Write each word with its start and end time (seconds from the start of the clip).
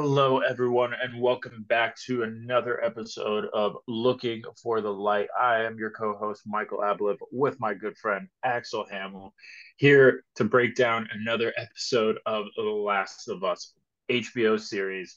Hello, 0.00 0.38
everyone, 0.38 0.92
and 0.94 1.20
welcome 1.20 1.64
back 1.68 1.96
to 2.06 2.22
another 2.22 2.80
episode 2.84 3.46
of 3.52 3.76
Looking 3.88 4.44
for 4.62 4.80
the 4.80 4.92
Light. 4.92 5.26
I 5.36 5.64
am 5.64 5.76
your 5.76 5.90
co 5.90 6.16
host, 6.16 6.42
Michael 6.46 6.78
Ablip, 6.78 7.16
with 7.32 7.58
my 7.58 7.74
good 7.74 7.98
friend 7.98 8.28
Axel 8.44 8.86
Hamill, 8.88 9.34
here 9.76 10.22
to 10.36 10.44
break 10.44 10.76
down 10.76 11.08
another 11.12 11.52
episode 11.56 12.20
of 12.26 12.46
The 12.54 12.62
Last 12.62 13.28
of 13.28 13.42
Us 13.42 13.74
HBO 14.08 14.60
series 14.60 15.16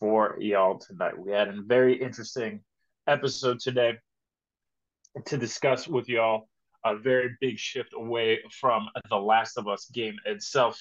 for 0.00 0.38
y'all 0.40 0.78
tonight. 0.78 1.18
We 1.18 1.32
had 1.32 1.48
a 1.48 1.60
very 1.60 2.00
interesting 2.00 2.62
episode 3.06 3.60
today 3.60 3.98
to 5.26 5.36
discuss 5.36 5.86
with 5.86 6.08
y'all 6.08 6.48
a 6.84 6.96
very 6.96 7.36
big 7.40 7.58
shift 7.58 7.90
away 7.94 8.38
from 8.60 8.88
the 9.08 9.16
Last 9.16 9.58
of 9.58 9.68
Us 9.68 9.86
game 9.92 10.16
itself. 10.24 10.80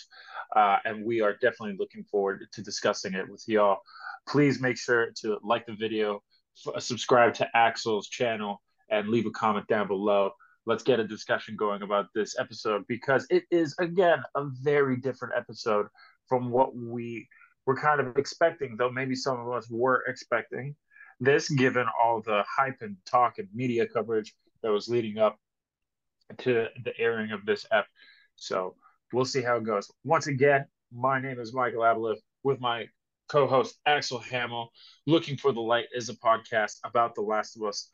Uh, 0.55 0.77
and 0.85 1.03
we 1.03 1.21
are 1.21 1.33
definitely 1.33 1.75
looking 1.77 2.03
forward 2.03 2.45
to 2.53 2.61
discussing 2.61 3.13
it 3.13 3.29
with 3.29 3.43
y'all. 3.47 3.79
Please 4.27 4.59
make 4.59 4.77
sure 4.77 5.11
to 5.21 5.37
like 5.43 5.65
the 5.65 5.75
video, 5.75 6.21
f- 6.65 6.81
subscribe 6.81 7.33
to 7.35 7.47
Axel's 7.55 8.07
channel, 8.07 8.61
and 8.89 9.09
leave 9.09 9.25
a 9.25 9.31
comment 9.31 9.67
down 9.67 9.87
below. 9.87 10.31
Let's 10.65 10.83
get 10.83 10.99
a 10.99 11.07
discussion 11.07 11.55
going 11.55 11.81
about 11.81 12.07
this 12.13 12.37
episode 12.37 12.83
because 12.87 13.25
it 13.29 13.43
is, 13.51 13.75
again, 13.79 14.19
a 14.35 14.45
very 14.61 14.97
different 14.97 15.33
episode 15.35 15.87
from 16.27 16.51
what 16.51 16.75
we 16.75 17.27
were 17.65 17.75
kind 17.75 17.99
of 17.99 18.17
expecting, 18.17 18.75
though 18.77 18.91
maybe 18.91 19.15
some 19.15 19.39
of 19.39 19.51
us 19.51 19.67
were 19.69 20.03
expecting 20.07 20.75
this, 21.19 21.49
given 21.49 21.85
all 22.01 22.21
the 22.21 22.43
hype 22.47 22.77
and 22.81 22.95
talk 23.05 23.39
and 23.39 23.47
media 23.53 23.87
coverage 23.87 24.33
that 24.61 24.71
was 24.71 24.87
leading 24.87 25.17
up 25.17 25.37
to 26.39 26.67
the 26.83 26.97
airing 26.99 27.31
of 27.31 27.45
this 27.45 27.65
ep. 27.71 27.85
So 28.35 28.75
we'll 29.13 29.25
see 29.25 29.41
how 29.41 29.57
it 29.57 29.63
goes. 29.63 29.91
Once 30.03 30.27
again, 30.27 30.65
my 30.91 31.19
name 31.19 31.39
is 31.39 31.53
Michael 31.53 31.81
Abeloff 31.81 32.17
with 32.43 32.59
my 32.59 32.87
co-host 33.29 33.77
Axel 33.85 34.19
Hamill. 34.19 34.69
Looking 35.05 35.37
for 35.37 35.51
the 35.51 35.61
Light 35.61 35.87
is 35.93 36.09
a 36.09 36.15
podcast 36.15 36.77
about 36.83 37.15
The 37.15 37.21
Last 37.21 37.55
of 37.55 37.63
Us 37.63 37.89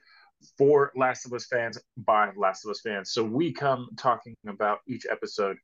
for 0.58 0.92
Last 0.96 1.26
of 1.26 1.34
Us 1.34 1.46
fans 1.46 1.80
by 1.98 2.32
Last 2.36 2.66
of 2.66 2.72
Us 2.72 2.82
fans. 2.82 3.12
So 3.12 3.24
we 3.24 3.54
come 3.54 3.90
talking 3.98 4.36
about 4.48 4.80
each 4.88 5.06
episode 5.10 5.58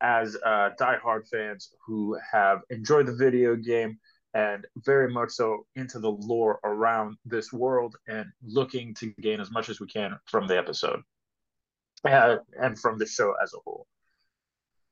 as 0.00 0.36
uh, 0.44 0.70
diehard 0.80 1.28
fans 1.28 1.70
who 1.86 2.18
have 2.30 2.60
enjoyed 2.70 3.06
the 3.06 3.14
video 3.14 3.56
game 3.56 3.98
and 4.34 4.66
very 4.76 5.12
much 5.12 5.30
so 5.30 5.66
into 5.76 5.98
the 5.98 6.10
lore 6.10 6.58
around 6.64 7.16
this 7.24 7.52
world 7.52 7.96
and 8.08 8.26
looking 8.42 8.94
to 8.94 9.12
gain 9.20 9.40
as 9.40 9.50
much 9.50 9.68
as 9.68 9.78
we 9.80 9.86
can 9.86 10.18
from 10.24 10.46
the 10.46 10.56
episode 10.56 11.02
uh, 12.04 12.36
and 12.60 12.78
from 12.78 12.98
the 12.98 13.06
show 13.06 13.34
as 13.42 13.54
a 13.54 13.58
whole. 13.64 13.86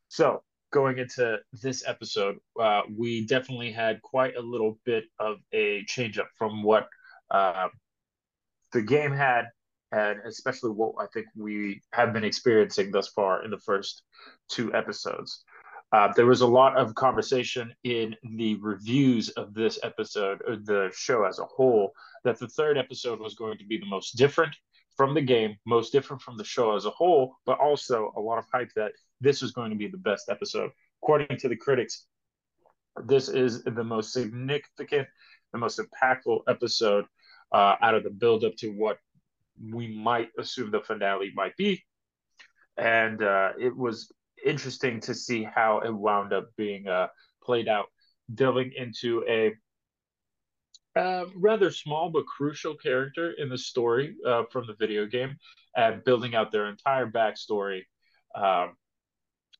So, 0.08 0.42
going 0.72 0.98
into 0.98 1.38
this 1.52 1.84
episode, 1.86 2.36
uh, 2.60 2.82
we 2.96 3.26
definitely 3.26 3.72
had 3.72 4.02
quite 4.02 4.36
a 4.36 4.40
little 4.40 4.78
bit 4.84 5.04
of 5.18 5.38
a 5.52 5.84
change 5.86 6.18
up 6.18 6.28
from 6.36 6.62
what 6.62 6.88
uh, 7.30 7.68
the 8.72 8.82
game 8.82 9.12
had, 9.12 9.46
and 9.92 10.20
especially 10.26 10.70
what 10.70 10.94
I 11.00 11.06
think 11.12 11.26
we 11.36 11.80
have 11.92 12.12
been 12.12 12.24
experiencing 12.24 12.90
thus 12.90 13.08
far 13.08 13.44
in 13.44 13.50
the 13.50 13.58
first 13.58 14.02
two 14.48 14.72
episodes. 14.74 15.44
Uh, 15.92 16.12
there 16.14 16.26
was 16.26 16.40
a 16.40 16.46
lot 16.46 16.76
of 16.76 16.94
conversation 16.94 17.74
in 17.82 18.14
the 18.36 18.54
reviews 18.56 19.28
of 19.30 19.54
this 19.54 19.78
episode, 19.82 20.40
or 20.46 20.56
the 20.56 20.88
show 20.94 21.24
as 21.24 21.40
a 21.40 21.44
whole, 21.44 21.92
that 22.22 22.38
the 22.38 22.46
third 22.46 22.78
episode 22.78 23.18
was 23.18 23.34
going 23.34 23.58
to 23.58 23.64
be 23.66 23.76
the 23.76 23.86
most 23.86 24.16
different 24.16 24.54
from 25.00 25.14
the 25.14 25.22
game, 25.22 25.56
most 25.64 25.92
different 25.92 26.20
from 26.20 26.36
the 26.36 26.44
show 26.44 26.76
as 26.76 26.84
a 26.84 26.90
whole, 26.90 27.34
but 27.46 27.58
also 27.58 28.12
a 28.18 28.20
lot 28.20 28.36
of 28.36 28.44
hype 28.52 28.68
that 28.76 28.92
this 29.18 29.42
is 29.42 29.50
going 29.50 29.70
to 29.70 29.76
be 29.76 29.88
the 29.88 29.96
best 29.96 30.28
episode. 30.28 30.70
According 31.02 31.38
to 31.38 31.48
the 31.48 31.56
critics, 31.56 32.04
this 33.06 33.30
is 33.30 33.64
the 33.64 33.82
most 33.82 34.12
significant, 34.12 35.08
the 35.54 35.58
most 35.58 35.80
impactful 35.80 36.40
episode 36.48 37.06
uh, 37.50 37.76
out 37.80 37.94
of 37.94 38.04
the 38.04 38.10
build 38.10 38.44
up 38.44 38.54
to 38.56 38.72
what 38.72 38.98
we 39.72 39.88
might 39.96 40.28
assume 40.38 40.70
the 40.70 40.80
finale 40.80 41.32
might 41.34 41.56
be. 41.56 41.82
And 42.76 43.22
uh, 43.22 43.52
it 43.58 43.74
was 43.74 44.12
interesting 44.44 45.00
to 45.00 45.14
see 45.14 45.44
how 45.44 45.78
it 45.78 45.94
wound 45.94 46.34
up 46.34 46.50
being 46.58 46.88
uh, 46.88 47.06
played 47.42 47.68
out, 47.68 47.86
delving 48.34 48.72
into 48.76 49.24
a 49.26 49.54
uh, 50.96 51.24
rather 51.36 51.70
small 51.70 52.10
but 52.10 52.26
crucial 52.26 52.74
character 52.74 53.32
in 53.32 53.48
the 53.48 53.58
story 53.58 54.16
uh, 54.26 54.44
from 54.50 54.66
the 54.66 54.74
video 54.74 55.06
game 55.06 55.36
and 55.76 56.04
building 56.04 56.34
out 56.34 56.50
their 56.50 56.68
entire 56.68 57.06
backstory 57.06 57.82
um, 58.34 58.76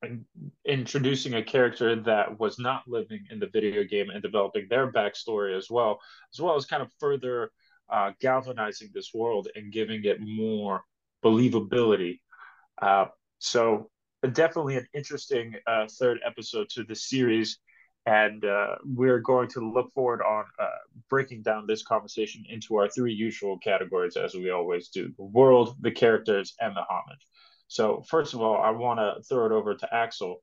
and 0.03 0.25
introducing 0.65 1.35
a 1.35 1.43
character 1.43 1.95
that 2.03 2.39
was 2.41 2.59
not 2.59 2.83
living 2.89 3.25
in 3.31 3.39
the 3.39 3.47
video 3.47 3.85
game 3.85 4.11
and 4.11 4.23
developing 4.23 4.67
their 4.69 4.91
backstory 4.91 5.57
as 5.57 5.71
well, 5.71 6.01
as 6.33 6.41
well 6.41 6.57
as 6.57 6.65
kind 6.65 6.83
of 6.83 6.91
further 6.99 7.51
uh, 7.91 8.13
galvanizing 8.21 8.91
this 8.95 9.11
world 9.15 9.49
and 9.55 9.73
giving 9.73 10.05
it 10.05 10.19
more 10.21 10.83
believability. 11.25 12.21
Uh, 12.81 13.07
so 13.39 13.91
definitely 14.33 14.77
an 14.77 14.87
interesting 14.95 15.55
uh, 15.67 15.87
third 15.99 16.19
episode 16.25 16.69
to 16.71 16.85
the 16.85 16.95
series 16.95 17.59
and 18.07 18.45
uh, 18.45 18.77
we're 18.85 19.21
going 19.21 19.49
to 19.49 19.61
look 19.61 19.93
forward 19.93 20.23
on 20.23 20.45
uh, 20.59 20.69
breaking 21.09 21.43
down 21.43 21.67
this 21.67 21.83
conversation 21.83 22.45
into 22.49 22.77
our 22.77 22.89
three 22.89 23.13
usual 23.13 23.59
categories 23.59 24.17
as 24.17 24.35
we 24.35 24.51
always 24.51 24.89
do 24.89 25.13
the 25.17 25.25
world 25.25 25.77
the 25.81 25.91
characters 25.91 26.55
and 26.61 26.75
the 26.75 26.81
homage. 26.81 27.27
So 27.69 28.03
first 28.09 28.35
of 28.35 28.41
all 28.41 28.57
i 28.57 28.71
want 28.71 28.99
to 29.01 29.23
throw 29.23 29.47
it 29.47 29.53
over 29.53 29.75
to 29.75 29.95
axel. 29.95 30.43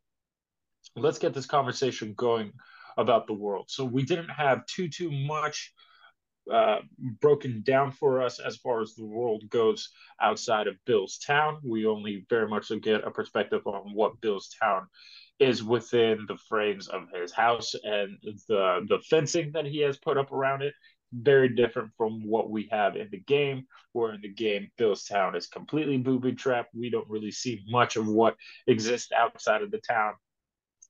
Let's 0.96 1.20
get 1.20 1.34
this 1.34 1.46
conversation 1.46 2.14
going 2.16 2.54
about 2.98 3.28
the 3.28 3.34
world. 3.34 3.66
So 3.70 3.86
we 3.86 4.04
didn't 4.04 4.30
have 4.30 4.66
too 4.66 4.88
too 4.88 5.12
much 5.12 5.74
uh, 6.52 6.78
broken 7.20 7.62
down 7.66 7.92
for 7.92 8.22
us 8.22 8.40
as 8.40 8.56
far 8.58 8.82
as 8.82 8.96
the 8.96 9.06
world 9.06 9.44
goes 9.50 9.90
outside 10.22 10.68
of 10.68 10.76
bill's 10.86 11.18
town 11.18 11.58
we 11.64 11.86
only 11.86 12.26
very 12.30 12.48
much 12.48 12.72
get 12.82 13.06
a 13.06 13.12
perspective 13.12 13.62
on 13.68 13.94
what 13.94 14.22
bill's 14.22 14.56
town 14.62 14.88
is 15.40 15.64
within 15.64 16.26
the 16.28 16.38
frames 16.50 16.88
of 16.88 17.04
his 17.14 17.32
house 17.32 17.76
and 17.84 18.18
the 18.48 18.86
the 18.88 19.00
fencing 19.10 19.52
that 19.54 19.66
he 19.66 19.80
has 19.80 19.98
put 19.98 20.18
up 20.18 20.32
around 20.32 20.62
it. 20.62 20.74
Very 21.14 21.48
different 21.50 21.92
from 21.96 22.28
what 22.28 22.50
we 22.50 22.68
have 22.72 22.98
in 22.98 23.08
the 23.12 23.20
game 23.20 23.66
where 23.94 24.14
in 24.14 24.22
the 24.22 24.34
game 24.34 24.70
bill's 24.78 25.06
town 25.06 25.36
is 25.36 25.48
completely 25.48 25.98
booby 25.98 26.34
trapped. 26.34 26.76
We 26.76 26.90
don't 26.90 27.10
really 27.10 27.32
see 27.32 27.64
much 27.70 27.96
of 27.96 28.08
what 28.08 28.36
exists 28.68 29.12
outside 29.16 29.62
of 29.62 29.72
the 29.72 29.80
town. 29.80 30.14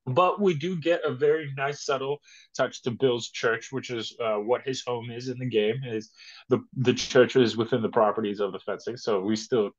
But 0.08 0.40
we 0.40 0.54
do 0.54 0.80
get 0.80 1.04
a 1.04 1.12
very 1.12 1.54
nice 1.58 1.86
subtle 1.86 2.20
touch 2.56 2.82
to 2.84 2.92
bill's 2.92 3.30
church 3.30 3.72
which 3.72 3.90
is 3.90 4.16
uh, 4.24 4.38
what 4.38 4.62
his 4.64 4.84
home 4.88 5.12
is 5.12 5.28
in 5.28 5.38
the 5.38 5.50
game 5.50 5.82
is 5.86 6.12
the 6.50 6.60
the 6.78 6.94
church 6.94 7.36
is 7.36 7.58
within 7.58 7.82
the 7.82 7.90
properties 7.90 8.40
of 8.40 8.54
the 8.54 8.60
fencing. 8.60 8.98
So 8.98 9.20
we 9.20 9.36
still 9.36 9.72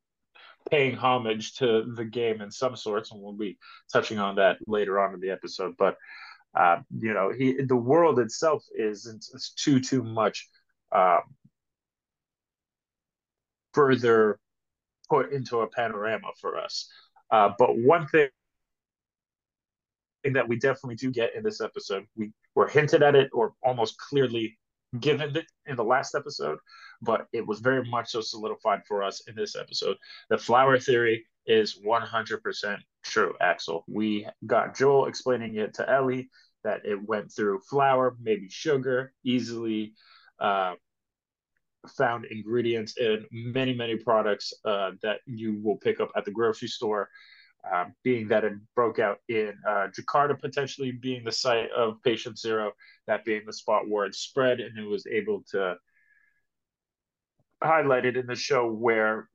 paying 0.71 0.97
homage 0.97 1.55
to 1.57 1.93
the 1.95 2.05
game 2.05 2.41
in 2.41 2.51
some 2.51 2.77
sorts, 2.77 3.11
and 3.11 3.21
we'll 3.21 3.33
be 3.33 3.59
touching 3.93 4.19
on 4.19 4.37
that 4.37 4.59
later 4.67 5.01
on 5.01 5.15
in 5.15 5.21
the 5.21 5.31
episode. 5.31 5.75
But 5.79 5.97
uh, 6.55 6.79
you 6.99 7.15
know, 7.15 7.31
he 7.31 7.63
the 7.63 7.77
world 7.77 8.19
itself 8.19 8.65
isn't 8.77 9.27
too 9.57 9.81
too 9.81 10.03
much 10.03 10.49
um, 10.93 11.21
further 13.75 14.39
put 15.09 15.33
into 15.33 15.61
a 15.61 15.67
panorama 15.69 16.29
for 16.41 16.59
us. 16.59 16.91
Uh, 17.31 17.51
but 17.59 17.77
one 17.77 18.06
thing 18.09 18.29
that 20.32 20.49
we 20.49 20.56
definitely 20.56 20.97
do 20.97 21.11
get 21.11 21.35
in 21.35 21.43
this 21.43 21.61
episode, 21.61 22.06
we 22.17 22.32
were 22.55 22.67
hinted 22.69 23.03
at 23.03 23.15
it 23.15 23.31
or 23.32 23.55
almost 23.62 23.99
clearly 23.99 24.59
given 25.00 25.37
it 25.37 25.46
in 25.67 25.76
the 25.76 25.85
last 25.85 26.14
episode, 26.14 26.58
but 27.02 27.26
it 27.32 27.46
was 27.46 27.61
very 27.61 27.85
much 27.88 28.11
so 28.11 28.20
solidified 28.20 28.81
for 28.87 29.02
us 29.02 29.23
in 29.29 29.35
this 29.35 29.56
episode. 29.56 29.96
The 30.31 30.38
flour 30.38 30.79
theory 30.79 31.26
is 31.46 31.81
100% 31.85 32.79
true, 33.05 33.35
Axel. 33.40 33.85
We 33.88 34.26
got 34.46 34.76
Joel 34.76 35.06
explaining 35.06 35.56
it 35.56 35.75
to 35.75 35.90
Ellie 35.90 36.31
that 36.64 36.85
it 36.85 36.99
went 37.02 37.32
through 37.32 37.61
flour, 37.69 38.17
maybe 38.20 38.49
sugar, 38.49 39.12
easily 39.25 39.94
uh, 40.40 40.75
found 41.96 42.26
ingredients 42.26 42.96
in 42.99 43.25
many, 43.31 43.75
many 43.75 43.96
products 43.96 44.52
uh, 44.64 44.93
that 45.02 45.20
you 45.26 45.61
will 45.62 45.76
pick 45.76 46.00
up 46.00 46.11
at 46.17 46.25
the 46.25 46.31
grocery 46.31 46.69
store. 46.69 47.08
Uh, 47.73 47.87
being 48.03 48.29
that 48.29 48.44
it 48.44 48.53
broke 48.75 48.99
out 48.99 49.19
in 49.29 49.53
uh, 49.69 49.88
Jakarta, 49.88 50.38
potentially 50.41 50.93
being 50.93 51.25
the 51.25 51.32
site 51.32 51.70
of 51.70 52.03
patient 52.03 52.38
zero, 52.38 52.73
that 53.06 53.25
being 53.25 53.43
the 53.47 53.53
spot 53.53 53.88
where 53.88 54.06
it 54.06 54.15
spread, 54.15 54.61
and 54.61 54.79
it 54.79 54.87
was 54.87 55.06
able 55.06 55.43
to 55.50 55.76
highlighted 57.62 58.17
in 58.17 58.26
the 58.26 58.37
show 58.37 58.70
where 58.70 59.29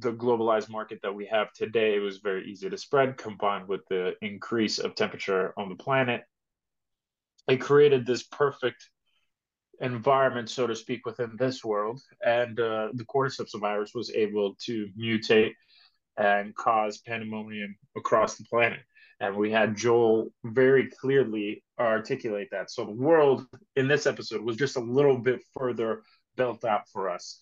the 0.00 0.12
globalized 0.12 0.68
market 0.68 0.98
that 1.02 1.14
we 1.14 1.26
have 1.26 1.52
today—it 1.52 2.00
was 2.00 2.18
very 2.18 2.50
easy 2.50 2.68
to 2.68 2.76
spread 2.76 3.16
combined 3.16 3.68
with 3.68 3.80
the 3.88 4.14
increase 4.20 4.78
of 4.78 4.94
temperature 4.94 5.54
on 5.56 5.68
the 5.68 5.76
planet. 5.76 6.22
It 7.48 7.60
created 7.60 8.04
this 8.04 8.24
perfect 8.24 8.90
environment 9.80 10.50
so 10.50 10.66
to 10.66 10.76
speak 10.76 11.06
within 11.06 11.36
this 11.38 11.64
world 11.64 12.00
and 12.24 12.60
uh, 12.60 12.88
the 12.92 13.04
cordyceps 13.04 13.58
virus 13.58 13.94
was 13.94 14.10
able 14.10 14.54
to 14.60 14.88
mutate 14.98 15.54
and 16.16 16.54
cause 16.54 16.98
pandemonium 16.98 17.76
across 17.96 18.36
the 18.36 18.44
planet 18.44 18.80
And 19.20 19.36
we 19.36 19.50
had 19.50 19.76
Joel 19.76 20.32
very 20.44 20.88
clearly 20.88 21.62
articulate 21.78 22.48
that. 22.52 22.70
So 22.70 22.86
the 22.86 22.92
world 22.92 23.46
in 23.76 23.86
this 23.86 24.06
episode 24.06 24.40
was 24.40 24.56
just 24.56 24.76
a 24.76 24.80
little 24.80 25.18
bit 25.18 25.40
further 25.56 26.02
built 26.36 26.64
out 26.64 26.88
for 26.92 27.10
us. 27.10 27.38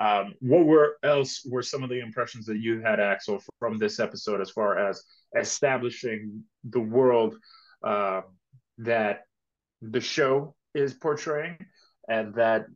Um, 0.00 0.34
what 0.40 0.64
were 0.64 0.96
else 1.02 1.42
were 1.44 1.62
some 1.62 1.82
of 1.82 1.90
the 1.90 2.00
impressions 2.00 2.46
that 2.46 2.58
you 2.58 2.80
had, 2.80 3.00
Axel, 3.00 3.42
from 3.58 3.78
this 3.78 4.00
episode 4.00 4.40
as 4.40 4.50
far 4.50 4.78
as 4.78 5.02
establishing 5.36 6.44
the 6.64 6.80
world 6.80 7.36
uh, 7.84 8.22
that 8.78 9.24
the 9.82 10.00
show 10.00 10.54
is 10.74 10.94
portraying, 10.94 11.58
and 12.08 12.34
that 12.34 12.66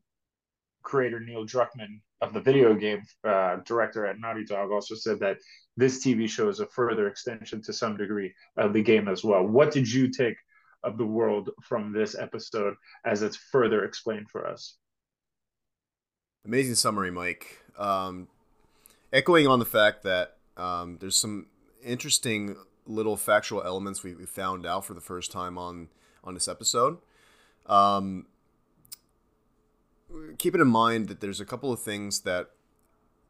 creator 0.82 1.20
Neil 1.20 1.44
Druckmann 1.44 2.00
of 2.20 2.32
the 2.32 2.40
video 2.40 2.74
game 2.74 3.02
uh, 3.26 3.56
director 3.64 4.06
at 4.06 4.18
Naughty 4.18 4.44
Dog 4.44 4.70
also 4.70 4.94
said 4.94 5.18
that 5.20 5.38
this 5.76 6.04
TV 6.04 6.28
show 6.28 6.48
is 6.48 6.60
a 6.60 6.66
further 6.66 7.08
extension 7.08 7.62
to 7.62 7.72
some 7.72 7.96
degree 7.96 8.32
of 8.56 8.72
the 8.72 8.82
game 8.82 9.08
as 9.08 9.24
well. 9.24 9.46
What 9.46 9.72
did 9.72 9.90
you 9.90 10.10
take 10.10 10.36
of 10.84 10.98
the 10.98 11.06
world 11.06 11.50
from 11.62 11.92
this 11.92 12.16
episode 12.16 12.74
as 13.04 13.22
it's 13.22 13.36
further 13.36 13.84
explained 13.84 14.28
for 14.30 14.46
us? 14.46 14.76
Amazing 16.44 16.74
summary, 16.74 17.10
Mike. 17.10 17.60
Um, 17.78 18.28
echoing 19.12 19.46
on 19.46 19.58
the 19.58 19.64
fact 19.64 20.02
that 20.02 20.36
um, 20.56 20.98
there's 21.00 21.16
some 21.16 21.46
interesting 21.82 22.56
little 22.86 23.16
factual 23.16 23.62
elements 23.62 24.02
we, 24.02 24.14
we, 24.14 24.26
found 24.26 24.66
out 24.66 24.84
for 24.84 24.92
the 24.92 25.00
first 25.00 25.30
time 25.30 25.56
on 25.56 25.88
on 26.24 26.34
this 26.34 26.48
episode. 26.48 26.98
Um, 27.66 28.26
keeping 30.38 30.60
in 30.60 30.68
mind 30.68 31.08
that 31.08 31.20
there's 31.20 31.40
a 31.40 31.44
couple 31.44 31.72
of 31.72 31.80
things 31.80 32.20
that 32.20 32.50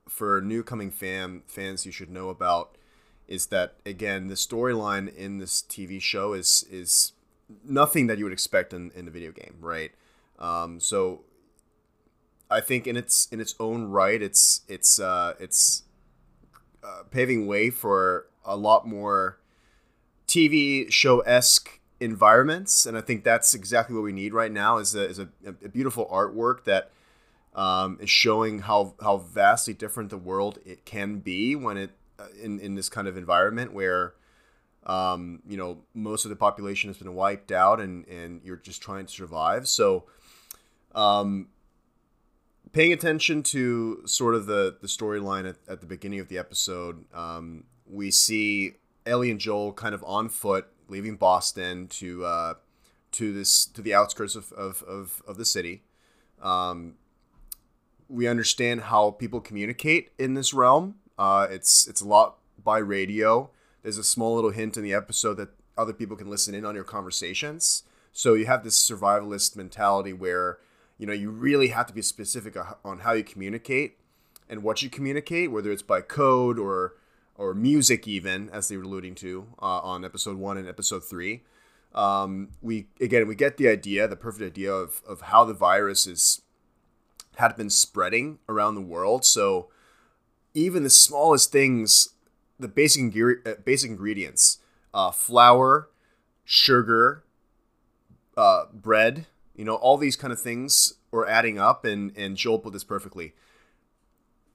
for 0.08 0.40
new 0.40 0.62
coming 0.62 0.90
fan 0.90 1.42
fans 1.46 1.86
you 1.86 1.92
should 1.92 2.10
know 2.10 2.28
about 2.28 2.76
is 3.28 3.46
that 3.46 3.76
again 3.86 4.26
the 4.26 4.34
storyline 4.34 5.14
in 5.14 5.38
this 5.38 5.62
TV 5.62 6.00
show 6.00 6.32
is 6.32 6.64
is 6.70 7.12
nothing 7.64 8.06
that 8.06 8.18
you 8.18 8.24
would 8.24 8.32
expect 8.32 8.72
in, 8.72 8.90
in 8.94 9.04
the 9.04 9.10
video 9.10 9.32
game, 9.32 9.56
right? 9.60 9.92
Um, 10.38 10.80
so 10.80 11.22
I 12.50 12.60
think 12.60 12.86
in 12.86 12.96
its 12.96 13.28
in 13.30 13.40
its 13.40 13.54
own 13.58 13.88
right, 13.88 14.20
it's 14.20 14.62
it's 14.68 14.98
uh, 14.98 15.34
it's 15.40 15.84
uh, 16.82 17.02
paving 17.10 17.46
way 17.46 17.70
for 17.70 18.26
a 18.44 18.56
lot 18.56 18.86
more 18.86 19.38
TV 20.26 20.90
show 20.90 21.20
esque 21.20 21.80
environments, 22.02 22.86
and 22.86 22.96
I 22.96 23.00
think 23.00 23.24
that's 23.24 23.54
exactly 23.54 23.94
what 23.94 24.02
we 24.02 24.12
need 24.12 24.34
right 24.34 24.52
now. 24.52 24.78
Is 24.78 24.94
a 24.94 25.08
is 25.08 25.18
a, 25.18 25.28
a 25.44 25.68
beautiful 25.68 26.06
artwork 26.06 26.64
that 26.64 26.90
um, 27.54 27.98
is 28.00 28.10
showing 28.10 28.60
how 28.60 28.94
how 29.00 29.18
vastly 29.18 29.74
different 29.74 30.10
the 30.10 30.18
world 30.18 30.58
it 30.64 30.84
can 30.84 31.18
be 31.18 31.54
when 31.54 31.76
it 31.76 31.90
uh, 32.18 32.26
in 32.40 32.58
in 32.60 32.74
this 32.74 32.88
kind 32.88 33.08
of 33.08 33.16
environment 33.16 33.72
where 33.72 34.14
um, 34.84 35.42
you 35.46 35.56
know 35.56 35.78
most 35.94 36.24
of 36.24 36.30
the 36.30 36.36
population 36.36 36.88
has 36.88 36.98
been 36.98 37.14
wiped 37.14 37.52
out 37.52 37.80
and 37.80 38.06
and 38.08 38.40
you're 38.44 38.56
just 38.56 38.82
trying 38.82 39.06
to 39.06 39.12
survive. 39.12 39.68
So 39.68 40.04
um, 40.94 41.48
paying 42.72 42.92
attention 42.92 43.42
to 43.44 44.02
sort 44.06 44.34
of 44.34 44.46
the 44.46 44.76
the 44.80 44.88
storyline 44.88 45.48
at, 45.48 45.56
at 45.68 45.80
the 45.80 45.86
beginning 45.86 46.20
of 46.20 46.28
the 46.28 46.38
episode, 46.38 47.04
um, 47.14 47.64
we 47.86 48.10
see 48.10 48.74
Ellie 49.06 49.30
and 49.30 49.40
Joel 49.40 49.72
kind 49.72 49.94
of 49.94 50.02
on 50.04 50.28
foot 50.28 50.66
leaving 50.88 51.16
Boston 51.16 51.88
to 51.88 52.24
uh, 52.24 52.54
to 53.12 53.32
this 53.32 53.66
to 53.66 53.82
the 53.82 53.94
outskirts 53.94 54.34
of 54.34 54.52
of, 54.52 54.82
of, 54.82 55.22
of 55.26 55.36
the 55.36 55.44
city. 55.44 55.82
Um, 56.40 56.94
we 58.08 58.26
understand 58.26 58.82
how 58.82 59.12
people 59.12 59.40
communicate 59.40 60.10
in 60.18 60.34
this 60.34 60.52
realm. 60.52 60.96
Uh, 61.18 61.46
it's 61.50 61.86
it's 61.86 62.00
a 62.00 62.08
lot 62.08 62.38
by 62.62 62.78
radio. 62.78 63.50
There's 63.82 63.98
a 63.98 64.04
small 64.04 64.34
little 64.34 64.50
hint 64.50 64.76
in 64.76 64.84
the 64.84 64.94
episode 64.94 65.34
that 65.34 65.50
other 65.76 65.92
people 65.92 66.16
can 66.16 66.30
listen 66.30 66.54
in 66.54 66.64
on 66.64 66.74
your 66.74 66.84
conversations. 66.84 67.84
So 68.12 68.34
you 68.34 68.46
have 68.46 68.62
this 68.62 68.78
survivalist 68.78 69.56
mentality 69.56 70.12
where 70.12 70.58
you 70.98 71.06
know 71.06 71.12
you 71.12 71.30
really 71.30 71.68
have 71.68 71.86
to 71.86 71.94
be 71.94 72.02
specific 72.02 72.56
on 72.84 73.00
how 73.00 73.12
you 73.12 73.24
communicate 73.24 73.98
and 74.48 74.62
what 74.62 74.82
you 74.82 74.90
communicate 74.90 75.50
whether 75.50 75.72
it's 75.72 75.82
by 75.82 76.00
code 76.00 76.58
or 76.58 76.94
or 77.36 77.54
music 77.54 78.06
even 78.06 78.48
as 78.50 78.68
they 78.68 78.76
were 78.76 78.82
alluding 78.82 79.14
to 79.14 79.46
uh, 79.60 79.80
on 79.80 80.04
episode 80.04 80.36
one 80.36 80.56
and 80.56 80.68
episode 80.68 81.04
three 81.04 81.42
um, 81.94 82.50
we 82.60 82.86
again 83.00 83.26
we 83.26 83.34
get 83.34 83.56
the 83.56 83.68
idea 83.68 84.06
the 84.08 84.16
perfect 84.16 84.44
idea 84.44 84.72
of, 84.72 85.02
of 85.06 85.22
how 85.22 85.44
the 85.44 85.54
virus 85.54 86.06
is 86.06 86.42
had 87.36 87.56
been 87.56 87.70
spreading 87.70 88.38
around 88.48 88.74
the 88.74 88.80
world 88.80 89.24
so 89.24 89.68
even 90.54 90.82
the 90.82 90.90
smallest 90.90 91.50
things 91.50 92.10
the 92.58 92.68
basic, 92.68 93.14
uh, 93.46 93.54
basic 93.64 93.90
ingredients 93.90 94.58
uh, 94.94 95.10
flour 95.10 95.88
sugar 96.44 97.24
uh, 98.36 98.64
bread 98.72 99.26
you 99.54 99.64
know, 99.64 99.74
all 99.74 99.98
these 99.98 100.16
kind 100.16 100.32
of 100.32 100.40
things 100.40 100.94
were 101.10 101.28
adding 101.28 101.58
up, 101.58 101.84
and 101.84 102.16
and 102.16 102.36
Joel 102.36 102.58
put 102.58 102.72
this 102.72 102.84
perfectly. 102.84 103.34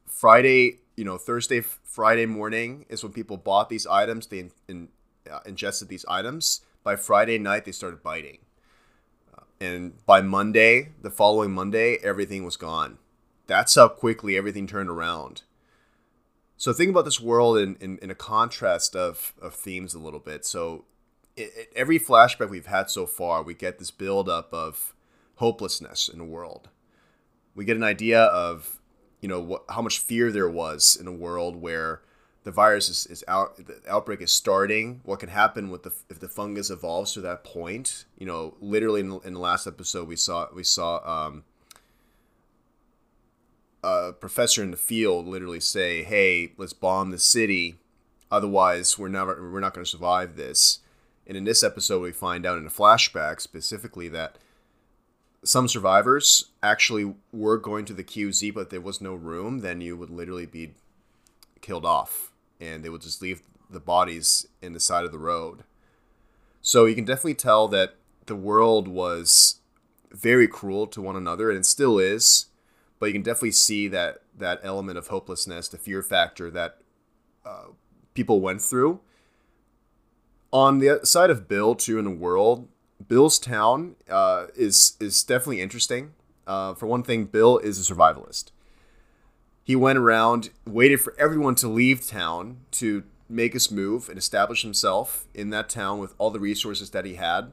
Friday, 0.05 0.79
you 0.97 1.05
know, 1.05 1.17
Thursday, 1.17 1.61
Friday 1.61 2.25
morning 2.25 2.85
is 2.89 3.03
when 3.03 3.13
people 3.13 3.37
bought 3.37 3.69
these 3.69 3.87
items. 3.87 4.27
They 4.27 4.39
in, 4.39 4.51
in, 4.67 4.87
uh, 5.31 5.39
ingested 5.45 5.87
these 5.87 6.05
items. 6.09 6.61
By 6.83 6.95
Friday 6.95 7.37
night, 7.37 7.65
they 7.65 7.71
started 7.71 8.01
biting, 8.01 8.39
uh, 9.37 9.43
and 9.61 10.05
by 10.05 10.21
Monday, 10.21 10.89
the 11.01 11.11
following 11.11 11.51
Monday, 11.51 11.97
everything 12.03 12.43
was 12.43 12.57
gone. 12.57 12.97
That's 13.45 13.75
how 13.75 13.89
quickly 13.89 14.35
everything 14.35 14.67
turned 14.67 14.89
around. 14.89 15.43
So 16.57 16.73
think 16.73 16.89
about 16.89 17.05
this 17.05 17.21
world 17.21 17.57
in, 17.57 17.75
in, 17.79 17.99
in 17.99 18.09
a 18.09 18.15
contrast 18.15 18.95
of, 18.95 19.33
of 19.39 19.53
themes 19.53 19.93
a 19.93 19.99
little 19.99 20.19
bit. 20.19 20.45
So 20.45 20.85
it, 21.35 21.69
every 21.75 21.99
flashback 21.99 22.49
we've 22.49 22.65
had 22.65 22.89
so 22.89 23.05
far, 23.05 23.43
we 23.43 23.53
get 23.53 23.77
this 23.77 23.91
buildup 23.91 24.51
of 24.53 24.95
hopelessness 25.35 26.09
in 26.09 26.17
the 26.17 26.25
world. 26.25 26.69
We 27.53 27.65
get 27.65 27.77
an 27.77 27.83
idea 27.83 28.23
of, 28.23 28.76
you 29.21 29.27
know, 29.27 29.39
what, 29.39 29.63
how 29.69 29.81
much 29.81 29.99
fear 29.99 30.31
there 30.31 30.49
was 30.49 30.97
in 30.99 31.07
a 31.07 31.11
world 31.11 31.55
where 31.55 32.01
the 32.43 32.51
virus 32.51 32.87
is, 32.87 33.05
is 33.07 33.23
out, 33.27 33.57
the 33.57 33.81
outbreak 33.89 34.21
is 34.21 34.31
starting. 34.31 35.01
What 35.03 35.19
can 35.19 35.29
happen 35.29 35.69
with 35.69 35.83
the 35.83 35.93
if 36.09 36.19
the 36.19 36.29
fungus 36.29 36.69
evolves 36.69 37.13
to 37.13 37.21
that 37.21 37.43
point? 37.43 38.05
You 38.17 38.25
know, 38.25 38.55
literally 38.61 39.01
in, 39.01 39.19
in 39.25 39.33
the 39.33 39.39
last 39.39 39.67
episode, 39.67 40.07
we 40.07 40.15
saw 40.15 40.47
we 40.55 40.63
saw 40.63 41.01
um, 41.05 41.43
a 43.83 44.13
professor 44.13 44.63
in 44.63 44.71
the 44.71 44.77
field 44.77 45.27
literally 45.27 45.59
say, 45.59 46.03
"Hey, 46.03 46.53
let's 46.57 46.73
bomb 46.73 47.11
the 47.11 47.19
city, 47.19 47.75
otherwise 48.31 48.97
we're 48.97 49.09
never 49.09 49.51
we're 49.51 49.59
not 49.59 49.73
going 49.73 49.83
to 49.83 49.91
survive 49.91 50.37
this." 50.37 50.79
And 51.27 51.35
in 51.35 51.43
this 51.43 51.63
episode, 51.63 52.01
we 52.01 52.13
find 52.13 52.45
out 52.45 52.57
in 52.57 52.65
a 52.65 52.69
flashback 52.69 53.41
specifically 53.41 54.07
that 54.09 54.37
some 55.47 55.67
survivors 55.67 56.45
actually 56.61 57.15
were 57.31 57.57
going 57.57 57.85
to 57.85 57.93
the 57.93 58.03
QZ, 58.03 58.53
but 58.53 58.69
there 58.69 58.81
was 58.81 59.01
no 59.01 59.13
room. 59.13 59.59
Then 59.59 59.81
you 59.81 59.95
would 59.95 60.09
literally 60.09 60.45
be 60.45 60.73
killed 61.61 61.85
off, 61.85 62.31
and 62.59 62.83
they 62.83 62.89
would 62.89 63.01
just 63.01 63.21
leave 63.21 63.41
the 63.69 63.79
bodies 63.79 64.47
in 64.61 64.73
the 64.73 64.79
side 64.79 65.05
of 65.05 65.11
the 65.11 65.17
road. 65.17 65.63
So 66.61 66.85
you 66.85 66.95
can 66.95 67.05
definitely 67.05 67.35
tell 67.35 67.67
that 67.69 67.95
the 68.25 68.35
world 68.35 68.87
was 68.87 69.59
very 70.11 70.47
cruel 70.47 70.87
to 70.87 71.01
one 71.01 71.15
another, 71.15 71.49
and 71.49 71.59
it 71.59 71.65
still 71.65 71.97
is. 71.97 72.47
But 72.99 73.07
you 73.07 73.13
can 73.13 73.21
definitely 73.21 73.51
see 73.51 73.87
that 73.89 74.21
that 74.37 74.59
element 74.63 74.97
of 74.97 75.07
hopelessness, 75.07 75.67
the 75.67 75.77
fear 75.77 76.01
factor 76.01 76.49
that 76.51 76.79
uh, 77.45 77.67
people 78.13 78.41
went 78.41 78.61
through 78.61 79.01
on 80.51 80.79
the 80.79 80.99
side 81.03 81.29
of 81.29 81.47
Bill 81.47 81.75
too 81.75 81.99
in 81.99 82.05
the 82.05 82.11
world, 82.11 82.67
Bill's 83.05 83.39
town 83.39 83.95
uh, 84.09 84.47
is 84.55 84.97
is 84.99 85.23
definitely 85.23 85.61
interesting. 85.61 86.13
Uh, 86.45 86.73
for 86.73 86.87
one 86.87 87.03
thing, 87.03 87.25
Bill 87.25 87.57
is 87.57 87.77
a 87.77 87.93
survivalist. 87.93 88.51
He 89.63 89.75
went 89.75 89.99
around, 89.99 90.49
waited 90.65 91.01
for 91.01 91.13
everyone 91.19 91.55
to 91.55 91.67
leave 91.67 92.07
town 92.07 92.59
to 92.71 93.03
make 93.29 93.53
his 93.53 93.69
move 93.69 94.07
and 94.07 94.17
establish 94.17 94.61
himself 94.61 95.25
in 95.33 95.49
that 95.49 95.69
town 95.69 95.99
with 95.99 96.13
all 96.17 96.31
the 96.31 96.39
resources 96.39 96.91
that 96.91 97.03
he 97.03 97.15
had. 97.15 97.51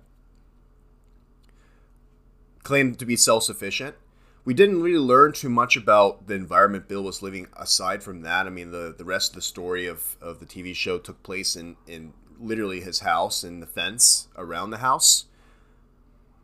Claimed 2.62 2.98
to 3.00 3.04
be 3.04 3.16
self 3.16 3.42
sufficient. 3.42 3.96
We 4.44 4.54
didn't 4.54 4.82
really 4.82 4.98
learn 4.98 5.32
too 5.32 5.48
much 5.48 5.76
about 5.76 6.26
the 6.26 6.34
environment 6.34 6.86
Bill 6.86 7.02
was 7.02 7.22
living 7.22 7.48
aside 7.56 8.02
from 8.02 8.20
that. 8.22 8.46
I 8.46 8.50
mean, 8.50 8.70
the, 8.70 8.94
the 8.96 9.04
rest 9.04 9.30
of 9.30 9.36
the 9.36 9.42
story 9.42 9.86
of, 9.86 10.16
of 10.20 10.38
the 10.38 10.46
TV 10.46 10.74
show 10.74 10.98
took 10.98 11.22
place 11.22 11.56
in, 11.56 11.76
in 11.86 12.12
literally 12.38 12.80
his 12.80 13.00
house 13.00 13.42
and 13.42 13.62
the 13.62 13.66
fence 13.66 14.28
around 14.36 14.70
the 14.70 14.78
house. 14.78 15.24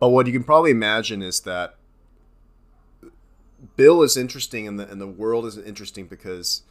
But 0.01 0.09
what 0.09 0.27
you 0.27 0.33
can 0.33 0.43
probably 0.43 0.71
imagine 0.71 1.23
is 1.23 1.41
that 1.41 1.77
Bill 3.77 4.03
is 4.03 4.17
interesting 4.17 4.67
and 4.67 4.81
the 4.81 4.89
and 4.89 5.01
the 5.01 5.07
world 5.07 5.45
is 5.45 5.59
interesting 5.59 6.07
because 6.07 6.63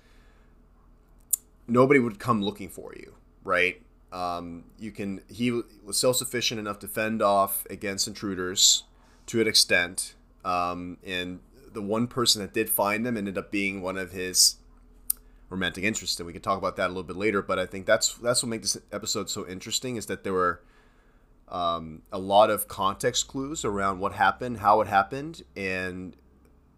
nobody 1.68 2.00
would 2.00 2.20
come 2.20 2.42
looking 2.42 2.68
for 2.68 2.94
you, 2.96 3.14
right? 3.44 3.82
Um, 4.12 4.66
you 4.80 4.92
can 4.92 5.22
he 5.30 5.52
was 5.84 5.98
self 5.98 6.16
sufficient 6.16 6.60
enough 6.60 6.80
to 6.80 6.88
fend 6.88 7.22
off 7.22 7.66
against 7.70 8.08
intruders 8.08 8.84
to 9.28 9.40
an 9.40 9.48
extent, 9.48 10.16
um, 10.44 10.98
and 11.06 11.40
the 11.72 11.84
one 11.84 12.08
person 12.08 12.42
that 12.42 12.54
did 12.54 12.72
find 12.72 13.06
him 13.06 13.16
ended 13.16 13.38
up 13.38 13.52
being 13.52 13.84
one 13.84 14.00
of 14.00 14.12
his 14.12 14.56
romantic 15.50 15.84
interests, 15.84 16.20
and 16.20 16.26
we 16.26 16.34
can 16.34 16.42
talk 16.42 16.58
about 16.58 16.76
that 16.78 16.88
a 16.88 16.90
little 16.90 17.04
bit 17.04 17.16
later. 17.16 17.44
But 17.44 17.60
I 17.60 17.68
think 17.68 17.86
that's 17.86 18.16
that's 18.16 18.42
what 18.42 18.50
makes 18.50 18.74
this 18.74 18.84
episode 18.92 19.30
so 19.30 19.48
interesting 19.48 19.96
is 19.96 20.08
that 20.08 20.24
there 20.24 20.34
were 20.34 20.62
um, 21.50 22.04
a 22.12 22.20
lot 22.20 22.50
of 22.50 22.68
context 22.68 23.28
clues 23.28 23.66
around 23.66 24.00
what 24.00 24.14
happened, 24.14 24.58
how 24.60 24.82
it 24.82 24.88
happened, 24.88 25.44
and 25.56 26.16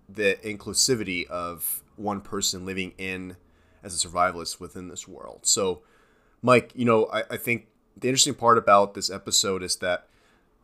the 0.07 0.37
inclusivity 0.43 1.27
of 1.27 1.83
one 1.95 2.21
person 2.21 2.65
living 2.65 2.93
in 2.97 3.35
as 3.83 3.93
a 3.93 4.07
survivalist 4.07 4.59
within 4.59 4.87
this 4.87 5.07
world. 5.07 5.39
So, 5.43 5.81
Mike, 6.41 6.71
you 6.75 6.85
know, 6.85 7.05
I, 7.11 7.23
I 7.31 7.37
think 7.37 7.67
the 7.97 8.07
interesting 8.07 8.33
part 8.33 8.57
about 8.57 8.93
this 8.93 9.09
episode 9.09 9.63
is 9.63 9.77
that 9.77 10.07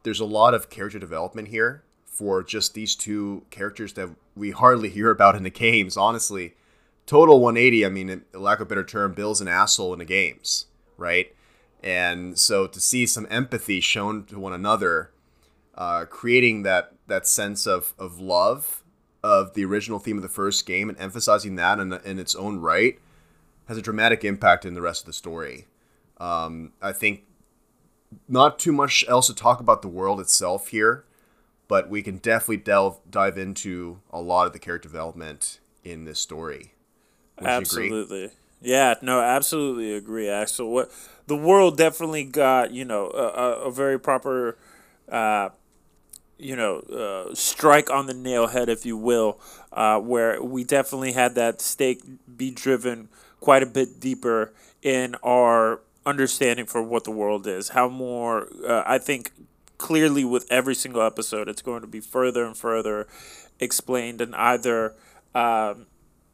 there's 0.04 0.20
a 0.20 0.26
lot 0.26 0.54
of 0.54 0.70
character 0.70 1.00
development 1.00 1.50
here 1.50 1.84
for 2.06 2.44
just 2.44 2.74
these 2.74 2.96
two 2.96 3.44
characters 3.50 3.94
that 3.94 4.10
we 4.36 4.52
hardly 4.52 4.90
hear 4.90 5.12
about 5.12 5.36
in 5.36 5.44
the 5.44 5.50
games, 5.50 5.98
honestly. 5.98 6.56
Total 7.06 7.40
180, 7.40 7.86
I 7.86 7.90
mean, 7.90 8.24
lack 8.34 8.60
of 8.60 8.68
a 8.68 8.70
better 8.70 8.84
term, 8.84 9.14
Bill's 9.14 9.40
an 9.40 9.48
asshole 9.48 9.94
in 9.94 10.00
the 10.00 10.06
games, 10.06 10.66
right? 10.98 11.34
And 11.84 12.38
so 12.38 12.68
to 12.68 12.80
see 12.80 13.06
some 13.06 13.28
empathy 13.30 13.80
shown 13.80 14.26
to 14.26 14.40
one 14.40 14.54
another, 14.54 15.12
uh, 15.76 16.06
creating 16.06 16.64
that 16.64 16.94
that 17.08 17.28
sense 17.28 17.66
of, 17.66 17.94
of 17.98 18.20
love 18.20 18.84
of 19.24 19.54
the 19.54 19.66
original 19.66 20.00
theme 20.00 20.18
of 20.18 20.24
the 20.24 20.30
first 20.30 20.66
game 20.66 20.90
and 20.90 20.98
emphasizing 21.00 21.56
that 21.56 21.80
in, 21.80 21.94
in 21.94 22.20
its 22.20 22.36
own 22.36 22.60
right 22.60 23.00
has 23.68 23.78
a 23.78 23.82
dramatic 23.82 24.24
impact 24.24 24.66
in 24.66 24.74
the 24.74 24.82
rest 24.82 25.02
of 25.02 25.06
the 25.08 25.14
story. 25.14 25.66
Um, 26.18 26.74
I 26.82 26.94
think 26.94 27.24
not 28.28 28.60
too 28.60 28.72
much 28.72 29.04
else 29.08 29.28
to 29.28 29.36
talk 29.36 29.60
about 29.60 29.82
the 29.82 29.88
world 29.88 30.20
itself 30.20 30.70
here, 30.70 31.04
but 31.68 31.90
we 31.90 32.02
can 32.02 32.18
definitely 32.18 32.58
delve 32.58 33.00
dive 33.10 33.38
into 33.38 34.00
a 34.10 34.22
lot 34.22 34.48
of 34.48 34.54
the 34.54 34.60
character 34.60 34.88
development 34.88 35.60
in 35.84 36.06
this 36.06 36.20
story. 36.20 36.74
Would 37.40 37.50
absolutely. 37.50 38.32
Yeah, 38.62 38.96
no, 39.02 39.22
absolutely 39.22 39.94
agree, 39.94 40.30
Axel. 40.30 40.72
What 40.72 40.92
the 41.28 41.36
world 41.36 41.78
definitely 41.78 42.24
got, 42.24 42.72
you 42.72 42.86
know, 42.86 43.10
a, 43.12 43.68
a 43.68 43.72
very 43.72 44.00
proper 44.00 44.58
uh, 45.12 45.50
you 46.38 46.56
know, 46.56 46.80
uh, 46.82 47.34
strike 47.36 47.90
on 47.90 48.08
the 48.08 48.14
nail 48.14 48.48
head, 48.48 48.70
if 48.70 48.86
you 48.86 48.98
will, 48.98 49.40
uh, 49.74 50.00
where 50.00 50.42
we 50.44 50.64
definitely 50.64 51.14
had 51.14 51.36
that 51.36 51.62
stake 51.62 52.02
be 52.38 52.52
driven 52.52 53.10
quite 53.42 53.64
a 53.64 53.68
bit 53.68 54.00
deeper 54.00 54.54
in 54.84 55.16
our 55.24 55.82
understanding 56.06 56.66
for 56.66 56.82
what 56.84 57.06
the 57.06 57.12
world 57.12 57.48
is. 57.48 57.70
How 57.70 57.90
more, 57.90 58.48
uh, 58.68 58.84
I 58.86 59.00
think, 59.00 59.32
clearly 59.78 60.26
with 60.26 60.46
every 60.52 60.76
single 60.76 61.02
episode, 61.02 61.50
it's 61.50 61.62
going 61.62 61.82
to 61.82 61.88
be 61.88 62.02
further 62.02 62.46
and 62.46 62.58
further 62.58 63.08
explained 63.60 64.22
and 64.22 64.36
either 64.36 64.96
um, 65.36 65.88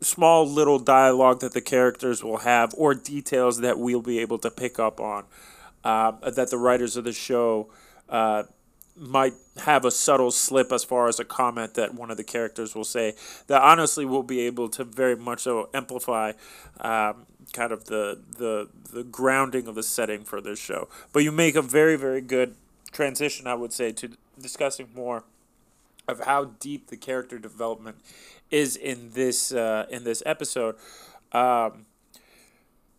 small 0.04 0.48
little 0.48 0.80
dialogue 0.80 1.40
that 1.40 1.54
the 1.54 1.62
characters 1.62 2.24
will 2.24 2.40
have 2.40 2.74
or 2.78 2.94
details 2.94 3.60
that 3.62 3.80
we'll 3.80 4.02
be 4.02 4.20
able 4.20 4.38
to 4.40 4.52
pick 4.52 4.80
up 4.80 5.00
on 5.00 5.26
uh, 5.84 6.12
that 6.30 6.50
the 6.50 6.58
writers 6.58 6.96
of 6.98 7.04
the 7.04 7.14
show 7.14 7.70
uh, 8.10 8.44
might 8.96 9.34
have 9.58 9.86
a 9.86 9.92
subtle 9.92 10.32
slip 10.32 10.72
as 10.72 10.84
far 10.84 11.08
as 11.08 11.20
a 11.20 11.26
comment 11.26 11.74
that 11.74 11.96
one 11.96 12.12
of 12.12 12.18
the 12.18 12.24
characters 12.24 12.76
will 12.76 12.84
say 12.84 13.16
that 13.48 13.62
honestly 13.62 14.06
will 14.06 14.24
be 14.24 14.42
able 14.42 14.70
to 14.70 14.84
very 14.84 15.16
much 15.16 15.42
so 15.42 15.70
amplify 15.74 16.32
um, 16.82 17.26
kind 17.54 17.72
of 17.72 17.86
the, 17.86 18.20
the 18.38 18.70
the 18.92 19.04
grounding 19.04 19.68
of 19.68 19.76
the 19.76 19.84
setting 19.84 20.24
for 20.24 20.40
this 20.40 20.60
show. 20.60 20.88
But 21.12 21.24
you 21.24 21.32
make 21.32 21.56
a 21.56 21.62
very 21.62 21.96
very 21.96 22.22
good 22.22 22.56
transition, 22.92 23.48
I 23.48 23.56
would 23.56 23.74
say, 23.74 23.92
to 23.94 24.12
discussing 24.40 24.90
more 24.96 25.24
of 26.08 26.22
how 26.22 26.46
deep 26.60 26.88
the 26.88 26.98
character 26.98 27.40
development 27.40 27.98
is 28.54 28.76
in 28.76 29.10
this 29.14 29.52
uh, 29.52 29.86
in 29.90 30.04
this 30.04 30.22
episode. 30.26 30.76
Um, 31.32 31.88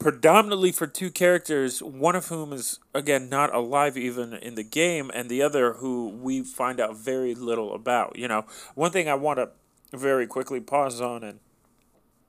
predominantly 0.00 0.72
for 0.72 0.86
two 0.88 1.10
characters, 1.10 1.80
one 1.82 2.16
of 2.16 2.26
whom 2.26 2.52
is 2.52 2.80
again 2.92 3.28
not 3.28 3.54
alive 3.54 3.96
even 3.96 4.34
in 4.34 4.56
the 4.56 4.64
game, 4.64 5.10
and 5.14 5.30
the 5.30 5.40
other 5.40 5.74
who 5.74 6.08
we 6.08 6.42
find 6.42 6.80
out 6.80 6.96
very 6.96 7.34
little 7.34 7.72
about. 7.72 8.18
You 8.18 8.28
know, 8.28 8.44
one 8.74 8.90
thing 8.90 9.08
I 9.08 9.14
want 9.14 9.38
to 9.38 9.50
very 9.96 10.26
quickly 10.26 10.60
pause 10.60 11.00
on 11.00 11.22
and 11.22 11.38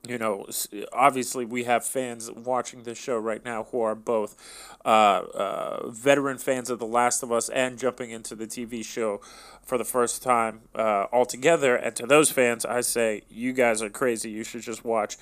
you 0.08 0.18
know, 0.18 0.46
obviously 0.92 1.44
we 1.44 1.64
have 1.64 1.84
fans 1.84 2.30
watching 2.30 2.82
this 2.82 2.98
show 2.98 3.16
right 3.18 3.44
now 3.44 3.64
who 3.70 3.80
are 3.80 3.94
both 3.94 4.36
uh, 4.84 4.88
uh, 4.88 5.88
veteran 5.90 6.38
fans 6.38 6.70
of 6.70 6.78
The 6.78 6.86
Last 6.86 7.22
of 7.22 7.32
Us 7.32 7.48
and 7.48 7.78
jumping 7.78 8.10
into 8.10 8.34
the 8.34 8.46
TV 8.46 8.84
show 8.84 9.20
for 9.62 9.78
the 9.78 9.84
first 9.84 10.22
time 10.22 10.62
uh, 10.74 11.06
altogether. 11.12 11.76
And 11.76 11.94
to 11.96 12.06
those 12.06 12.30
fans, 12.30 12.64
I 12.64 12.80
say, 12.80 13.22
you 13.28 13.52
guys 13.52 13.82
are 13.82 13.90
crazy. 13.90 14.30
You 14.30 14.44
should 14.44 14.62
just 14.62 14.84
watch 14.84 15.16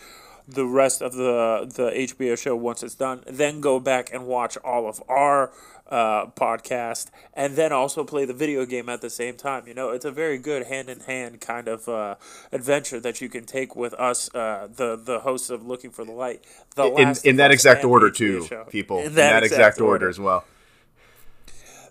the 0.46 0.66
rest 0.66 1.00
of 1.00 1.14
the 1.14 1.70
the 1.74 1.90
HBO 1.90 2.38
show 2.38 2.54
once 2.54 2.82
it's 2.82 2.94
done. 2.94 3.22
Then 3.26 3.60
go 3.60 3.80
back 3.80 4.12
and 4.12 4.26
watch 4.26 4.56
all 4.58 4.88
of 4.88 5.02
our 5.08 5.52
uh, 5.94 6.26
podcast, 6.26 7.10
and 7.34 7.54
then 7.54 7.72
also 7.72 8.02
play 8.02 8.24
the 8.24 8.34
video 8.34 8.66
game 8.66 8.88
at 8.88 9.00
the 9.00 9.08
same 9.08 9.36
time. 9.36 9.68
You 9.68 9.74
know, 9.74 9.90
it's 9.90 10.04
a 10.04 10.10
very 10.10 10.38
good 10.38 10.66
hand 10.66 10.90
in 10.90 10.98
hand 11.00 11.40
kind 11.40 11.68
of 11.68 11.88
uh, 11.88 12.16
adventure 12.50 12.98
that 12.98 13.20
you 13.20 13.28
can 13.28 13.44
take 13.44 13.76
with 13.76 13.94
us, 13.94 14.28
uh, 14.34 14.66
the 14.74 14.96
the 14.96 15.20
hosts 15.20 15.50
of 15.50 15.64
Looking 15.64 15.90
for 15.90 16.04
the 16.04 16.10
Light. 16.10 16.42
The 16.74 16.92
in 16.94 17.14
in 17.22 17.36
that 17.36 17.52
exact 17.52 17.84
order 17.84 18.10
too, 18.10 18.44
show. 18.46 18.64
people. 18.64 18.98
In 18.98 19.04
that, 19.04 19.08
in 19.10 19.14
that 19.14 19.42
exact, 19.44 19.60
exact 19.60 19.80
order. 19.80 19.92
order 19.92 20.08
as 20.08 20.18
well. 20.18 20.44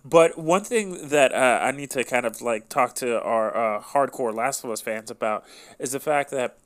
But 0.03 0.37
one 0.37 0.65
thing 0.65 1.07
that 1.07 1.33
uh, 1.33 1.59
I 1.61 1.71
need 1.71 1.89
to 1.91 2.03
kind 2.03 2.25
of 2.25 2.41
like 2.41 2.67
talk 2.67 2.95
to 2.95 3.21
our 3.21 3.55
uh, 3.55 3.81
hardcore 3.81 4.33
Last 4.33 4.65
of 4.65 4.69
Us 4.69 4.81
fans 4.81 5.09
about 5.09 5.45
is 5.79 5.93
the 5.93 6.01
fact 6.01 6.29
that 6.31 6.57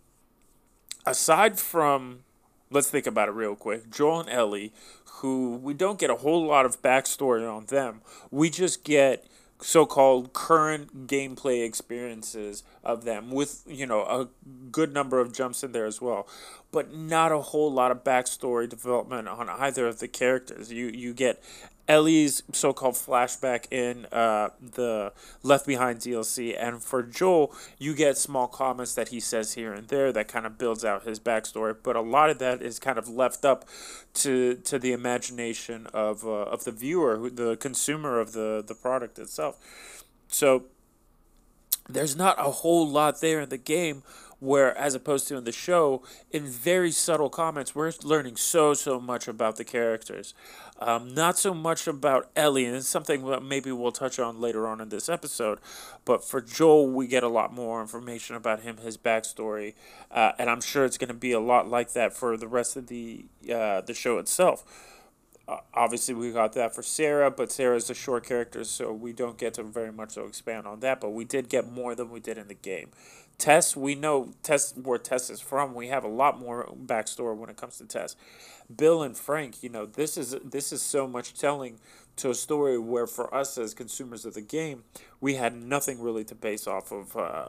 aside 1.06 1.60
from 1.60 2.24
let's 2.70 2.90
think 2.90 3.08
about 3.08 3.30
it 3.30 3.34
real 3.34 3.56
quick. 3.56 3.90
Joel 3.92 4.22
and 4.22 4.30
ellie 4.30 4.74
who 5.18 5.56
we 5.56 5.74
don't 5.74 6.00
get 6.00 6.10
a 6.10 6.16
whole 6.16 6.46
lot 6.46 6.66
of 6.66 6.82
backstory 6.82 7.50
on 7.52 7.66
them. 7.66 8.02
We 8.30 8.50
just 8.50 8.84
get 8.84 9.26
so-called 9.60 10.34
current 10.34 11.08
gameplay 11.08 11.66
experiences 11.66 12.62
of 12.84 13.04
them 13.06 13.32
with 13.32 13.64
you 13.66 13.88
know 13.88 14.02
a 14.02 14.28
good 14.72 14.94
number 14.94 15.20
of 15.20 15.34
jumps 15.34 15.64
in 15.64 15.72
there 15.72 15.86
as 15.86 16.00
well. 16.00 16.28
But 16.72 16.94
not 16.94 17.32
a 17.32 17.40
whole 17.40 17.72
lot 17.72 17.92
of 17.92 18.04
backstory 18.04 18.70
development 18.70 19.28
on 19.28 19.50
either 19.50 19.88
of 19.88 20.00
the 20.00 20.08
characters. 20.08 20.72
You 20.72 20.88
you 20.88 21.14
get 21.14 21.42
Ellie's 21.88 22.44
so-called 22.52 22.96
flashback 22.96 23.72
in 23.72 24.06
uh, 24.12 24.50
the 24.60 25.14
Left 25.42 25.66
Behind 25.66 26.00
DLC, 26.00 26.56
and 26.58 26.82
for 26.84 27.02
Joel, 27.02 27.54
you 27.78 27.96
get 27.96 28.18
small 28.18 28.48
comments 28.48 28.94
that 28.96 29.10
he 29.10 29.20
says 29.20 29.54
here 29.54 29.74
and 29.74 29.88
there 29.88 30.12
that 30.12 30.28
kind 30.28 30.46
of 30.46 30.58
builds 30.58 30.84
out 30.84 31.04
his 31.04 31.20
backstory. 31.20 31.76
But 31.82 31.96
a 31.96 32.02
lot 32.02 32.30
of 32.30 32.40
that 32.40 32.62
is 32.62 32.78
kind 32.78 32.98
of 32.98 33.08
left 33.08 33.46
up 33.46 33.66
to 34.16 34.56
to 34.56 34.78
the 34.78 34.92
imagination 34.92 35.88
of 35.94 36.26
uh, 36.26 36.30
of 36.30 36.66
the 36.66 36.72
viewer, 36.72 37.30
the 37.30 37.56
consumer 37.56 38.20
of 38.20 38.34
the 38.34 38.64
the 38.66 38.76
product 38.76 39.18
itself. 39.18 39.58
So 40.28 40.66
there's 41.90 42.16
not 42.16 42.36
a 42.38 42.52
whole 42.52 42.88
lot 42.88 43.22
there 43.22 43.42
in 43.42 43.50
the 43.50 43.58
game 43.58 44.04
where 44.40 44.78
as 44.78 44.94
opposed 44.94 45.28
to 45.28 45.36
in 45.36 45.44
the 45.44 45.52
show 45.52 46.04
in 46.32 46.46
very 46.46 46.92
subtle 46.92 47.30
comments 47.30 47.74
we're 47.74 47.92
learning 48.04 48.36
so 48.36 48.74
so 48.74 49.00
much 49.00 49.28
about 49.28 49.56
the 49.56 49.64
characters 49.64 50.34
um, 50.80 51.14
not 51.14 51.38
so 51.38 51.54
much 51.54 51.88
about 51.88 52.30
ellie 52.36 52.66
and 52.66 52.76
it's 52.76 52.88
something 52.88 53.26
that 53.26 53.42
maybe 53.42 53.72
we'll 53.72 53.92
touch 53.92 54.20
on 54.20 54.40
later 54.40 54.68
on 54.68 54.80
in 54.80 54.90
this 54.90 55.10
episode 55.10 55.60
but 56.06 56.24
for 56.24 56.42
joel 56.42 56.88
we 56.88 57.08
get 57.08 57.24
a 57.24 57.28
lot 57.28 57.54
more 57.54 57.82
information 57.82 58.36
about 58.36 58.62
him 58.62 58.78
his 58.78 58.98
backstory 58.98 59.74
uh, 60.12 60.32
and 60.38 60.50
i'm 60.50 60.62
sure 60.62 60.86
it's 60.86 60.98
going 60.98 61.08
to 61.08 61.14
be 61.14 61.32
a 61.32 61.40
lot 61.40 61.68
like 61.68 61.94
that 61.94 62.14
for 62.14 62.38
the 62.38 62.48
rest 62.48 62.76
of 62.76 62.88
the 62.88 63.26
uh, 63.54 63.82
the 63.82 63.94
show 63.94 64.18
itself 64.18 64.64
uh, 65.48 65.60
obviously, 65.74 66.14
we 66.14 66.32
got 66.32 66.54
that 66.54 66.76
for 66.76 66.84
Sarah, 66.84 67.32
but 67.32 67.52
Sarah's 67.52 67.90
a 67.90 67.94
short 67.94 68.26
character, 68.26 68.66
so 68.66 68.92
we 68.92 69.14
don't 69.14 69.38
get 69.38 69.54
to 69.54 69.64
very 69.64 69.94
much 69.94 70.12
so 70.12 70.26
expand 70.26 70.68
on 70.68 70.82
that. 70.82 71.00
But 71.00 71.12
we 71.12 71.24
did 71.24 71.48
get 71.48 71.72
more 71.72 71.96
than 71.96 72.10
we 72.10 72.20
did 72.20 72.38
in 72.38 72.50
the 72.50 72.54
game. 72.54 72.90
Tess, 73.38 73.76
we 73.76 73.94
know 73.94 74.34
Tess 74.42 74.74
where 74.76 74.98
Tess 74.98 75.30
is 75.30 75.40
from. 75.40 75.76
We 75.76 75.88
have 75.88 76.04
a 76.04 76.10
lot 76.10 76.40
more 76.40 76.74
backstory 76.86 77.36
when 77.38 77.50
it 77.50 77.58
comes 77.58 77.78
to 77.78 77.86
Tess. 77.86 78.16
Bill 78.76 79.04
and 79.04 79.16
Frank, 79.16 79.62
you 79.62 79.70
know, 79.70 79.86
this 79.86 80.18
is 80.18 80.36
this 80.44 80.72
is 80.74 80.82
so 80.82 81.08
much 81.08 81.34
telling 81.34 81.80
to 82.18 82.32
a 82.32 82.36
story 82.36 82.80
where 82.80 83.06
for 83.06 83.34
us 83.34 83.58
as 83.58 83.74
consumers 83.76 84.26
of 84.26 84.34
the 84.34 84.42
game, 84.42 84.84
we 85.22 85.36
had 85.36 85.56
nothing 85.56 86.02
really 86.02 86.24
to 86.26 86.36
base 86.36 86.66
off 86.66 86.92
of 86.92 87.16
uh, 87.16 87.48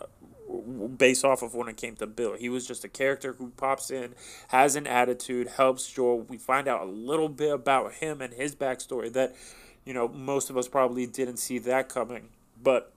base 0.96 1.24
off 1.24 1.42
of 1.42 1.54
when 1.54 1.68
it 1.68 1.76
came 1.76 1.96
to 1.96 2.06
Bill. 2.06 2.34
He 2.34 2.48
was 2.48 2.66
just 2.66 2.84
a 2.84 2.88
character 2.88 3.32
who 3.32 3.50
pops 3.50 3.90
in, 3.90 4.14
has 4.48 4.76
an 4.76 4.86
attitude, 4.86 5.48
helps 5.48 5.90
Joel. 5.90 6.20
We 6.20 6.36
find 6.36 6.68
out 6.68 6.82
a 6.82 6.90
little 6.90 7.28
bit 7.28 7.52
about 7.52 7.94
him 7.94 8.20
and 8.20 8.32
his 8.32 8.54
backstory 8.54 9.12
that, 9.14 9.34
you 9.84 9.94
know, 9.94 10.08
most 10.08 10.50
of 10.50 10.56
us 10.56 10.68
probably 10.68 11.06
didn't 11.06 11.38
see 11.38 11.58
that 11.60 11.88
coming. 11.88 12.28
But 12.62 12.92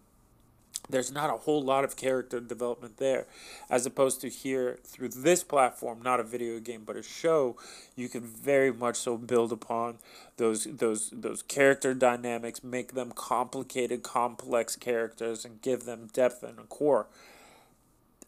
there's 0.92 1.12
not 1.12 1.30
a 1.30 1.38
whole 1.38 1.62
lot 1.62 1.84
of 1.84 1.96
character 1.96 2.40
development 2.40 2.98
there 2.98 3.26
as 3.70 3.86
opposed 3.86 4.22
to 4.22 4.30
here 4.30 4.80
through 4.84 5.10
this 5.10 5.44
platform 5.44 6.02
not 6.02 6.20
a 6.20 6.24
video 6.24 6.60
game 6.60 6.84
but 6.86 6.96
a 6.96 7.04
show 7.04 7.56
you 7.96 8.10
can 8.10 8.22
very 8.22 8.72
much 8.72 8.96
so 8.96 9.18
build 9.18 9.52
upon 9.52 9.98
those 10.38 10.66
those 10.66 11.10
those 11.12 11.42
character 11.42 11.94
dynamics 11.94 12.64
make 12.64 12.94
them 12.94 13.12
complicated 13.12 14.04
complex 14.04 14.76
characters 14.76 15.46
and 15.46 15.62
give 15.62 15.86
them 15.86 16.10
depth 16.12 16.44
and 16.44 16.60
a 16.60 16.64
core. 16.64 17.08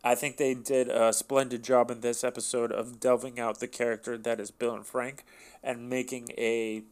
I 0.04 0.16
think 0.16 0.38
they 0.38 0.54
did 0.54 0.90
a 0.90 1.14
splendid 1.14 1.64
job 1.64 1.90
in 1.90 2.02
this 2.02 2.24
episode 2.24 2.72
of 2.72 3.00
delving 3.00 3.40
out 3.40 3.60
the 3.60 3.68
character 3.68 4.18
that 4.18 4.40
is 4.40 4.52
Bill 4.52 4.76
and 4.76 4.86
Frank 4.86 5.24
and 5.64 5.90
making 5.90 6.32
a 6.38 6.84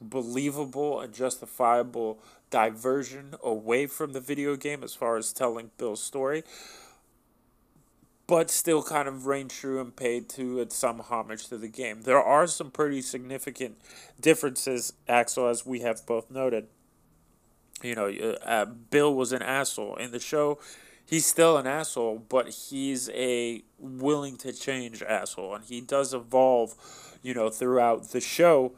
believable 0.00 1.00
and 1.00 1.14
justifiable 1.14 2.20
diversion 2.52 3.34
away 3.42 3.86
from 3.86 4.12
the 4.12 4.20
video 4.20 4.54
game 4.54 4.84
as 4.84 4.94
far 4.94 5.16
as 5.16 5.32
telling 5.32 5.72
Bill's 5.76 6.00
story, 6.00 6.44
but 8.28 8.48
still 8.48 8.84
kind 8.84 9.08
of 9.08 9.26
reign 9.26 9.48
true 9.48 9.80
and 9.80 9.96
paid 9.96 10.28
to 10.28 10.60
it 10.60 10.72
some 10.72 11.00
homage 11.00 11.48
to 11.48 11.58
the 11.58 11.66
game. 11.66 12.02
There 12.02 12.22
are 12.22 12.46
some 12.46 12.70
pretty 12.70 13.02
significant 13.02 13.78
differences, 14.20 14.92
Axel, 15.08 15.48
as 15.48 15.66
we 15.66 15.80
have 15.80 16.06
both 16.06 16.30
noted. 16.30 16.68
You 17.82 17.96
know, 17.96 18.36
uh, 18.44 18.66
Bill 18.66 19.12
was 19.12 19.32
an 19.32 19.42
asshole 19.42 19.96
in 19.96 20.12
the 20.12 20.20
show 20.20 20.60
he's 21.12 21.26
still 21.26 21.58
an 21.58 21.66
asshole, 21.66 22.24
but 22.28 22.48
he's 22.48 23.10
a 23.10 23.62
willing 23.78 24.36
to 24.38 24.52
change 24.52 25.02
asshole, 25.02 25.54
and 25.54 25.64
he 25.64 25.80
does 25.80 26.14
evolve, 26.14 26.74
you 27.22 27.34
know, 27.34 27.50
throughout 27.50 28.10
the 28.12 28.20
show. 28.20 28.72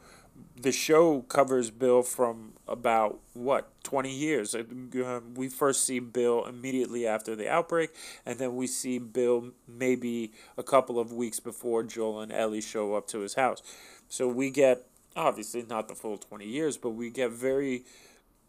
The 0.57 0.71
show 0.71 1.21
covers 1.21 1.69
Bill 1.69 2.01
from 2.01 2.53
about 2.67 3.19
what 3.33 3.71
twenty 3.83 4.13
years. 4.13 4.55
Um, 4.55 5.33
we 5.35 5.49
first 5.49 5.85
see 5.85 5.99
Bill 5.99 6.45
immediately 6.45 7.05
after 7.05 7.35
the 7.35 7.49
outbreak, 7.49 7.91
and 8.25 8.39
then 8.39 8.55
we 8.55 8.65
see 8.65 8.97
Bill 8.97 9.51
maybe 9.67 10.31
a 10.57 10.63
couple 10.63 10.97
of 10.97 11.11
weeks 11.11 11.39
before 11.39 11.83
Joel 11.83 12.21
and 12.21 12.31
Ellie 12.31 12.61
show 12.61 12.95
up 12.95 13.07
to 13.07 13.19
his 13.19 13.35
house. 13.35 13.61
So 14.09 14.27
we 14.27 14.49
get 14.49 14.87
obviously 15.15 15.65
not 15.69 15.87
the 15.87 15.95
full 15.95 16.17
twenty 16.17 16.47
years, 16.47 16.77
but 16.77 16.91
we 16.91 17.09
get 17.09 17.31
very 17.31 17.83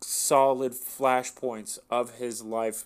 solid 0.00 0.73
flashpoints 0.73 1.78
of 1.90 2.16
his 2.16 2.43
life 2.43 2.85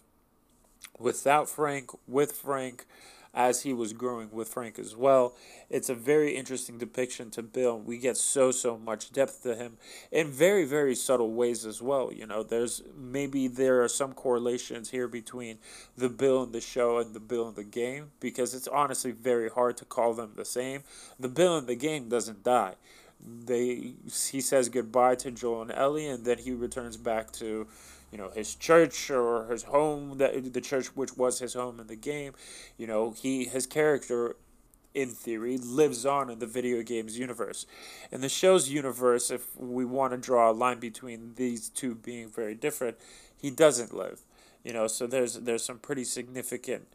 without 0.99 1.49
Frank, 1.49 1.90
with 2.09 2.33
Frank, 2.33 2.87
as 3.32 3.62
he 3.62 3.72
was 3.72 3.92
growing 3.92 4.30
with 4.32 4.49
Frank 4.49 4.78
as 4.78 4.96
well. 4.96 5.34
It's 5.68 5.88
a 5.88 5.94
very 5.94 6.34
interesting 6.34 6.78
depiction 6.78 7.30
to 7.30 7.42
Bill. 7.42 7.78
We 7.78 7.99
get 7.99 8.16
so 8.16 8.50
so 8.50 8.76
much 8.76 9.12
depth 9.12 9.42
to 9.44 9.54
him 9.54 9.76
in 10.10 10.28
very 10.28 10.64
very 10.64 10.94
subtle 10.94 11.32
ways 11.32 11.64
as 11.64 11.80
well. 11.80 12.12
You 12.12 12.26
know, 12.26 12.42
there's 12.42 12.82
maybe 12.96 13.46
there 13.46 13.82
are 13.82 13.88
some 13.88 14.12
correlations 14.12 14.90
here 14.90 15.08
between 15.08 15.58
the 15.96 16.08
Bill 16.08 16.42
in 16.42 16.52
the 16.52 16.60
show 16.60 16.99
and 16.99 17.14
the 17.14 17.20
Bill 17.20 17.49
in 17.49 17.54
the 17.54 17.64
game 17.64 18.10
because 18.18 18.54
it's 18.54 18.68
honestly 18.68 19.12
very 19.12 19.49
hard 19.49 19.76
to 19.78 19.84
call 19.84 20.14
them 20.14 20.32
the 20.37 20.44
same. 20.44 20.82
The 21.18 21.28
Bill 21.28 21.58
in 21.58 21.66
the 21.66 21.76
game 21.76 22.08
doesn't 22.08 22.42
die. 22.42 22.75
They 23.22 23.94
he 24.04 24.40
says 24.40 24.68
goodbye 24.68 25.16
to 25.16 25.30
Joel 25.30 25.62
and 25.62 25.72
Ellie 25.72 26.08
and 26.08 26.25
then 26.25 26.38
he 26.38 26.52
returns 26.52 26.96
back 26.96 27.30
to 27.32 27.68
you 28.11 28.19
know 28.19 28.31
his 28.31 28.55
church 28.55 29.11
or 29.11 29.47
his 29.47 29.64
home 29.64 30.19
that 30.19 30.52
the 30.52 30.61
church 30.61 30.88
which 30.97 31.17
was 31.17 31.38
his 31.38 31.55
home 31.55 31.81
in 31.81 31.87
the 31.87 31.97
game 31.97 32.33
you 32.76 32.87
know 32.87 33.12
he 33.12 33.45
his 33.45 33.67
character 33.67 34.37
in 34.93 35.11
theory 35.11 35.57
lives 35.57 36.05
on 36.05 36.29
in 36.29 36.40
the 36.40 36.47
video 36.47 36.83
games 36.83 37.19
universe 37.19 37.67
in 38.11 38.21
the 38.21 38.29
show's 38.29 38.69
universe 38.69 39.31
if 39.31 39.57
we 39.57 39.85
want 39.85 40.12
to 40.12 40.19
draw 40.19 40.50
a 40.50 40.52
line 40.52 40.81
between 40.81 41.35
these 41.37 41.69
two 41.69 41.95
being 41.95 42.29
very 42.29 42.55
different 42.55 42.97
he 43.37 43.50
doesn't 43.50 43.95
live 43.95 44.23
you 44.64 44.73
know 44.73 44.87
so 44.87 45.07
there's 45.07 45.35
there's 45.35 45.64
some 45.64 45.79
pretty 45.79 46.05
significant 46.05 46.87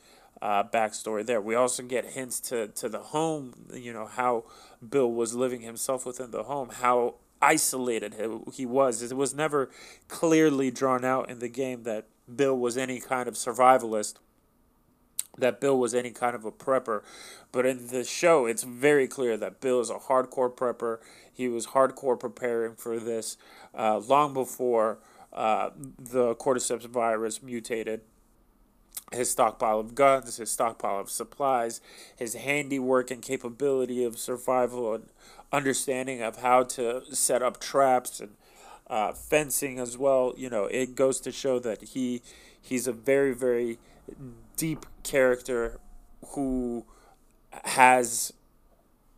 uh, 0.42 0.64
backstory 0.64 1.26
there. 1.26 1.42
We 1.42 1.56
also 1.56 1.84
get 1.84 2.06
hints 2.06 2.40
to, 2.42 2.68
to 2.68 2.90
the 2.90 3.00
home, 3.00 3.54
you 3.74 3.94
know, 3.94 4.06
how 4.06 4.44
Bill 4.88 5.12
was 5.12 5.34
living 5.34 5.62
himself 5.62 6.06
within 6.06 6.32
the 6.32 6.44
home, 6.44 6.70
how 6.70 7.16
isolated 7.46 8.16
he 8.54 8.66
was. 8.66 9.02
It 9.02 9.16
was 9.16 9.36
never 9.36 9.70
clearly 10.08 10.72
drawn 10.72 11.06
out 11.06 11.30
in 11.30 11.40
the 11.40 11.48
game 11.48 11.84
that 11.84 12.08
Bill 12.34 12.58
was 12.58 12.76
any 12.76 13.00
kind 13.00 13.28
of 13.28 13.36
survivalist, 13.36 14.16
that 15.38 15.62
Bill 15.62 15.78
was 15.78 15.94
any 15.94 16.12
kind 16.12 16.36
of 16.36 16.44
a 16.44 16.52
prepper. 16.52 17.04
But 17.52 17.66
in 17.66 17.88
the 17.88 18.04
show, 18.04 18.48
it's 18.48 18.64
very 18.64 19.08
clear 19.08 19.38
that 19.38 19.62
Bill 19.62 19.80
is 19.80 19.90
a 19.90 19.96
hardcore 19.96 20.54
prepper. 20.54 20.98
He 21.32 21.48
was 21.48 21.68
hardcore 21.68 22.20
preparing 22.20 22.76
for 22.76 23.00
this 23.00 23.38
uh, 23.78 24.00
long 24.00 24.34
before 24.34 24.98
uh, 25.32 25.70
the 26.00 26.36
cordyceps 26.36 26.86
virus 26.86 27.44
mutated 27.44 28.02
his 29.12 29.32
stockpile 29.32 29.80
of 29.80 29.96
guns, 29.96 30.38
his 30.38 30.52
stockpile 30.52 31.00
of 31.00 31.10
supplies, 31.10 31.82
his 32.16 32.36
handiwork 32.36 33.12
and 33.12 33.22
capability 33.22 34.04
of 34.04 34.18
survival 34.18 34.94
and 34.94 35.06
understanding 35.52 36.22
of 36.22 36.38
how 36.38 36.64
to 36.64 37.04
set 37.14 37.42
up 37.42 37.60
traps 37.60 38.20
and 38.20 38.32
uh, 38.88 39.14
fencing 39.14 39.80
as 39.80 39.98
well. 39.98 40.34
You 40.38 40.50
know, 40.50 40.66
it 40.66 40.96
goes 40.96 41.20
to 41.22 41.32
show 41.32 41.60
that 41.60 41.82
he 41.82 42.22
he's 42.62 42.88
a 42.88 42.94
very 42.94 43.34
very 43.34 43.78
deep 44.58 44.86
character 45.04 45.80
who 46.30 46.86
has 47.64 48.34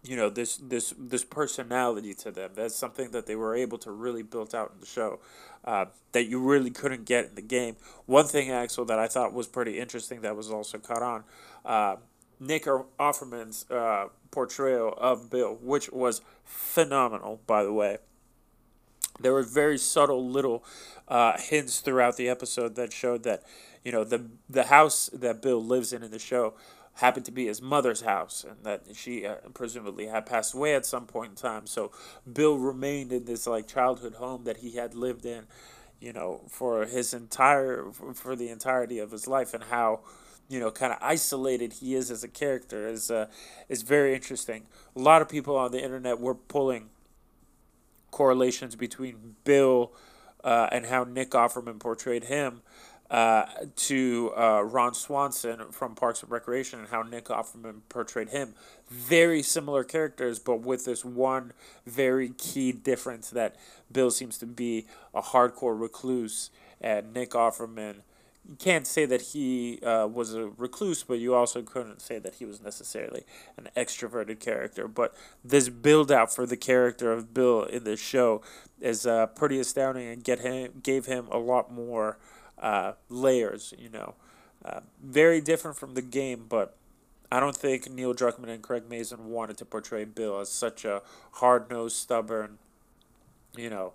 you 0.07 0.15
know 0.15 0.29
this 0.29 0.57
this 0.57 0.93
this 0.97 1.23
personality 1.23 2.13
to 2.15 2.31
them. 2.31 2.51
That's 2.55 2.75
something 2.75 3.11
that 3.11 3.25
they 3.25 3.35
were 3.35 3.55
able 3.55 3.77
to 3.79 3.91
really 3.91 4.23
build 4.23 4.55
out 4.55 4.71
in 4.73 4.79
the 4.79 4.85
show 4.85 5.19
uh, 5.65 5.85
that 6.13 6.27
you 6.27 6.39
really 6.39 6.69
couldn't 6.71 7.05
get 7.05 7.25
in 7.25 7.35
the 7.35 7.41
game. 7.41 7.75
One 8.05 8.25
thing, 8.25 8.49
Axel, 8.49 8.85
that 8.85 8.99
I 8.99 9.07
thought 9.07 9.33
was 9.33 9.47
pretty 9.47 9.79
interesting 9.79 10.21
that 10.21 10.35
was 10.35 10.49
also 10.49 10.77
caught 10.77 11.03
on. 11.03 11.23
Uh, 11.65 11.95
Nick 12.39 12.65
Offerman's 12.65 13.69
uh, 13.69 14.09
portrayal 14.31 14.93
of 14.97 15.29
Bill, 15.29 15.57
which 15.61 15.91
was 15.91 16.21
phenomenal, 16.43 17.41
by 17.47 17.63
the 17.63 17.73
way. 17.73 17.97
There 19.19 19.33
were 19.33 19.43
very 19.43 19.79
subtle 19.79 20.29
little 20.29 20.63
uh, 21.07 21.39
hints 21.39 21.79
throughout 21.79 22.17
the 22.17 22.29
episode 22.29 22.75
that 22.75 22.93
showed 22.93 23.23
that, 23.23 23.43
you 23.83 23.91
know, 23.91 24.03
the 24.03 24.29
the 24.47 24.65
house 24.65 25.09
that 25.11 25.41
Bill 25.41 25.63
lives 25.63 25.91
in 25.91 26.03
in 26.03 26.11
the 26.11 26.19
show 26.19 26.53
happened 26.97 27.25
to 27.25 27.31
be 27.31 27.45
his 27.45 27.61
mother's 27.61 28.01
house, 28.01 28.45
and 28.47 28.63
that 28.63 28.83
she 28.95 29.25
uh, 29.25 29.35
presumably 29.53 30.07
had 30.07 30.25
passed 30.25 30.53
away 30.53 30.75
at 30.75 30.85
some 30.85 31.05
point 31.05 31.31
in 31.31 31.35
time. 31.35 31.67
So 31.67 31.91
Bill 32.31 32.57
remained 32.57 33.11
in 33.11 33.25
this 33.25 33.47
like 33.47 33.67
childhood 33.67 34.15
home 34.15 34.43
that 34.45 34.57
he 34.57 34.75
had 34.75 34.95
lived 34.95 35.25
in, 35.25 35.45
you 35.99 36.11
know, 36.11 36.41
for 36.49 36.85
his 36.85 37.13
entire 37.13 37.85
for 37.91 38.35
the 38.35 38.49
entirety 38.49 38.99
of 38.99 39.11
his 39.11 39.27
life, 39.27 39.53
and 39.53 39.65
how 39.65 40.01
you 40.49 40.59
know 40.59 40.71
kind 40.71 40.91
of 40.91 40.99
isolated 41.01 41.73
he 41.73 41.93
is 41.93 42.09
as 42.09 42.23
a 42.23 42.27
character 42.27 42.87
is 42.87 43.11
uh, 43.11 43.27
is 43.69 43.83
very 43.83 44.15
interesting. 44.15 44.65
A 44.95 44.99
lot 44.99 45.21
of 45.21 45.29
people 45.29 45.55
on 45.55 45.71
the 45.71 45.83
internet 45.83 46.19
were 46.19 46.35
pulling 46.35 46.89
correlations 48.09 48.75
between 48.75 49.35
Bill 49.43 49.91
uh, 50.43 50.69
and 50.71 50.87
how 50.87 51.03
Nick 51.03 51.31
Offerman 51.31 51.79
portrayed 51.79 52.23
him 52.23 52.61
uh, 53.09 53.45
to 53.75 54.33
uh, 54.35 54.61
Ron 54.61 54.93
Swanson 54.93 55.71
from 55.71 55.95
Parks 55.95 56.21
and 56.23 56.31
Recreation 56.31 56.79
and 56.79 56.89
how 56.89 57.03
Nick 57.03 57.25
Offerman 57.25 57.81
portrayed 57.89 58.29
him. 58.29 58.53
Very 58.89 59.41
similar 59.41 59.83
characters, 59.83 60.39
but 60.39 60.61
with 60.61 60.85
this 60.85 61.05
one 61.05 61.53
very 61.85 62.29
key 62.29 62.71
difference 62.71 63.29
that 63.29 63.55
Bill 63.91 64.11
seems 64.11 64.37
to 64.39 64.45
be 64.45 64.87
a 65.13 65.21
hardcore 65.21 65.79
recluse, 65.79 66.49
and 66.81 67.13
Nick 67.13 67.31
Offerman. 67.31 67.97
You 68.49 68.55
can't 68.55 68.87
say 68.87 69.05
that 69.05 69.21
he 69.21 69.81
uh, 69.81 70.07
was 70.07 70.33
a 70.33 70.47
recluse, 70.47 71.03
but 71.03 71.15
you 71.19 71.35
also 71.35 71.61
couldn't 71.61 72.01
say 72.01 72.17
that 72.17 72.35
he 72.35 72.45
was 72.45 72.61
necessarily 72.61 73.23
an 73.57 73.67
extroverted 73.75 74.39
character. 74.39 74.87
But 74.87 75.13
this 75.43 75.67
build 75.67 76.13
out 76.13 76.33
for 76.33 76.45
the 76.45 76.55
character 76.55 77.11
of 77.11 77.33
Bill 77.33 77.63
in 77.63 77.83
this 77.83 77.99
show 77.99 78.41
is 78.79 79.05
uh, 79.05 79.27
pretty 79.27 79.59
astounding 79.59 80.07
and 80.07 80.23
get 80.23 80.39
him 80.39 80.79
gave 80.81 81.07
him 81.07 81.27
a 81.29 81.37
lot 81.37 81.73
more 81.73 82.17
uh, 82.59 82.93
layers, 83.09 83.73
you 83.77 83.89
know. 83.89 84.15
Uh, 84.65 84.81
very 85.01 85.39
different 85.39 85.77
from 85.77 85.93
the 85.93 86.01
game, 86.01 86.45
but 86.49 86.75
I 87.31 87.39
don't 87.39 87.55
think 87.55 87.89
Neil 87.89 88.13
Druckmann 88.13 88.49
and 88.49 88.61
Craig 88.61 88.83
Mazin 88.89 89.29
wanted 89.29 89.57
to 89.57 89.65
portray 89.65 90.05
Bill 90.05 90.39
as 90.39 90.49
such 90.49 90.85
a 90.85 91.01
hard 91.33 91.69
nosed, 91.69 91.95
stubborn, 91.95 92.57
you 93.55 93.69
know, 93.69 93.93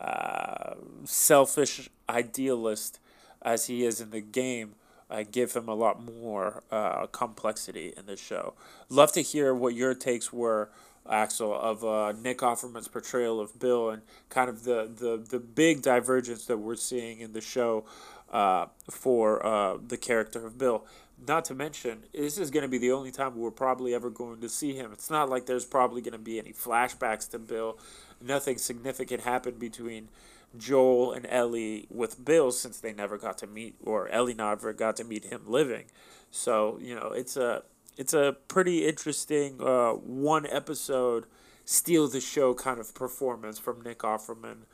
uh, 0.00 0.74
selfish 1.04 1.88
idealist 2.08 2.98
as 3.42 3.66
he 3.66 3.84
is 3.84 4.00
in 4.00 4.10
the 4.10 4.20
game. 4.20 4.74
I 5.08 5.22
give 5.22 5.52
him 5.52 5.68
a 5.68 5.74
lot 5.74 6.02
more 6.02 6.62
uh, 6.70 7.06
complexity 7.06 7.92
in 7.96 8.06
the 8.06 8.16
show. 8.16 8.54
Love 8.88 9.12
to 9.12 9.20
hear 9.20 9.54
what 9.54 9.74
your 9.74 9.94
takes 9.94 10.32
were 10.32 10.70
Axel, 11.08 11.54
of 11.54 11.84
uh, 11.84 12.12
Nick 12.12 12.38
Offerman's 12.38 12.88
portrayal 12.88 13.40
of 13.40 13.58
Bill 13.58 13.90
and 13.90 14.02
kind 14.30 14.48
of 14.48 14.64
the, 14.64 14.90
the, 14.94 15.22
the 15.28 15.38
big 15.38 15.82
divergence 15.82 16.46
that 16.46 16.58
we're 16.58 16.76
seeing 16.76 17.20
in 17.20 17.32
the 17.32 17.40
show 17.40 17.84
uh, 18.32 18.66
for 18.90 19.44
uh, 19.44 19.76
the 19.86 19.96
character 19.96 20.46
of 20.46 20.58
Bill. 20.58 20.84
Not 21.26 21.44
to 21.46 21.54
mention, 21.54 22.04
this 22.12 22.38
is 22.38 22.50
going 22.50 22.62
to 22.62 22.68
be 22.68 22.78
the 22.78 22.92
only 22.92 23.10
time 23.10 23.36
we're 23.36 23.50
probably 23.50 23.94
ever 23.94 24.10
going 24.10 24.40
to 24.40 24.48
see 24.48 24.74
him. 24.74 24.92
It's 24.92 25.10
not 25.10 25.28
like 25.28 25.46
there's 25.46 25.64
probably 25.64 26.00
going 26.00 26.12
to 26.12 26.18
be 26.18 26.38
any 26.38 26.52
flashbacks 26.52 27.30
to 27.30 27.38
Bill. 27.38 27.78
Nothing 28.20 28.58
significant 28.58 29.22
happened 29.22 29.58
between 29.58 30.08
Joel 30.56 31.12
and 31.12 31.26
Ellie 31.28 31.86
with 31.90 32.24
Bill 32.24 32.50
since 32.50 32.78
they 32.80 32.92
never 32.92 33.18
got 33.18 33.38
to 33.38 33.46
meet, 33.46 33.76
or 33.82 34.08
Ellie 34.08 34.34
never 34.34 34.72
got 34.72 34.96
to 34.96 35.04
meet 35.04 35.24
him 35.24 35.42
living. 35.46 35.84
So, 36.30 36.78
you 36.80 36.94
know, 36.94 37.12
it's 37.14 37.36
a 37.36 37.62
it's 37.96 38.14
a 38.14 38.36
pretty 38.48 38.86
interesting 38.86 39.60
uh, 39.60 39.92
one 39.92 40.46
episode 40.46 41.26
steal 41.64 42.08
the 42.08 42.20
show 42.20 42.54
kind 42.54 42.78
of 42.78 42.94
performance 42.94 43.58
from 43.58 43.80
Nick 43.82 43.98
Offerman. 43.98 44.64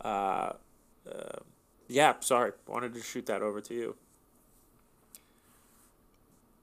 Uh, 0.00 0.52
uh, 1.10 1.40
yeah, 1.88 2.14
sorry, 2.20 2.52
wanted 2.66 2.94
to 2.94 3.02
shoot 3.02 3.26
that 3.26 3.42
over 3.42 3.60
to 3.60 3.74
you. 3.74 3.96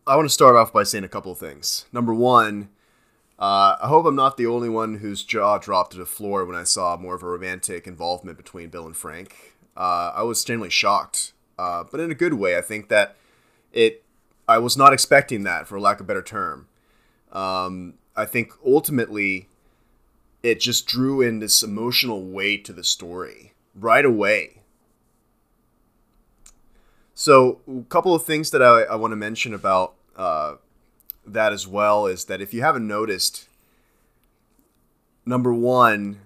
I 0.07 0.15
want 0.15 0.25
to 0.25 0.33
start 0.33 0.55
off 0.55 0.73
by 0.73 0.83
saying 0.83 1.03
a 1.03 1.09
couple 1.09 1.31
of 1.31 1.37
things. 1.37 1.85
Number 1.93 2.13
one, 2.13 2.69
uh, 3.37 3.77
I 3.81 3.87
hope 3.87 4.05
I'm 4.05 4.15
not 4.15 4.37
the 4.37 4.47
only 4.47 4.69
one 4.69 4.95
whose 4.95 5.23
jaw 5.23 5.59
dropped 5.59 5.91
to 5.91 5.97
the 5.99 6.05
floor 6.05 6.45
when 6.45 6.57
I 6.57 6.63
saw 6.63 6.97
more 6.97 7.15
of 7.15 7.21
a 7.21 7.27
romantic 7.27 7.85
involvement 7.85 8.37
between 8.37 8.69
Bill 8.69 8.87
and 8.87 8.97
Frank. 8.97 9.53
Uh, 9.77 10.11
I 10.15 10.23
was 10.23 10.43
genuinely 10.43 10.71
shocked, 10.71 11.33
uh, 11.59 11.83
but 11.89 11.99
in 11.99 12.11
a 12.11 12.15
good 12.15 12.33
way. 12.33 12.57
I 12.57 12.61
think 12.61 12.89
that 12.89 13.15
it. 13.71 14.03
I 14.49 14.57
was 14.57 14.75
not 14.75 14.93
expecting 14.93 15.43
that, 15.43 15.67
for 15.67 15.79
lack 15.79 15.99
of 15.99 16.01
a 16.01 16.07
better 16.07 16.23
term. 16.23 16.67
Um, 17.31 17.93
I 18.15 18.25
think 18.25 18.51
ultimately, 18.65 19.47
it 20.41 20.59
just 20.59 20.87
drew 20.87 21.21
in 21.21 21.37
this 21.37 21.61
emotional 21.61 22.23
weight 22.23 22.65
to 22.65 22.73
the 22.73 22.83
story 22.83 23.53
right 23.75 24.03
away. 24.03 24.63
So, 27.13 27.61
a 27.67 27.83
couple 27.89 28.15
of 28.15 28.23
things 28.23 28.49
that 28.49 28.63
I, 28.63 28.81
I 28.83 28.95
want 28.95 29.11
to 29.11 29.15
mention 29.15 29.53
about 29.53 29.93
uh, 30.15 30.55
that 31.27 31.53
as 31.53 31.67
well 31.67 32.07
is 32.07 32.25
that 32.25 32.41
if 32.41 32.51
you 32.51 32.61
haven't 32.63 32.87
noticed, 32.87 33.47
number 35.27 35.53
one, 35.53 36.21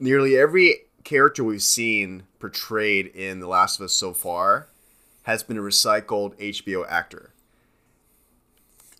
nearly 0.00 0.36
every 0.36 0.80
character 1.04 1.44
we've 1.44 1.62
seen 1.62 2.24
portrayed 2.40 3.06
in 3.06 3.38
The 3.38 3.46
Last 3.46 3.78
of 3.78 3.84
Us 3.84 3.92
so 3.92 4.12
far 4.12 4.69
has 5.30 5.44
been 5.44 5.56
a 5.56 5.62
recycled 5.62 6.36
HBO 6.38 6.84
actor. 6.88 7.30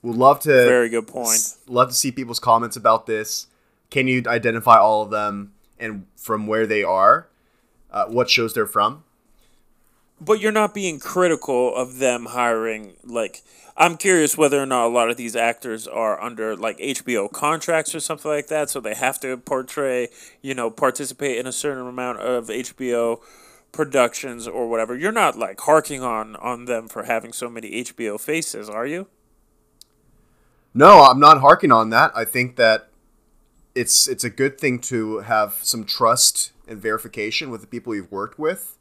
Would 0.02 0.16
love 0.16 0.40
to 0.40 0.48
Very 0.48 0.88
good 0.88 1.06
point. 1.06 1.40
love 1.66 1.88
to 1.88 1.94
see 1.94 2.12
people's 2.12 2.38
comments 2.38 2.76
about 2.76 3.06
this. 3.06 3.48
Can 3.90 4.06
you 4.06 4.22
identify 4.26 4.78
all 4.78 5.02
of 5.02 5.10
them 5.10 5.52
and 5.78 6.06
from 6.16 6.46
where 6.46 6.66
they 6.66 6.84
are? 6.84 7.28
Uh, 7.90 8.06
what 8.06 8.30
shows 8.30 8.54
they're 8.54 8.66
from? 8.66 9.02
But 10.20 10.40
you're 10.40 10.52
not 10.52 10.72
being 10.72 11.00
critical 11.00 11.74
of 11.74 11.98
them 11.98 12.26
hiring 12.26 12.92
like 13.04 13.42
I'm 13.76 13.96
curious 13.96 14.36
whether 14.36 14.62
or 14.62 14.66
not 14.66 14.86
a 14.86 14.92
lot 14.92 15.10
of 15.10 15.16
these 15.16 15.34
actors 15.34 15.88
are 15.88 16.22
under 16.22 16.54
like 16.54 16.76
HBO 16.78 17.32
contracts 17.32 17.94
or 17.94 18.00
something 18.00 18.30
like 18.30 18.48
that, 18.48 18.68
so 18.68 18.78
they 18.78 18.94
have 18.94 19.18
to 19.20 19.36
portray, 19.38 20.08
you 20.42 20.54
know, 20.54 20.70
participate 20.70 21.38
in 21.38 21.46
a 21.46 21.52
certain 21.52 21.86
amount 21.86 22.20
of 22.20 22.48
HBO 22.48 23.20
productions 23.72 24.46
or 24.46 24.68
whatever. 24.68 24.96
You're 24.96 25.12
not 25.12 25.38
like 25.38 25.60
harking 25.60 26.02
on 26.02 26.36
on 26.36 26.64
them 26.64 26.88
for 26.88 27.04
having 27.04 27.32
so 27.32 27.48
many 27.48 27.82
HBO 27.84 28.20
faces, 28.20 28.68
are 28.68 28.86
you? 28.86 29.08
No, 30.72 31.02
I'm 31.02 31.20
not 31.20 31.40
harking 31.40 31.72
on 31.72 31.90
that. 31.90 32.12
I 32.14 32.24
think 32.24 32.56
that 32.56 32.88
it's 33.74 34.08
it's 34.08 34.24
a 34.24 34.30
good 34.30 34.58
thing 34.58 34.78
to 34.80 35.18
have 35.18 35.54
some 35.62 35.84
trust 35.84 36.52
and 36.66 36.80
verification 36.80 37.50
with 37.50 37.60
the 37.60 37.66
people 37.66 37.94
you've 37.94 38.12
worked 38.12 38.38
with. 38.38 38.76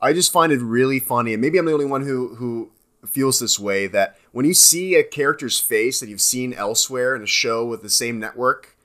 I 0.00 0.12
just 0.12 0.32
find 0.32 0.52
it 0.52 0.60
really 0.60 0.98
funny, 0.98 1.34
and 1.34 1.40
maybe 1.40 1.58
I'm 1.58 1.66
the 1.66 1.72
only 1.72 1.84
one 1.84 2.02
who 2.02 2.36
who 2.36 2.70
feels 3.06 3.38
this 3.38 3.58
way 3.58 3.86
that 3.86 4.16
when 4.32 4.44
you 4.44 4.54
see 4.54 4.94
a 4.94 5.02
character's 5.02 5.58
face 5.58 6.00
that 6.00 6.08
you've 6.08 6.20
seen 6.20 6.52
elsewhere 6.52 7.14
in 7.16 7.22
a 7.22 7.26
show 7.26 7.64
with 7.64 7.82
the 7.82 7.88
same 7.88 8.18
network, 8.18 8.76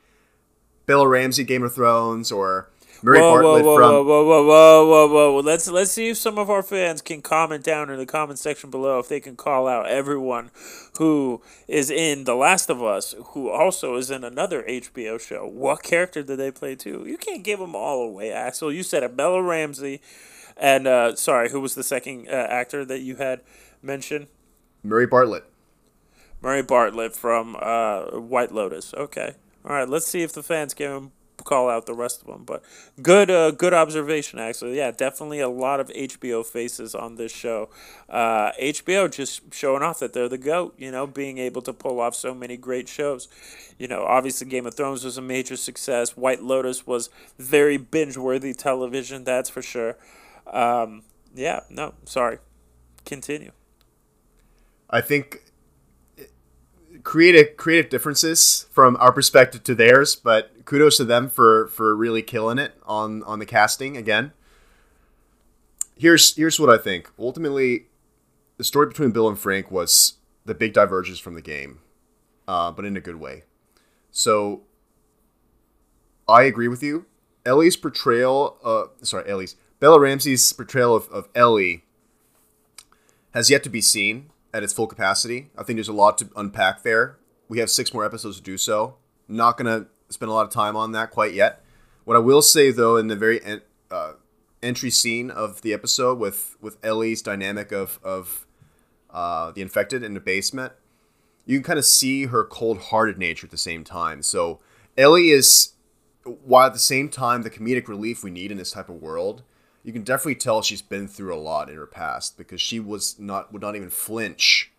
Bella 0.86 1.08
Ramsey, 1.08 1.44
Game 1.44 1.64
of 1.64 1.74
Thrones, 1.74 2.32
or 2.32 2.70
Murray 3.06 3.22
whoa, 3.22 3.34
Bartlett 3.34 3.63
whoa, 3.63 3.72
whoa, 3.72 3.76
from 3.76 3.91
whoa, 3.91 4.04
whoa, 4.04 4.26
whoa, 4.26 4.46
whoa, 4.46 4.88
whoa, 4.88 5.08
whoa, 5.08 5.34
whoa. 5.34 5.39
Let's 5.41 5.70
let's 5.70 5.91
see 5.91 6.10
if 6.10 6.18
some 6.18 6.39
of 6.39 6.50
our 6.50 6.63
fans 6.63 7.04
can 7.04 7.22
comment 7.22 7.63
down 7.63 7.91
in 7.91 8.00
the 8.00 8.06
comment 8.08 8.39
section 8.39 8.72
below 8.72 8.98
if 8.98 9.08
they 9.10 9.20
can 9.20 9.36
call 9.36 9.68
out 9.68 9.88
everyone 9.88 10.50
who 10.98 11.39
is 11.68 11.91
in 11.91 12.24
The 12.24 12.34
Last 12.34 12.68
of 12.68 12.82
Us, 12.82 13.13
who 13.28 13.48
also 13.52 13.96
is 13.96 14.10
in 14.10 14.24
another 14.24 14.63
HBO 14.63 15.20
show. 15.22 15.46
What 15.46 15.84
character 15.84 16.24
did 16.24 16.39
they 16.39 16.50
play 16.50 16.74
too? 16.74 17.06
You 17.06 17.18
can't 17.18 17.44
give 17.44 17.60
them 17.60 17.76
all 17.76 18.02
away, 18.02 18.32
Axel. 18.32 18.74
You 18.74 18.82
said 18.82 19.04
a 19.04 19.10
Bella 19.10 19.44
Ramsey, 19.44 20.02
and 20.58 20.88
uh, 20.88 21.15
sorry, 21.15 21.52
who 21.52 21.62
was 21.62 21.76
the 21.76 21.84
second 21.84 22.28
uh, 22.28 22.32
actor 22.32 22.84
that 22.86 23.02
you 23.02 23.18
had 23.18 23.41
mentioned? 23.84 24.26
Murray 24.82 25.06
Bartlett. 25.06 25.44
Murray 26.41 26.63
Bartlett 26.63 27.15
from 27.15 27.56
uh, 27.60 28.18
White 28.18 28.52
Lotus. 28.52 28.96
Okay, 28.96 29.36
all 29.63 29.76
right. 29.76 29.88
Let's 29.88 30.08
see 30.08 30.24
if 30.24 30.34
the 30.34 30.41
fans 30.41 30.74
can 30.74 31.12
call 31.45 31.69
out 31.69 31.86
the 31.86 31.93
rest 31.93 32.21
of 32.21 32.27
them. 32.27 32.43
But 32.43 32.63
good, 33.01 33.31
uh, 33.31 33.51
good 33.51 33.73
observation. 33.73 34.39
Actually, 34.39 34.75
yeah, 34.75 34.91
definitely 34.91 35.39
a 35.39 35.47
lot 35.47 35.79
of 35.79 35.88
HBO 35.89 36.45
faces 36.45 36.93
on 36.93 37.15
this 37.15 37.31
show. 37.31 37.69
Uh, 38.10 38.51
HBO 38.62 39.10
just 39.10 39.53
showing 39.53 39.81
off 39.81 39.99
that 39.99 40.12
they're 40.12 40.27
the 40.27 40.38
goat. 40.38 40.75
You 40.77 40.91
know, 40.91 41.08
being 41.08 41.38
able 41.38 41.62
to 41.62 41.71
pull 41.71 42.01
off 42.01 42.15
so 42.15 42.34
many 42.34 42.58
great 42.58 42.89
shows. 42.89 43.29
You 43.79 43.88
know, 43.88 44.03
obviously 44.03 44.47
Game 44.47 44.65
of 44.65 44.73
Thrones 44.73 45.05
was 45.05 45.17
a 45.17 45.21
major 45.21 45.55
success. 45.55 46.17
White 46.17 46.43
Lotus 46.43 46.86
was 46.86 47.10
very 47.39 47.77
binge-worthy 47.77 48.53
television. 48.53 49.23
That's 49.23 49.49
for 49.49 49.62
sure. 49.62 49.97
Um, 50.47 51.03
yeah. 51.34 51.62
No, 51.69 51.93
sorry. 52.05 52.39
Continue. 53.05 53.51
I 54.89 55.01
think 55.01 55.43
creative 57.03 57.55
creative 57.55 57.89
differences 57.89 58.67
from 58.71 58.97
our 58.99 59.13
perspective 59.13 59.63
to 59.63 59.75
theirs, 59.75 60.15
but 60.15 60.51
kudos 60.65 60.97
to 60.97 61.06
them 61.06 61.30
for 61.30 61.67
for 61.67 61.95
really 61.95 62.21
killing 62.21 62.58
it 62.58 62.73
on 62.86 63.23
on 63.23 63.39
the 63.39 63.45
casting 63.45 63.95
again. 63.95 64.34
Here's 65.95 66.36
here's 66.36 66.60
what 66.60 66.69
I 66.69 66.78
think. 66.78 67.10
Ultimately, 67.17 67.88
the 68.58 68.63
story 68.63 68.88
between 68.88 69.12
Bill 69.12 69.30
and 69.30 69.39
Frank 69.39 69.71
was 69.71 70.15
the 70.43 70.54
big 70.54 70.73
divergence 70.73 71.19
from 71.19 71.36
the 71.36 71.41
game, 71.41 71.80
uh, 72.47 72.71
but 72.71 72.86
in 72.86 72.97
a 72.97 73.01
good 73.01 73.15
way. 73.17 73.43
So 74.12 74.63
I 76.28 76.43
agree 76.43 76.67
with 76.67 76.84
you. 76.84 77.06
Ellie's 77.45 77.78
portrayal, 77.78 78.58
uh, 78.63 78.86
sorry, 79.04 79.30
Ellie's 79.30 79.56
Bella 79.80 79.99
Ramsey's 79.99 80.51
portrayal 80.51 80.95
of, 80.95 81.08
of 81.10 81.28
Ellie 81.36 81.84
has 83.34 83.49
yet 83.49 83.63
to 83.63 83.69
be 83.69 83.82
seen 83.82 84.32
at 84.54 84.63
its 84.63 84.73
full 84.73 84.88
capacity. 84.88 85.49
I 85.58 85.63
think 85.63 85.78
there's 85.78 85.89
a 85.89 85.93
lot 85.93 86.17
to 86.19 86.30
unpack 86.36 86.84
there. 86.84 87.17
We 87.47 87.60
have 87.60 87.69
six 87.69 87.93
more 87.93 88.06
episodes 88.06 88.38
to 88.38 88.43
do 88.43 88.58
so. 88.58 88.95
Not 89.28 89.58
gonna 89.58 89.88
spend 90.15 90.30
a 90.30 90.34
lot 90.34 90.45
of 90.45 90.51
time 90.51 90.75
on 90.75 90.91
that 90.93 91.12
quite 91.12 91.34
yet. 91.34 91.63
What 92.06 92.17
I 92.17 92.19
will 92.19 92.41
say 92.41 92.71
though, 92.71 92.97
in 92.97 93.08
the 93.08 93.15
very 93.15 93.43
en- 93.43 93.62
uh, 93.91 94.13
entry 94.63 94.89
scene 94.89 95.30
of 95.30 95.62
the 95.62 95.73
episode 95.73 96.17
with 96.17 96.58
with 96.60 96.78
Ellie's 96.84 97.21
dynamic 97.21 97.71
of 97.71 97.99
of 98.04 98.47
uh, 99.12 99.51
the 99.51 99.62
infected 99.62 100.04
in 100.04 100.13
the 100.13 100.19
basement, 100.19 100.73
you 101.45 101.58
can 101.58 101.63
kind 101.63 101.80
of 101.80 101.86
see 101.86 102.25
her 102.25 102.43
cold-hearted 102.43 103.17
nature 103.17 103.45
at 103.45 103.51
the 103.51 103.58
same 103.58 103.84
time. 103.84 104.21
So 104.21 104.60
Ellie 104.97 105.30
is, 105.30 105.73
while 106.23 106.67
at 106.67 106.73
the 106.73 106.80
same 106.80 107.08
time 107.10 107.43
the 107.43 107.49
comedic 107.49 107.88
relief 107.88 108.23
we 108.23 108.32
need 108.32 108.51
in 108.51 108.58
this 108.58 108.71
type 108.71 108.89
of 108.89 109.01
world, 109.01 109.43
you 109.84 109.93
can 109.93 110.04
definitely 110.04 110.36
tell 110.36 110.62
she's 110.62 110.82
been 110.82 111.08
through 111.08 111.34
a 111.34 111.38
lot 111.39 111.69
in 111.69 111.75
her 111.75 111.86
past 111.86 112.38
because 112.38 112.60
she 112.60 112.80
was 112.80 113.19
not 113.19 113.54
would 113.54 113.62
not 113.62 113.75
even 113.75 113.89
flinch 113.89 114.71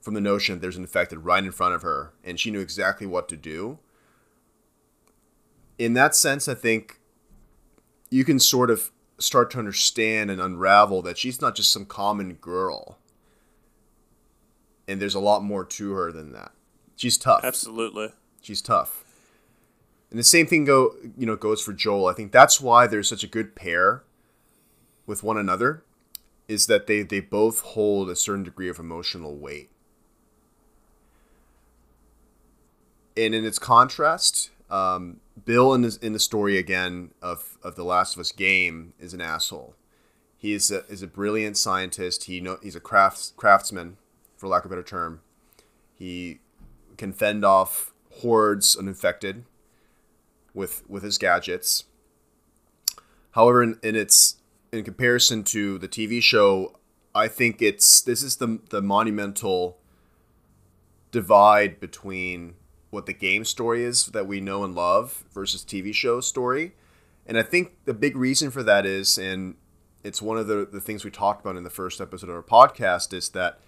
from 0.00 0.14
the 0.14 0.20
notion 0.20 0.54
that 0.54 0.60
there's 0.60 0.76
an 0.76 0.84
infected 0.84 1.18
right 1.24 1.42
in 1.42 1.50
front 1.50 1.74
of 1.74 1.82
her 1.82 2.12
and 2.22 2.38
she 2.38 2.50
knew 2.50 2.60
exactly 2.60 3.06
what 3.06 3.28
to 3.28 3.36
do. 3.36 3.80
In 5.78 5.94
that 5.94 6.14
sense, 6.14 6.48
I 6.48 6.54
think 6.54 6.98
you 8.10 8.24
can 8.24 8.38
sort 8.38 8.70
of 8.70 8.90
start 9.18 9.50
to 9.50 9.58
understand 9.58 10.30
and 10.30 10.40
unravel 10.40 11.02
that 11.02 11.18
she's 11.18 11.40
not 11.40 11.54
just 11.54 11.72
some 11.72 11.86
common 11.86 12.34
girl. 12.34 12.98
And 14.88 15.00
there's 15.00 15.14
a 15.14 15.20
lot 15.20 15.42
more 15.42 15.64
to 15.64 15.92
her 15.92 16.12
than 16.12 16.32
that. 16.32 16.52
She's 16.96 17.18
tough. 17.18 17.44
Absolutely. 17.44 18.10
She's 18.40 18.62
tough. 18.62 19.04
And 20.10 20.18
the 20.18 20.24
same 20.24 20.46
thing 20.46 20.64
go 20.64 20.94
you 21.18 21.26
know 21.26 21.36
goes 21.36 21.62
for 21.62 21.72
Joel. 21.72 22.06
I 22.06 22.14
think 22.14 22.32
that's 22.32 22.60
why 22.60 22.86
they're 22.86 23.02
such 23.02 23.24
a 23.24 23.26
good 23.26 23.56
pair 23.56 24.04
with 25.04 25.22
one 25.22 25.36
another 25.36 25.82
is 26.48 26.66
that 26.66 26.86
they 26.86 27.02
they 27.02 27.20
both 27.20 27.60
hold 27.60 28.08
a 28.08 28.16
certain 28.16 28.44
degree 28.44 28.68
of 28.68 28.78
emotional 28.78 29.36
weight. 29.36 29.70
And 33.16 33.34
in 33.34 33.44
its 33.44 33.58
contrast, 33.58 34.50
um, 34.70 35.20
Bill 35.44 35.74
in, 35.74 35.88
in 36.02 36.12
the 36.12 36.18
story 36.18 36.56
again 36.56 37.10
of, 37.20 37.58
of 37.62 37.76
the 37.76 37.84
Last 37.84 38.14
of 38.14 38.20
Us 38.20 38.32
game 38.32 38.94
is 38.98 39.12
an 39.12 39.20
asshole. 39.20 39.74
He 40.36 40.52
is 40.52 40.70
a, 40.70 40.84
is 40.86 41.02
a 41.02 41.06
brilliant 41.06 41.56
scientist. 41.56 42.24
He 42.24 42.40
know 42.40 42.58
he's 42.62 42.76
a 42.76 42.80
crafts 42.80 43.32
craftsman, 43.36 43.96
for 44.36 44.48
lack 44.48 44.64
of 44.64 44.70
a 44.70 44.74
better 44.74 44.82
term. 44.82 45.20
He 45.94 46.40
can 46.96 47.12
fend 47.12 47.44
off 47.44 47.92
hordes 48.20 48.74
of 48.74 48.86
infected 48.86 49.44
with 50.54 50.82
with 50.88 51.02
his 51.02 51.18
gadgets. 51.18 51.84
However, 53.32 53.62
in, 53.62 53.78
in 53.82 53.96
its 53.96 54.36
in 54.72 54.84
comparison 54.84 55.44
to 55.44 55.78
the 55.78 55.88
TV 55.88 56.22
show, 56.22 56.78
I 57.14 57.28
think 57.28 57.62
it's 57.62 58.00
this 58.00 58.22
is 58.22 58.36
the 58.36 58.60
the 58.70 58.82
monumental 58.82 59.78
divide 61.10 61.80
between 61.80 62.54
what 62.96 63.06
the 63.06 63.12
game 63.12 63.44
story 63.44 63.84
is 63.84 64.06
that 64.06 64.26
we 64.26 64.40
know 64.40 64.64
and 64.64 64.74
love 64.74 65.24
versus 65.32 65.62
TV 65.62 65.94
show 65.94 66.20
story. 66.20 66.74
And 67.26 67.38
I 67.38 67.42
think 67.42 67.76
the 67.84 67.94
big 67.94 68.16
reason 68.16 68.50
for 68.50 68.62
that 68.64 68.84
is, 68.84 69.18
and 69.18 69.54
it's 70.02 70.20
one 70.20 70.38
of 70.38 70.48
the, 70.48 70.66
the 70.70 70.80
things 70.80 71.04
we 71.04 71.10
talked 71.10 71.40
about 71.40 71.56
in 71.56 71.62
the 71.62 71.70
first 71.70 72.00
episode 72.00 72.30
of 72.30 72.36
our 72.36 72.42
podcast, 72.42 73.12
is 73.12 73.28
that 73.30 73.60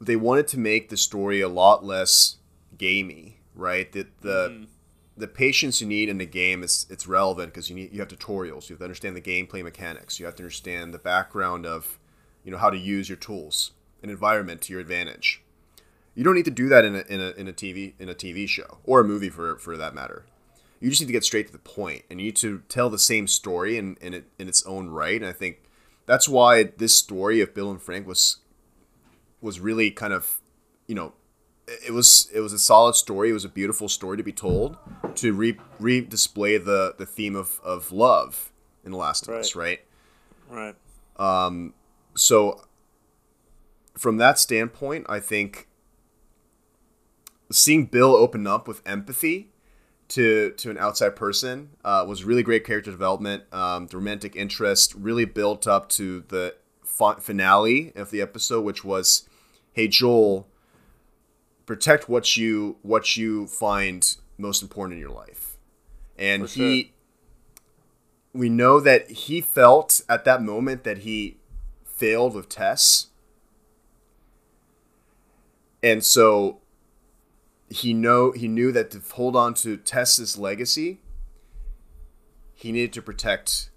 they 0.00 0.16
wanted 0.16 0.48
to 0.48 0.58
make 0.58 0.88
the 0.88 0.96
story 0.96 1.40
a 1.40 1.48
lot 1.48 1.84
less 1.84 2.36
gamey, 2.78 3.40
right? 3.54 3.92
That 3.92 4.20
the 4.22 4.48
mm-hmm 4.50 4.64
the 5.16 5.28
patience 5.28 5.80
you 5.80 5.86
need 5.86 6.08
in 6.08 6.18
the 6.18 6.26
game 6.26 6.62
is 6.62 6.86
it's 6.88 7.06
relevant 7.06 7.52
because 7.52 7.68
you 7.68 7.76
need 7.76 7.92
you 7.92 8.00
have 8.00 8.08
tutorials. 8.08 8.68
You 8.68 8.74
have 8.74 8.78
to 8.78 8.84
understand 8.84 9.14
the 9.14 9.20
gameplay 9.20 9.62
mechanics. 9.62 10.18
You 10.18 10.26
have 10.26 10.34
to 10.36 10.42
understand 10.42 10.94
the 10.94 10.98
background 10.98 11.66
of, 11.66 11.98
you 12.44 12.50
know, 12.50 12.58
how 12.58 12.70
to 12.70 12.78
use 12.78 13.08
your 13.08 13.16
tools. 13.16 13.72
an 14.02 14.10
environment 14.10 14.60
to 14.62 14.72
your 14.72 14.80
advantage. 14.80 15.42
You 16.14 16.24
don't 16.24 16.34
need 16.34 16.44
to 16.44 16.50
do 16.50 16.68
that 16.68 16.84
in 16.84 16.94
a, 16.96 17.04
in 17.08 17.20
a, 17.20 17.30
in 17.30 17.48
a 17.48 17.52
TV 17.52 17.94
in 17.98 18.08
a 18.08 18.14
TV 18.14 18.48
show 18.48 18.78
or 18.84 19.00
a 19.00 19.04
movie 19.04 19.30
for 19.30 19.56
for 19.56 19.76
that 19.76 19.94
matter. 19.94 20.24
You 20.80 20.90
just 20.90 21.00
need 21.00 21.06
to 21.06 21.12
get 21.12 21.24
straight 21.24 21.46
to 21.46 21.52
the 21.52 21.58
point, 21.58 22.04
and 22.10 22.20
you 22.20 22.26
need 22.26 22.36
to 22.36 22.62
tell 22.68 22.90
the 22.90 22.98
same 22.98 23.26
story 23.26 23.78
in 23.78 23.96
in, 24.00 24.14
it, 24.14 24.24
in 24.38 24.48
its 24.48 24.64
own 24.66 24.88
right. 24.88 25.20
And 25.20 25.26
I 25.26 25.32
think 25.32 25.62
that's 26.06 26.28
why 26.28 26.64
this 26.64 26.94
story 26.94 27.40
of 27.40 27.54
Bill 27.54 27.70
and 27.70 27.80
Frank 27.80 28.06
was 28.06 28.38
was 29.40 29.60
really 29.60 29.90
kind 29.90 30.12
of 30.12 30.40
you 30.86 30.94
know 30.94 31.12
it 31.66 31.92
was 31.92 32.28
it 32.34 32.40
was 32.40 32.52
a 32.52 32.58
solid 32.58 32.94
story. 32.94 33.30
It 33.30 33.34
was 33.34 33.44
a 33.44 33.48
beautiful 33.48 33.88
story 33.88 34.16
to 34.16 34.22
be 34.22 34.32
told 34.32 34.76
to 35.16 35.32
re 35.32 35.56
re 35.78 36.00
display 36.00 36.58
the 36.58 36.94
the 36.98 37.06
theme 37.06 37.36
of 37.36 37.60
of 37.64 37.92
love 37.92 38.52
in 38.84 38.92
The 38.92 38.98
Last 38.98 39.22
of 39.22 39.34
Right. 39.34 39.40
Us, 39.40 39.54
right? 39.54 39.84
Right. 40.50 40.74
Um, 41.16 41.74
so 42.14 42.64
from 43.96 44.16
that 44.18 44.38
standpoint, 44.38 45.06
I 45.08 45.20
think 45.20 45.68
seeing 47.52 47.86
Bill 47.86 48.14
open 48.14 48.46
up 48.46 48.66
with 48.68 48.82
empathy 48.86 49.52
to 50.08 50.50
to 50.52 50.70
an 50.70 50.78
outside 50.78 51.16
person 51.16 51.70
uh, 51.84 52.04
was 52.06 52.24
really 52.24 52.42
great 52.42 52.64
character 52.64 52.90
development. 52.90 53.44
Um, 53.52 53.86
the 53.86 53.96
romantic 53.96 54.36
interest 54.36 54.94
really 54.94 55.24
built 55.24 55.66
up 55.66 55.88
to 55.90 56.24
the 56.28 56.54
fi- 56.84 57.18
finale 57.18 57.92
of 57.96 58.10
the 58.10 58.20
episode, 58.20 58.62
which 58.62 58.84
was, 58.84 59.28
"Hey 59.72 59.88
Joel, 59.88 60.46
protect 61.64 62.08
what 62.08 62.36
you 62.36 62.76
what 62.82 63.16
you 63.16 63.46
find 63.46 64.16
most 64.36 64.62
important 64.62 64.94
in 64.94 65.00
your 65.00 65.10
life," 65.10 65.56
and 66.18 66.48
he. 66.48 66.92
We 68.34 68.48
know 68.48 68.80
that 68.80 69.10
he 69.10 69.42
felt 69.42 70.00
at 70.08 70.24
that 70.24 70.42
moment 70.42 70.84
that 70.84 70.98
he 70.98 71.36
failed 71.84 72.34
with 72.34 72.48
Tess. 72.48 73.08
And 75.82 76.02
so 76.02 76.61
he 77.72 77.94
know 77.94 78.32
he 78.32 78.48
knew 78.48 78.70
that 78.72 78.90
to 78.90 79.00
hold 79.14 79.34
on 79.34 79.54
to 79.54 79.76
Tess's 79.76 80.38
legacy, 80.38 81.00
he 82.54 82.70
needed 82.70 82.92
to 82.92 83.02
protect 83.02 83.70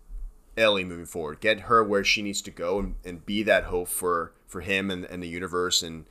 Ellie 0.57 0.83
moving 0.83 1.05
forward, 1.05 1.39
get 1.39 1.61
her 1.61 1.83
where 1.83 2.03
she 2.03 2.21
needs 2.21 2.41
to 2.43 2.51
go 2.51 2.79
and, 2.79 2.95
and 3.03 3.25
be 3.25 3.41
that 3.43 3.65
hope 3.65 3.87
for 3.87 4.33
for 4.47 4.61
him 4.61 4.91
and, 4.91 5.05
and 5.05 5.23
the 5.23 5.27
universe 5.27 5.81
and 5.81 6.05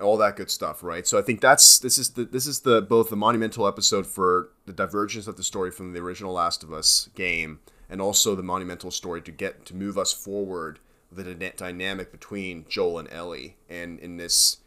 all 0.00 0.16
that 0.18 0.36
good 0.36 0.50
stuff, 0.50 0.82
right? 0.82 1.06
So 1.06 1.18
I 1.18 1.22
think 1.22 1.40
that's 1.40 1.78
this 1.78 1.98
is 1.98 2.10
the 2.10 2.24
this 2.24 2.46
is 2.46 2.60
the 2.60 2.82
both 2.82 3.10
the 3.10 3.16
monumental 3.16 3.66
episode 3.66 4.06
for 4.06 4.50
the 4.66 4.72
divergence 4.72 5.26
of 5.26 5.36
the 5.36 5.44
story 5.44 5.70
from 5.70 5.92
the 5.92 6.00
original 6.00 6.32
Last 6.32 6.62
of 6.62 6.72
Us 6.72 7.08
game 7.14 7.60
and 7.88 8.00
also 8.00 8.34
the 8.34 8.42
monumental 8.42 8.90
story 8.90 9.22
to 9.22 9.30
get 9.30 9.64
to 9.66 9.74
move 9.74 9.96
us 9.96 10.12
forward 10.12 10.80
the 11.12 11.22
dyna- 11.22 11.52
dynamic 11.56 12.10
between 12.10 12.66
Joel 12.68 12.98
and 12.98 13.10
Ellie 13.12 13.56
and 13.68 13.98
in 14.00 14.16
this 14.16 14.58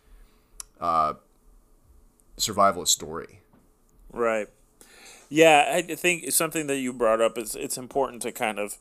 uh, 0.80 1.16
survivalist 2.40 2.90
story. 2.90 3.42
Right. 4.12 4.48
Yeah, 5.30 5.72
I 5.76 5.82
think 5.82 6.32
something 6.32 6.68
that 6.68 6.78
you 6.78 6.92
brought 6.92 7.22
up 7.22 7.38
is 7.38 7.56
it's 7.56 7.78
important 7.78 8.24
to 8.24 8.32
kind 8.32 8.58
of 8.58 8.78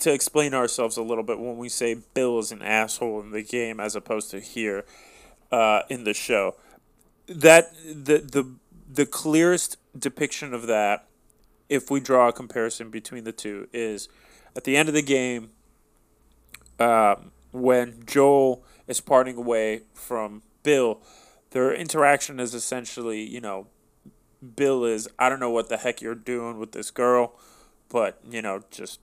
to 0.00 0.12
explain 0.12 0.54
ourselves 0.54 0.96
a 0.96 1.02
little 1.02 1.22
bit 1.22 1.38
when 1.38 1.56
we 1.56 1.68
say 1.68 1.96
Bill 2.14 2.40
is 2.40 2.50
an 2.50 2.62
asshole 2.62 3.20
in 3.20 3.30
the 3.30 3.42
game 3.42 3.78
as 3.78 3.94
opposed 3.94 4.30
to 4.32 4.40
here 4.40 4.84
uh, 5.52 5.82
in 5.88 6.02
the 6.02 6.14
show. 6.14 6.56
That 7.28 7.72
the 7.84 8.18
the 8.18 8.54
the 8.92 9.06
clearest 9.06 9.76
depiction 9.96 10.52
of 10.52 10.66
that, 10.66 11.06
if 11.68 11.90
we 11.90 12.00
draw 12.00 12.28
a 12.28 12.32
comparison 12.32 12.90
between 12.90 13.22
the 13.22 13.32
two, 13.32 13.68
is 13.72 14.08
at 14.56 14.64
the 14.64 14.76
end 14.76 14.88
of 14.88 14.94
the 14.94 15.02
game 15.02 15.50
um, 16.80 17.30
when 17.52 18.02
Joel 18.04 18.64
is 18.88 19.00
parting 19.00 19.36
away 19.36 19.82
from 19.94 20.42
Bill. 20.64 21.00
Their 21.50 21.72
interaction 21.74 22.40
is 22.40 22.54
essentially, 22.54 23.22
you 23.22 23.40
know, 23.40 23.66
Bill 24.56 24.84
is, 24.84 25.08
I 25.18 25.28
don't 25.28 25.40
know 25.40 25.50
what 25.50 25.68
the 25.68 25.76
heck 25.76 26.00
you're 26.00 26.14
doing 26.14 26.58
with 26.58 26.72
this 26.72 26.90
girl, 26.90 27.34
but, 27.88 28.20
you 28.28 28.40
know, 28.40 28.62
just 28.70 29.00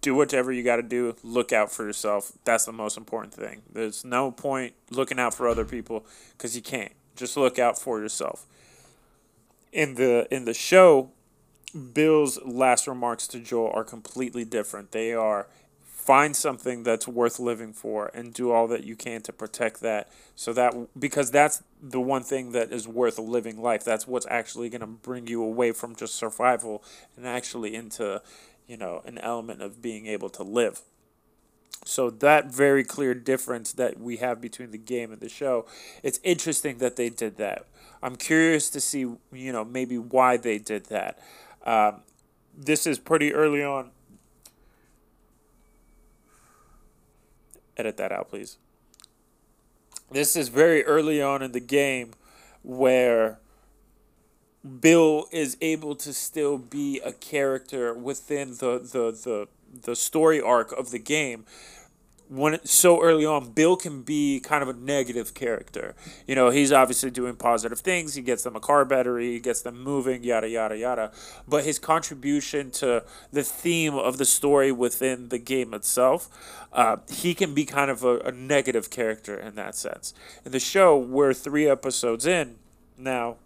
do 0.00 0.14
whatever 0.14 0.50
you 0.52 0.62
got 0.62 0.76
to 0.76 0.82
do. 0.82 1.14
Look 1.22 1.52
out 1.52 1.70
for 1.70 1.84
yourself. 1.84 2.32
That's 2.44 2.64
the 2.64 2.72
most 2.72 2.96
important 2.96 3.34
thing. 3.34 3.62
There's 3.70 4.04
no 4.04 4.30
point 4.30 4.74
looking 4.90 5.18
out 5.18 5.34
for 5.34 5.46
other 5.48 5.64
people 5.64 6.06
because 6.32 6.56
you 6.56 6.62
can't. 6.62 6.92
Just 7.16 7.36
look 7.36 7.58
out 7.58 7.78
for 7.78 8.00
yourself. 8.00 8.46
In 9.72 9.96
the 9.96 10.26
in 10.34 10.46
the 10.46 10.54
show, 10.54 11.10
Bill's 11.92 12.40
last 12.44 12.86
remarks 12.86 13.28
to 13.28 13.40
Joel 13.40 13.70
are 13.74 13.84
completely 13.84 14.44
different. 14.44 14.92
They 14.92 15.12
are 15.12 15.48
find 16.00 16.34
something 16.34 16.82
that's 16.82 17.06
worth 17.06 17.38
living 17.38 17.74
for 17.74 18.10
and 18.14 18.32
do 18.32 18.50
all 18.50 18.66
that 18.66 18.84
you 18.84 18.96
can 18.96 19.20
to 19.20 19.32
protect 19.32 19.80
that. 19.82 20.10
So 20.34 20.52
that 20.54 20.74
because 20.98 21.30
that's 21.30 21.62
the 21.80 22.00
one 22.00 22.22
thing 22.22 22.52
that 22.52 22.72
is 22.72 22.88
worth 22.88 23.18
living 23.18 23.60
life. 23.60 23.84
That's 23.84 24.06
what's 24.06 24.26
actually 24.30 24.70
going 24.70 24.80
to 24.80 24.86
bring 24.86 25.26
you 25.26 25.42
away 25.42 25.72
from 25.72 25.94
just 25.94 26.14
survival 26.14 26.82
and 27.16 27.26
actually 27.26 27.74
into 27.74 28.22
you 28.66 28.78
know 28.78 29.02
an 29.04 29.18
element 29.18 29.60
of 29.60 29.82
being 29.82 30.06
able 30.06 30.30
to 30.30 30.42
live. 30.42 30.80
So 31.84 32.08
that 32.10 32.46
very 32.46 32.84
clear 32.84 33.14
difference 33.14 33.72
that 33.74 34.00
we 34.00 34.18
have 34.18 34.40
between 34.40 34.70
the 34.70 34.78
game 34.78 35.12
and 35.12 35.20
the 35.20 35.28
show 35.28 35.66
it's 36.02 36.20
interesting 36.22 36.78
that 36.78 36.96
they 36.96 37.10
did 37.10 37.36
that. 37.36 37.66
I'm 38.02 38.16
curious 38.16 38.70
to 38.70 38.80
see 38.80 39.00
you 39.00 39.52
know 39.52 39.66
maybe 39.66 39.98
why 39.98 40.38
they 40.38 40.58
did 40.58 40.86
that. 40.86 41.18
Um, 41.66 42.00
this 42.56 42.86
is 42.86 42.98
pretty 42.98 43.34
early 43.34 43.62
on 43.62 43.90
edit 47.80 47.96
that 47.96 48.12
out, 48.12 48.28
please. 48.28 48.58
This 50.10 50.36
is 50.36 50.48
very 50.48 50.84
early 50.84 51.22
on 51.22 51.42
in 51.42 51.52
the 51.52 51.60
game 51.60 52.12
where 52.62 53.38
Bill 54.80 55.26
is 55.32 55.56
able 55.60 55.94
to 55.96 56.12
still 56.12 56.58
be 56.58 57.00
a 57.04 57.12
character 57.12 57.94
within 57.94 58.50
the 58.50 58.78
the 58.78 59.12
the, 59.12 59.48
the 59.82 59.96
story 59.96 60.40
arc 60.40 60.72
of 60.72 60.90
the 60.90 60.98
game. 60.98 61.46
When 62.30 62.64
so 62.64 63.02
early 63.02 63.26
on, 63.26 63.50
Bill 63.50 63.74
can 63.74 64.02
be 64.02 64.38
kind 64.38 64.62
of 64.62 64.68
a 64.68 64.72
negative 64.72 65.34
character. 65.34 65.96
You 66.28 66.36
know, 66.36 66.50
he's 66.50 66.70
obviously 66.70 67.10
doing 67.10 67.34
positive 67.34 67.80
things. 67.80 68.14
He 68.14 68.22
gets 68.22 68.44
them 68.44 68.54
a 68.54 68.60
car 68.60 68.84
battery, 68.84 69.32
he 69.32 69.40
gets 69.40 69.62
them 69.62 69.82
moving, 69.82 70.22
yada 70.22 70.48
yada 70.48 70.78
yada. 70.78 71.10
But 71.48 71.64
his 71.64 71.80
contribution 71.80 72.70
to 72.72 73.02
the 73.32 73.42
theme 73.42 73.96
of 73.96 74.18
the 74.18 74.24
story 74.24 74.70
within 74.70 75.30
the 75.30 75.38
game 75.38 75.74
itself, 75.74 76.28
uh, 76.72 76.98
he 77.08 77.34
can 77.34 77.52
be 77.52 77.64
kind 77.64 77.90
of 77.90 78.04
a, 78.04 78.20
a 78.20 78.30
negative 78.30 78.90
character 78.90 79.36
in 79.36 79.56
that 79.56 79.74
sense. 79.74 80.14
In 80.44 80.52
the 80.52 80.60
show, 80.60 80.96
we're 80.96 81.34
three 81.34 81.68
episodes 81.68 82.26
in 82.26 82.58
now. 82.96 83.38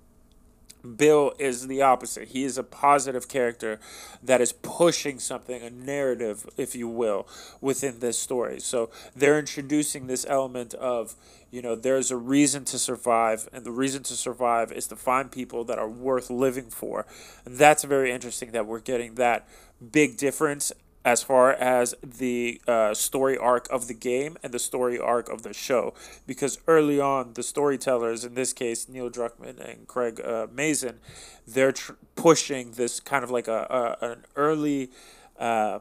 Bill 0.84 1.32
is 1.38 1.66
the 1.66 1.82
opposite. 1.82 2.28
He 2.28 2.44
is 2.44 2.58
a 2.58 2.62
positive 2.62 3.28
character 3.28 3.80
that 4.22 4.40
is 4.40 4.52
pushing 4.52 5.18
something, 5.18 5.62
a 5.62 5.70
narrative, 5.70 6.48
if 6.56 6.74
you 6.74 6.88
will, 6.88 7.26
within 7.60 8.00
this 8.00 8.18
story. 8.18 8.60
So 8.60 8.90
they're 9.16 9.38
introducing 9.38 10.06
this 10.06 10.26
element 10.28 10.74
of, 10.74 11.14
you 11.50 11.62
know, 11.62 11.74
there's 11.74 12.10
a 12.10 12.16
reason 12.16 12.64
to 12.66 12.78
survive, 12.78 13.48
and 13.52 13.64
the 13.64 13.70
reason 13.70 14.02
to 14.04 14.14
survive 14.14 14.72
is 14.72 14.86
to 14.88 14.96
find 14.96 15.32
people 15.32 15.64
that 15.64 15.78
are 15.78 15.88
worth 15.88 16.30
living 16.30 16.70
for. 16.70 17.06
And 17.44 17.56
that's 17.56 17.84
very 17.84 18.12
interesting 18.12 18.52
that 18.52 18.66
we're 18.66 18.80
getting 18.80 19.14
that 19.14 19.48
big 19.92 20.16
difference 20.16 20.72
as 21.04 21.22
far 21.22 21.52
as 21.52 21.94
the 22.02 22.60
uh, 22.66 22.94
story 22.94 23.36
arc 23.36 23.68
of 23.70 23.88
the 23.88 23.94
game 23.94 24.36
and 24.42 24.52
the 24.52 24.58
story 24.58 24.98
arc 24.98 25.28
of 25.28 25.42
the 25.42 25.52
show. 25.52 25.92
Because 26.26 26.58
early 26.66 26.98
on, 26.98 27.34
the 27.34 27.42
storytellers, 27.42 28.24
in 28.24 28.34
this 28.34 28.52
case 28.52 28.88
Neil 28.88 29.10
Druckmann 29.10 29.58
and 29.58 29.86
Craig 29.86 30.20
uh, 30.24 30.46
Mazin, 30.50 31.00
they're 31.46 31.72
tr- 31.72 31.92
pushing 32.16 32.72
this 32.72 33.00
kind 33.00 33.22
of 33.22 33.30
like 33.30 33.48
a, 33.48 33.96
a 34.00 34.06
an 34.06 34.24
early 34.34 34.90
uh, 35.38 35.80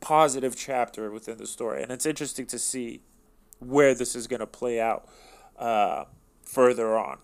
positive 0.00 0.54
chapter 0.54 1.10
within 1.10 1.38
the 1.38 1.46
story, 1.46 1.82
and 1.82 1.90
it's 1.90 2.06
interesting 2.06 2.46
to 2.46 2.58
see 2.58 3.00
where 3.58 3.94
this 3.94 4.14
is 4.14 4.26
going 4.26 4.40
to 4.40 4.46
play 4.46 4.80
out 4.80 5.08
uh, 5.58 6.04
further 6.42 6.96
on. 6.96 7.18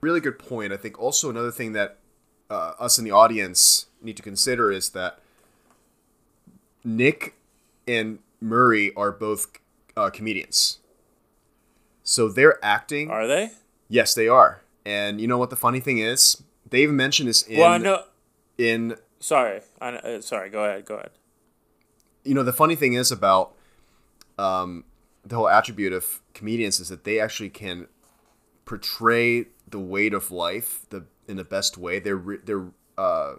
Really 0.00 0.20
good 0.20 0.38
point. 0.38 0.72
I 0.72 0.76
think 0.76 0.98
also 0.98 1.30
another 1.30 1.52
thing 1.52 1.72
that 1.72 1.98
uh, 2.50 2.72
us 2.78 2.98
in 2.98 3.04
the 3.04 3.12
audience 3.12 3.86
need 4.02 4.16
to 4.16 4.22
consider 4.22 4.70
is 4.70 4.90
that 4.90 5.20
Nick 6.84 7.34
and 7.86 8.18
Murray 8.40 8.92
are 8.94 9.12
both 9.12 9.46
uh, 9.96 10.10
comedians. 10.10 10.78
So 12.02 12.28
they're 12.28 12.62
acting. 12.64 13.10
Are 13.10 13.26
they? 13.26 13.50
Yes, 13.88 14.14
they 14.14 14.28
are. 14.28 14.62
And 14.84 15.20
you 15.20 15.28
know 15.28 15.38
what 15.38 15.50
the 15.50 15.56
funny 15.56 15.80
thing 15.80 15.98
is? 15.98 16.42
They 16.68 16.82
even 16.82 16.96
mentioned 16.96 17.28
this 17.28 17.42
in 17.42 17.60
well, 17.60 17.72
I 17.72 17.78
know. 17.78 18.02
in 18.58 18.96
Sorry, 19.20 19.60
I, 19.80 19.90
uh, 19.90 20.20
sorry. 20.20 20.50
Go 20.50 20.64
ahead. 20.64 20.84
Go 20.84 20.96
ahead. 20.96 21.10
you 22.24 22.34
know 22.34 22.42
the 22.42 22.52
funny 22.52 22.74
thing 22.74 22.94
is 22.94 23.12
about 23.12 23.52
um, 24.38 24.84
the 25.24 25.36
whole 25.36 25.48
attribute 25.48 25.92
of 25.92 26.20
comedians 26.34 26.80
is 26.80 26.88
that 26.88 27.04
they 27.04 27.20
actually 27.20 27.50
can 27.50 27.86
portray 28.64 29.46
the 29.68 29.78
weight 29.78 30.12
of 30.14 30.30
life 30.32 30.86
the 30.90 31.04
in 31.28 31.36
the 31.36 31.44
best 31.44 31.78
way. 31.78 32.00
They're 32.00 32.16
re- 32.16 32.40
they're 32.44 32.66
uh, 32.98 33.34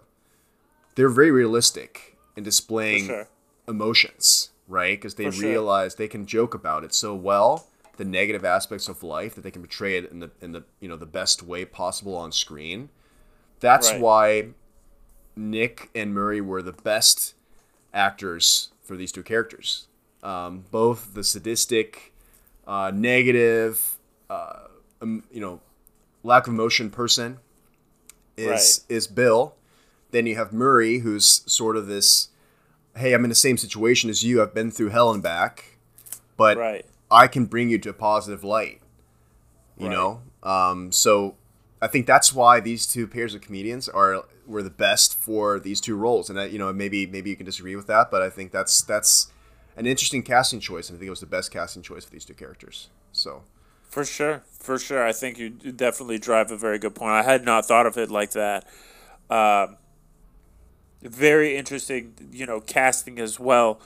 they're 0.94 1.10
very 1.10 1.30
realistic 1.30 2.16
in 2.36 2.44
displaying 2.44 3.06
sure. 3.06 3.28
Emotions 3.66 4.50
right? 4.68 4.96
Because 4.98 5.14
they 5.14 5.30
sure. 5.30 5.48
realize 5.48 5.94
they 5.94 6.08
can 6.08 6.26
joke 6.26 6.54
about 6.54 6.84
it 6.84 6.94
so 6.94 7.14
well, 7.14 7.66
the 7.96 8.04
negative 8.04 8.44
aspects 8.44 8.88
of 8.88 9.02
life 9.02 9.34
that 9.34 9.42
they 9.42 9.50
can 9.50 9.62
portray 9.62 9.96
it 9.96 10.10
in 10.10 10.20
the 10.20 10.30
in 10.40 10.52
the 10.52 10.64
you 10.80 10.88
know 10.88 10.96
the 10.96 11.06
best 11.06 11.42
way 11.42 11.64
possible 11.64 12.16
on 12.16 12.32
screen. 12.32 12.88
That's 13.60 13.90
Right. 13.90 14.00
why 14.00 14.48
Nick 15.36 15.90
and 15.94 16.12
Murray 16.12 16.40
were 16.40 16.62
the 16.62 16.72
best 16.72 17.34
actors 17.92 18.70
for 18.82 18.96
these 18.96 19.12
two 19.12 19.22
characters. 19.22 19.86
Um, 20.22 20.64
both 20.70 21.14
the 21.14 21.22
sadistic, 21.22 22.12
uh, 22.66 22.90
negative, 22.94 23.96
uh, 24.30 24.64
um, 25.02 25.24
you 25.30 25.40
know, 25.40 25.60
lack 26.22 26.46
of 26.46 26.54
emotion 26.54 26.90
person 26.90 27.38
is 28.36 28.84
is 28.88 29.06
Bill. 29.06 29.54
Then 30.10 30.26
you 30.26 30.36
have 30.36 30.52
Murray, 30.52 30.98
who's 31.00 31.42
sort 31.50 31.76
of 31.76 31.86
this, 31.86 32.28
hey, 32.96 33.12
I'm 33.12 33.24
in 33.24 33.28
the 33.28 33.34
same 33.34 33.56
situation 33.56 34.10
as 34.10 34.22
you. 34.22 34.40
I've 34.42 34.54
been 34.54 34.70
through 34.70 34.90
hell 34.90 35.10
and 35.12 35.22
back, 35.22 35.78
but 36.36 36.56
Right. 36.56 36.84
I 37.10 37.26
can 37.26 37.46
bring 37.46 37.68
you 37.68 37.78
to 37.78 37.90
a 37.90 37.92
positive 37.94 38.44
light. 38.44 38.80
You 39.76 39.88
Right. 39.88 39.92
know, 39.94 40.22
um, 40.42 40.92
so 40.92 41.34
I 41.82 41.88
think 41.88 42.06
that's 42.06 42.32
why 42.32 42.60
these 42.60 42.86
two 42.86 43.06
pairs 43.08 43.34
of 43.34 43.40
comedians 43.40 43.88
are 43.88 44.24
were 44.46 44.62
the 44.62 44.70
best 44.70 45.16
for 45.16 45.58
these 45.58 45.80
two 45.80 45.96
roles. 45.96 46.30
And 46.30 46.38
I, 46.38 46.44
you 46.46 46.58
know, 46.58 46.72
maybe 46.72 47.06
maybe 47.06 47.30
you 47.30 47.36
can 47.36 47.46
disagree 47.46 47.74
with 47.74 47.86
that, 47.88 48.10
but 48.10 48.22
I 48.22 48.30
think 48.30 48.52
that's 48.52 48.82
that's 48.82 49.32
an 49.76 49.86
interesting 49.86 50.22
casting 50.22 50.60
choice, 50.60 50.88
and 50.88 50.96
I 50.96 50.98
think 51.00 51.08
it 51.08 51.10
was 51.10 51.20
the 51.20 51.26
best 51.26 51.50
casting 51.50 51.82
choice 51.82 52.04
for 52.04 52.12
these 52.12 52.24
two 52.24 52.34
characters. 52.34 52.88
So 53.10 53.42
For 53.82 54.04
sure, 54.04 54.42
for 54.60 54.78
sure. 54.78 55.04
I 55.04 55.12
think 55.12 55.38
you 55.38 55.50
definitely 55.50 56.18
drive 56.18 56.52
a 56.52 56.56
very 56.56 56.78
good 56.78 56.94
point. 56.94 57.10
I 57.12 57.22
had 57.22 57.44
not 57.44 57.66
thought 57.66 57.86
of 57.86 57.98
it 57.98 58.10
like 58.10 58.30
that. 58.32 58.66
Um, 59.28 59.76
very 61.04 61.56
interesting, 61.56 62.14
you 62.32 62.46
know, 62.46 62.60
casting 62.60 63.18
as 63.18 63.38
well 63.38 63.80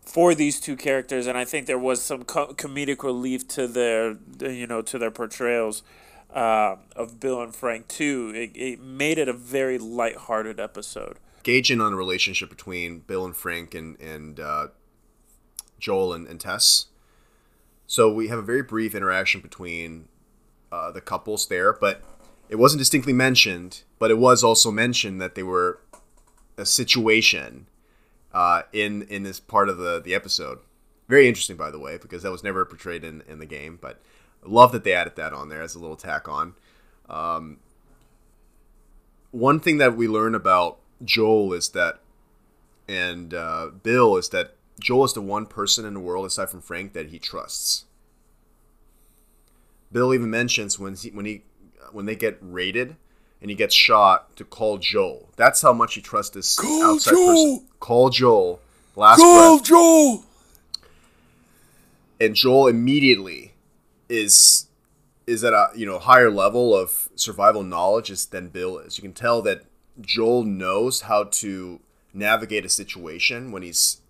for 0.00 0.34
these 0.34 0.60
two 0.60 0.76
characters, 0.76 1.26
and 1.26 1.36
I 1.38 1.44
think 1.44 1.66
there 1.66 1.78
was 1.78 2.02
some 2.02 2.24
co- 2.24 2.54
comedic 2.54 3.02
relief 3.02 3.46
to 3.48 3.66
their, 3.68 4.16
you 4.40 4.66
know, 4.66 4.82
to 4.82 4.98
their 4.98 5.10
portrayals 5.10 5.82
uh, 6.34 6.76
of 6.96 7.20
Bill 7.20 7.40
and 7.42 7.54
Frank 7.54 7.86
too. 7.88 8.32
It, 8.34 8.50
it 8.54 8.80
made 8.80 9.18
it 9.18 9.28
a 9.28 9.32
very 9.32 9.78
lighthearted 9.78 10.58
episode. 10.58 11.18
gauging 11.42 11.80
on 11.80 11.92
the 11.92 11.98
relationship 11.98 12.48
between 12.48 13.00
Bill 13.00 13.24
and 13.24 13.36
Frank 13.36 13.74
and 13.74 14.00
and 14.00 14.40
uh, 14.40 14.68
Joel 15.78 16.12
and, 16.12 16.26
and 16.26 16.40
Tess. 16.40 16.86
So 17.86 18.12
we 18.12 18.28
have 18.28 18.38
a 18.38 18.42
very 18.42 18.62
brief 18.62 18.94
interaction 18.94 19.40
between 19.40 20.08
uh, 20.70 20.90
the 20.92 21.00
couples 21.00 21.48
there, 21.48 21.72
but 21.72 22.02
it 22.48 22.56
wasn't 22.56 22.78
distinctly 22.78 23.12
mentioned. 23.12 23.82
But 23.98 24.10
it 24.10 24.18
was 24.18 24.42
also 24.44 24.70
mentioned 24.70 25.20
that 25.20 25.34
they 25.34 25.42
were 25.42 25.80
a 26.60 26.66
situation 26.66 27.66
uh, 28.32 28.62
in 28.72 29.02
in 29.02 29.22
this 29.22 29.40
part 29.40 29.68
of 29.68 29.78
the 29.78 30.00
the 30.00 30.14
episode. 30.14 30.58
Very 31.08 31.26
interesting, 31.26 31.56
by 31.56 31.70
the 31.70 31.78
way, 31.78 31.98
because 31.98 32.22
that 32.22 32.30
was 32.30 32.44
never 32.44 32.64
portrayed 32.64 33.04
in 33.04 33.22
in 33.28 33.38
the 33.38 33.46
game. 33.46 33.78
But 33.80 34.00
love 34.44 34.72
that 34.72 34.84
they 34.84 34.92
added 34.92 35.16
that 35.16 35.32
on 35.32 35.48
there 35.48 35.62
as 35.62 35.74
a 35.74 35.78
little 35.78 35.96
tack 35.96 36.28
on. 36.28 36.54
Um, 37.08 37.58
one 39.30 39.60
thing 39.60 39.78
that 39.78 39.96
we 39.96 40.08
learn 40.08 40.34
about 40.34 40.78
Joel 41.04 41.52
is 41.52 41.70
that, 41.70 42.00
and 42.88 43.34
uh, 43.34 43.70
Bill 43.82 44.16
is 44.16 44.28
that 44.30 44.56
Joel 44.80 45.04
is 45.04 45.12
the 45.12 45.20
one 45.20 45.46
person 45.46 45.84
in 45.84 45.94
the 45.94 46.00
world 46.00 46.26
aside 46.26 46.50
from 46.50 46.60
Frank 46.60 46.92
that 46.92 47.10
he 47.10 47.18
trusts. 47.18 47.84
Bill 49.92 50.14
even 50.14 50.30
mentions 50.30 50.78
when 50.78 50.94
he 50.94 51.10
when 51.10 51.26
he 51.26 51.42
when 51.92 52.06
they 52.06 52.14
get 52.14 52.38
raided 52.40 52.96
and 53.40 53.50
he 53.50 53.56
gets 53.56 53.74
shot 53.74 54.36
to 54.36 54.44
call 54.44 54.78
Joel. 54.78 55.30
That's 55.36 55.62
how 55.62 55.72
much 55.72 55.94
he 55.94 56.00
trusts 56.00 56.34
this 56.34 56.56
Call 56.56 56.94
outside 56.94 57.12
Joel! 57.12 57.26
person. 57.26 57.66
Call 57.80 58.10
Joel. 58.10 58.60
Last 58.96 59.20
breath 59.20 59.64
Joel! 59.64 60.24
and 62.20 62.34
Joel 62.34 62.68
immediately 62.68 63.54
is 64.08 64.66
is 65.26 65.42
at 65.42 65.52
a 65.52 65.70
you 65.74 65.86
know 65.86 65.98
higher 65.98 66.30
level 66.30 66.76
of 66.76 67.08
survival 67.16 67.62
knowledge 67.62 68.26
than 68.26 68.48
Bill 68.48 68.78
is. 68.78 68.98
You 68.98 69.02
can 69.02 69.14
tell 69.14 69.40
that 69.42 69.62
Joel 70.00 70.44
knows 70.44 71.02
how 71.02 71.24
to 71.24 71.80
navigate 72.12 72.64
a 72.64 72.68
situation 72.68 73.50
when 73.50 73.62
he's 73.62 74.02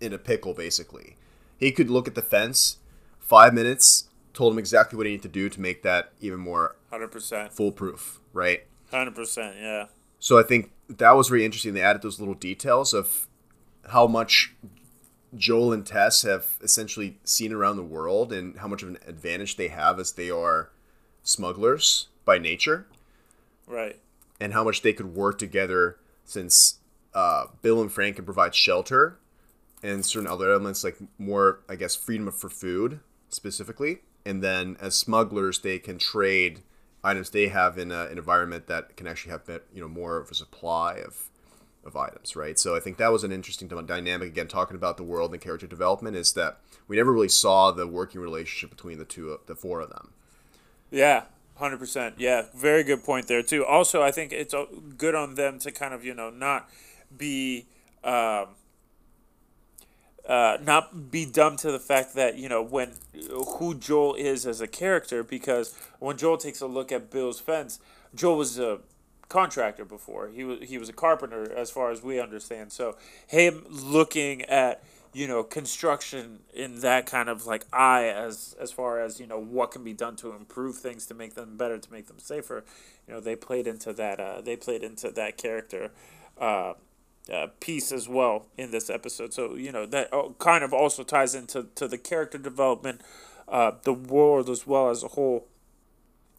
in 0.00 0.12
a 0.12 0.18
pickle. 0.18 0.52
Basically, 0.52 1.16
he 1.56 1.70
could 1.70 1.88
look 1.88 2.08
at 2.08 2.14
the 2.14 2.22
fence, 2.22 2.78
five 3.20 3.54
minutes, 3.54 4.08
told 4.34 4.52
him 4.52 4.58
exactly 4.58 4.96
what 4.96 5.06
he 5.06 5.12
needed 5.12 5.22
to 5.22 5.28
do 5.28 5.48
to 5.48 5.60
make 5.60 5.82
that 5.82 6.12
even 6.20 6.40
more 6.40 6.76
Hundred 6.90 7.08
percent, 7.08 7.52
foolproof. 7.52 8.20
Right. 8.32 8.66
hundred 8.90 9.14
percent. 9.14 9.56
Yeah. 9.60 9.86
So 10.18 10.38
I 10.38 10.42
think 10.42 10.72
that 10.88 11.12
was 11.12 11.30
really 11.30 11.44
interesting. 11.44 11.74
They 11.74 11.82
added 11.82 12.02
those 12.02 12.18
little 12.18 12.34
details 12.34 12.92
of 12.92 13.26
how 13.90 14.06
much 14.06 14.54
Joel 15.36 15.72
and 15.72 15.86
Tess 15.86 16.22
have 16.22 16.58
essentially 16.60 17.18
seen 17.24 17.52
around 17.52 17.76
the 17.76 17.82
world 17.84 18.32
and 18.32 18.58
how 18.58 18.66
much 18.68 18.82
of 18.82 18.88
an 18.88 18.98
advantage 19.06 19.56
they 19.56 19.68
have 19.68 19.98
as 20.00 20.12
they 20.12 20.30
are 20.30 20.70
smugglers 21.22 22.08
by 22.24 22.38
nature 22.38 22.86
Right. 23.66 23.96
and 24.40 24.52
how 24.52 24.64
much 24.64 24.82
they 24.82 24.92
could 24.92 25.14
work 25.14 25.38
together 25.38 25.96
since 26.24 26.78
uh, 27.14 27.46
Bill 27.62 27.80
and 27.80 27.90
Frank 27.92 28.16
can 28.16 28.24
provide 28.24 28.54
shelter 28.54 29.18
and 29.82 30.04
certain 30.04 30.28
other 30.28 30.50
elements 30.50 30.82
like 30.84 30.96
more, 31.18 31.60
I 31.68 31.76
guess, 31.76 31.94
freedom 31.96 32.30
for 32.32 32.48
food 32.48 33.00
specifically. 33.28 34.00
And 34.26 34.42
then 34.42 34.76
as 34.80 34.96
smugglers, 34.96 35.60
they 35.60 35.78
can 35.78 35.98
trade 35.98 36.60
items 37.02 37.30
they 37.30 37.48
have 37.48 37.78
in 37.78 37.90
a, 37.90 38.06
an 38.06 38.18
environment 38.18 38.66
that 38.66 38.96
can 38.96 39.06
actually 39.06 39.32
have 39.32 39.42
you 39.72 39.80
know 39.80 39.88
more 39.88 40.18
of 40.18 40.30
a 40.30 40.34
supply 40.34 40.94
of 40.96 41.30
of 41.84 41.96
items, 41.96 42.36
right? 42.36 42.58
So 42.58 42.76
I 42.76 42.80
think 42.80 42.98
that 42.98 43.10
was 43.10 43.24
an 43.24 43.32
interesting 43.32 43.68
dynamic. 43.68 44.28
Again, 44.28 44.48
talking 44.48 44.76
about 44.76 44.96
the 44.96 45.02
world 45.02 45.32
and 45.32 45.40
character 45.40 45.66
development 45.66 46.16
is 46.16 46.34
that 46.34 46.58
we 46.88 46.96
never 46.96 47.12
really 47.12 47.28
saw 47.28 47.70
the 47.70 47.86
working 47.86 48.20
relationship 48.20 48.70
between 48.70 48.98
the 48.98 49.04
two, 49.04 49.38
the 49.46 49.54
four 49.54 49.80
of 49.80 49.88
them. 49.88 50.12
Yeah, 50.90 51.24
hundred 51.56 51.78
percent. 51.78 52.16
Yeah, 52.18 52.46
very 52.54 52.82
good 52.82 53.02
point 53.02 53.28
there 53.28 53.42
too. 53.42 53.64
Also, 53.64 54.02
I 54.02 54.10
think 54.10 54.32
it's 54.32 54.52
uh, 54.52 54.66
good 54.98 55.14
on 55.14 55.36
them 55.36 55.58
to 55.60 55.70
kind 55.70 55.94
of 55.94 56.04
you 56.04 56.14
know 56.14 56.30
not 56.30 56.68
be. 57.16 57.66
Um, 58.02 58.48
uh, 60.28 60.58
not 60.62 61.10
be 61.10 61.24
dumb 61.24 61.56
to 61.56 61.72
the 61.72 61.78
fact 61.78 62.14
that 62.14 62.36
you 62.36 62.48
know 62.48 62.62
when 62.62 62.92
who 63.58 63.74
Joel 63.74 64.14
is 64.14 64.46
as 64.46 64.60
a 64.60 64.68
character 64.68 65.22
because 65.22 65.74
when 65.98 66.16
Joel 66.16 66.36
takes 66.36 66.60
a 66.60 66.66
look 66.66 66.92
at 66.92 67.10
Bill's 67.10 67.40
fence, 67.40 67.78
Joel 68.14 68.36
was 68.36 68.58
a 68.58 68.80
contractor 69.28 69.84
before. 69.84 70.28
He 70.28 70.44
was 70.44 70.68
he 70.68 70.76
was 70.76 70.88
a 70.90 70.92
carpenter 70.92 71.50
as 71.52 71.70
far 71.70 71.90
as 71.90 72.02
we 72.02 72.20
understand. 72.20 72.72
So 72.72 72.96
him 73.26 73.64
looking 73.70 74.42
at 74.42 74.82
you 75.12 75.26
know 75.26 75.42
construction 75.42 76.40
in 76.52 76.80
that 76.80 77.06
kind 77.06 77.28
of 77.28 77.46
like 77.46 77.64
eye 77.72 78.08
as 78.08 78.54
as 78.60 78.70
far 78.70 79.00
as 79.00 79.18
you 79.18 79.26
know 79.26 79.40
what 79.40 79.70
can 79.70 79.82
be 79.82 79.94
done 79.94 80.16
to 80.16 80.32
improve 80.32 80.76
things 80.76 81.06
to 81.06 81.14
make 81.14 81.34
them 81.34 81.56
better 81.56 81.78
to 81.78 81.92
make 81.92 82.08
them 82.08 82.18
safer. 82.18 82.64
You 83.08 83.14
know 83.14 83.20
they 83.20 83.36
played 83.36 83.66
into 83.66 83.92
that. 83.94 84.20
Uh, 84.20 84.40
they 84.42 84.56
played 84.56 84.82
into 84.82 85.10
that 85.10 85.38
character. 85.38 85.90
Uh, 86.38 86.74
uh, 87.30 87.48
piece 87.60 87.92
as 87.92 88.08
well 88.08 88.46
in 88.56 88.70
this 88.70 88.90
episode. 88.90 89.32
So 89.32 89.54
you 89.54 89.72
know 89.72 89.86
that 89.86 90.12
uh, 90.12 90.30
kind 90.38 90.64
of 90.64 90.72
also 90.72 91.02
ties 91.02 91.34
into 91.34 91.66
to 91.74 91.86
the 91.86 91.98
character 91.98 92.38
development, 92.38 93.00
uh, 93.48 93.72
the 93.82 93.92
world 93.92 94.48
as 94.48 94.66
well 94.66 94.90
as 94.90 95.02
a 95.02 95.08
whole, 95.08 95.46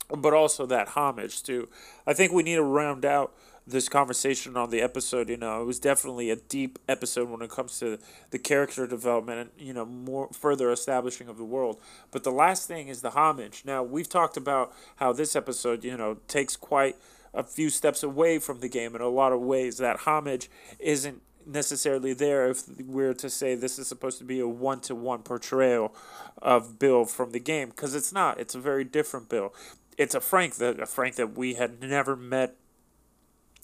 but 0.10 0.34
also 0.34 0.66
that 0.66 0.90
homage 0.90 1.44
too. 1.44 1.70
I 2.06 2.14
think 2.14 2.32
we 2.32 2.44
need 2.44 2.56
to 2.56 2.64
round 2.64 3.06
out 3.06 3.34
this 3.68 3.88
conversation 3.88 4.58
on 4.58 4.70
the 4.70 4.82
episode. 4.82 5.30
You 5.30 5.38
know, 5.38 5.62
it 5.62 5.66
was 5.66 5.80
definitely 5.80 6.30
a 6.30 6.36
deep 6.36 6.80
episode 6.90 7.30
when 7.30 7.42
it 7.42 7.50
comes 7.50 7.80
to 7.80 8.00
the 8.32 8.40
character 8.40 8.88
development 8.88 9.40
and 9.40 9.68
you 9.68 9.74
know 9.74 9.86
more 9.86 10.30
further 10.34 10.72
establishing 10.72 11.28
of 11.28 11.38
the 11.38 11.46
world. 11.46 11.80
But 12.12 12.24
the 12.24 12.32
last 12.32 12.68
thing 12.68 12.88
is 12.88 13.02
the 13.02 13.12
homage. 13.12 13.64
Now 13.66 13.84
we've 13.84 14.10
talked 14.10 14.38
about 14.38 14.74
how 14.98 15.14
this 15.14 15.36
episode 15.36 15.84
you 15.84 15.96
know 15.98 16.18
takes 16.28 16.56
quite 16.56 16.96
a 17.34 17.44
few 17.44 17.70
steps 17.70 18.04
away 18.04 18.40
from 18.40 18.60
the 18.60 18.70
game 18.70 18.96
in 18.96 19.02
a 19.02 19.08
lot 19.08 19.32
of 19.32 19.42
ways. 19.42 19.78
That 19.78 20.00
homage 20.00 20.50
isn't 20.80 21.22
necessarily 21.46 22.14
there 22.14 22.50
if 22.50 22.64
we're 22.80 23.14
to 23.16 23.30
say 23.30 23.56
this 23.56 23.80
is 23.80 23.88
supposed 23.88 24.18
to 24.20 24.24
be 24.24 24.40
a 24.40 24.48
one 24.48 24.80
to 24.82 24.96
one 24.96 25.24
portrayal 25.24 25.94
of 26.42 26.80
Bill 26.80 27.06
from 27.06 27.32
the 27.32 27.40
game 27.40 27.70
because 27.70 27.96
it's 27.96 28.12
not. 28.12 28.40
It's 28.40 28.56
a 28.56 28.60
very 28.60 28.84
different 28.84 29.30
Bill. 29.30 29.54
It's 29.98 30.16
a 30.16 30.22
Frank 30.22 30.56
that 30.56 30.80
a 30.80 30.86
Frank 30.86 31.16
that 31.16 31.36
we 31.36 31.56
had 31.56 31.82
never 31.82 32.16
met 32.16 32.56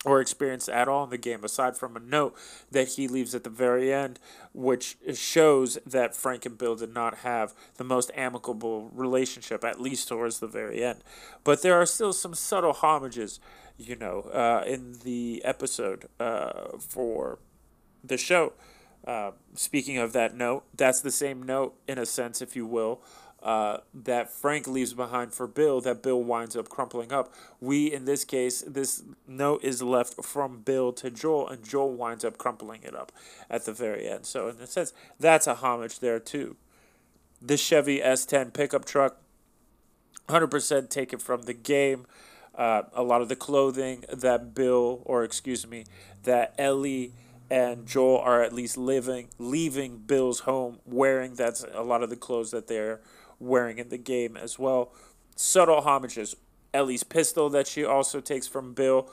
or 0.05 0.21
experience 0.21 0.69
at 0.69 0.87
all 0.87 1.03
in 1.03 1.09
the 1.09 1.17
game, 1.17 1.43
aside 1.43 1.75
from 1.75 1.95
a 1.95 1.99
note 1.99 2.35
that 2.71 2.89
he 2.89 3.07
leaves 3.07 3.33
at 3.33 3.43
the 3.43 3.49
very 3.49 3.91
end, 3.91 4.19
which 4.53 4.97
shows 5.13 5.77
that 5.85 6.15
Frank 6.15 6.45
and 6.45 6.57
Bill 6.57 6.75
did 6.75 6.93
not 6.93 7.19
have 7.19 7.53
the 7.75 7.83
most 7.83 8.11
amicable 8.15 8.89
relationship, 8.93 9.63
at 9.63 9.81
least 9.81 10.07
towards 10.07 10.39
the 10.39 10.47
very 10.47 10.83
end. 10.83 11.03
But 11.43 11.61
there 11.61 11.73
are 11.73 11.85
still 11.85 12.13
some 12.13 12.35
subtle 12.35 12.73
homages, 12.73 13.39
you 13.77 13.95
know, 13.95 14.21
uh, 14.33 14.63
in 14.67 14.99
the 15.03 15.41
episode 15.43 16.07
uh, 16.19 16.77
for 16.79 17.39
the 18.03 18.17
show. 18.17 18.53
Uh, 19.05 19.31
speaking 19.55 19.97
of 19.97 20.13
that 20.13 20.35
note, 20.35 20.63
that's 20.75 21.01
the 21.01 21.11
same 21.11 21.41
note, 21.41 21.75
in 21.87 21.97
a 21.97 22.05
sense, 22.05 22.41
if 22.41 22.55
you 22.55 22.65
will, 22.65 23.01
uh, 23.43 23.77
that 23.93 24.31
Frank 24.31 24.67
leaves 24.67 24.93
behind 24.93 25.33
for 25.33 25.47
Bill 25.47 25.79
that 25.81 26.01
Bill 26.01 26.21
winds 26.21 26.55
up 26.55 26.69
crumpling 26.69 27.11
up. 27.11 27.33
We, 27.61 27.91
in 27.91 28.05
this 28.05 28.25
case, 28.25 28.63
this 28.65 29.03
note 29.27 29.63
is 29.63 29.81
left 29.81 30.23
from 30.23 30.61
Bill 30.61 30.91
to 30.93 31.11
Joel, 31.11 31.47
and 31.49 31.63
Joel 31.63 31.93
winds 31.93 32.25
up 32.25 32.37
crumpling 32.37 32.83
it 32.83 32.95
up 32.95 33.11
at 33.49 33.65
the 33.65 33.73
very 33.73 34.07
end. 34.07 34.25
So, 34.25 34.47
in 34.47 34.55
a 34.59 34.67
sense, 34.67 34.93
that's 35.19 35.47
a 35.47 35.55
homage 35.55 35.99
there, 35.99 36.19
too. 36.19 36.55
The 37.41 37.57
Chevy 37.57 37.99
S10 37.99 38.53
pickup 38.53 38.85
truck, 38.85 39.17
100% 40.27 40.89
taken 40.89 41.19
from 41.19 41.43
the 41.43 41.53
game. 41.53 42.05
Uh, 42.55 42.83
a 42.93 43.03
lot 43.03 43.21
of 43.21 43.29
the 43.29 43.35
clothing 43.35 44.03
that 44.11 44.55
Bill, 44.55 45.03
or 45.05 45.23
excuse 45.23 45.67
me, 45.67 45.85
that 46.23 46.55
Ellie 46.57 47.13
and 47.51 47.85
Joel 47.85 48.17
are 48.17 48.41
at 48.43 48.51
least 48.51 48.77
living, 48.77 49.29
leaving 49.37 49.99
Bill's 49.99 50.41
home 50.41 50.79
wearing. 50.85 51.35
That's 51.35 51.63
a 51.71 51.83
lot 51.83 52.01
of 52.01 52.09
the 52.09 52.15
clothes 52.15 52.49
that 52.51 52.67
they're 52.67 52.99
wearing 53.39 53.77
in 53.77 53.89
the 53.89 53.97
game 53.97 54.37
as 54.37 54.57
well. 54.57 54.91
Subtle 55.35 55.81
homages. 55.81 56.35
Ellie's 56.73 57.03
pistol 57.03 57.49
that 57.49 57.67
she 57.67 57.83
also 57.83 58.19
takes 58.19 58.47
from 58.47 58.73
Bill. 58.73 59.09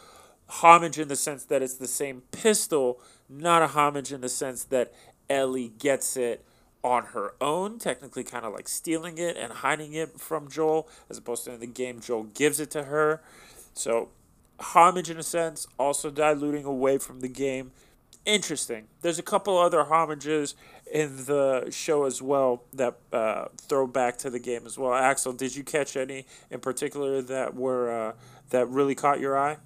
Homage 0.49 0.99
in 0.99 1.09
the 1.09 1.16
sense 1.16 1.45
that 1.45 1.62
it's 1.62 1.75
the 1.75 1.89
same 1.89 2.22
pistol, 2.31 3.01
not 3.29 3.62
a 3.62 3.68
homage 3.68 4.12
in 4.12 4.20
the 4.20 4.29
sense 4.29 4.64
that 4.64 4.93
Ellie 5.31 5.72
gets 5.79 6.16
it 6.16 6.45
on 6.83 7.07
her 7.07 7.35
own, 7.41 7.79
technically 7.79 8.25
kind 8.25 8.45
of 8.45 8.53
like 8.53 8.68
stealing 8.68 9.16
it 9.16 9.39
and 9.39 9.51
hiding 9.51 9.95
it 9.95 10.20
from 10.20 10.51
Joel, 10.51 10.87
as 11.09 11.16
opposed 11.16 11.45
to 11.45 11.55
in 11.55 11.61
the 11.61 11.66
game, 11.66 12.01
Joel 12.01 12.25
gives 12.25 12.61
it 12.61 12.70
to 12.72 12.85
her. 12.85 13.22
So, 13.72 14.11
homage 14.61 15.09
in 15.09 15.16
a 15.16 15.22
sense, 15.22 15.66
also 15.79 16.11
diluting 16.11 16.66
away 16.66 16.99
from 16.99 17.20
the 17.20 17.29
game 17.29 17.72
interesting. 18.25 18.87
There's 19.03 19.18
a 19.18 19.22
couple 19.22 19.59
other 19.59 19.85
homages 19.85 20.55
in 20.95 21.26
the 21.26 21.68
show 21.70 22.05
as 22.05 22.22
well 22.22 22.62
that 22.72 22.97
uh, 23.12 23.47
throw 23.59 23.84
back 23.84 24.16
to 24.16 24.30
the 24.30 24.38
game 24.38 24.64
as 24.64 24.78
well. 24.78 24.95
Axel, 24.95 25.32
did 25.32 25.57
you 25.57 25.64
catch 25.64 25.97
any 25.97 26.24
in 26.51 26.61
particular 26.61 27.20
that 27.20 27.55
were 27.57 27.90
uh, 27.90 28.12
that 28.51 28.68
really 28.68 28.95
caught 28.95 29.18
your 29.18 29.36
eye? 29.36 29.57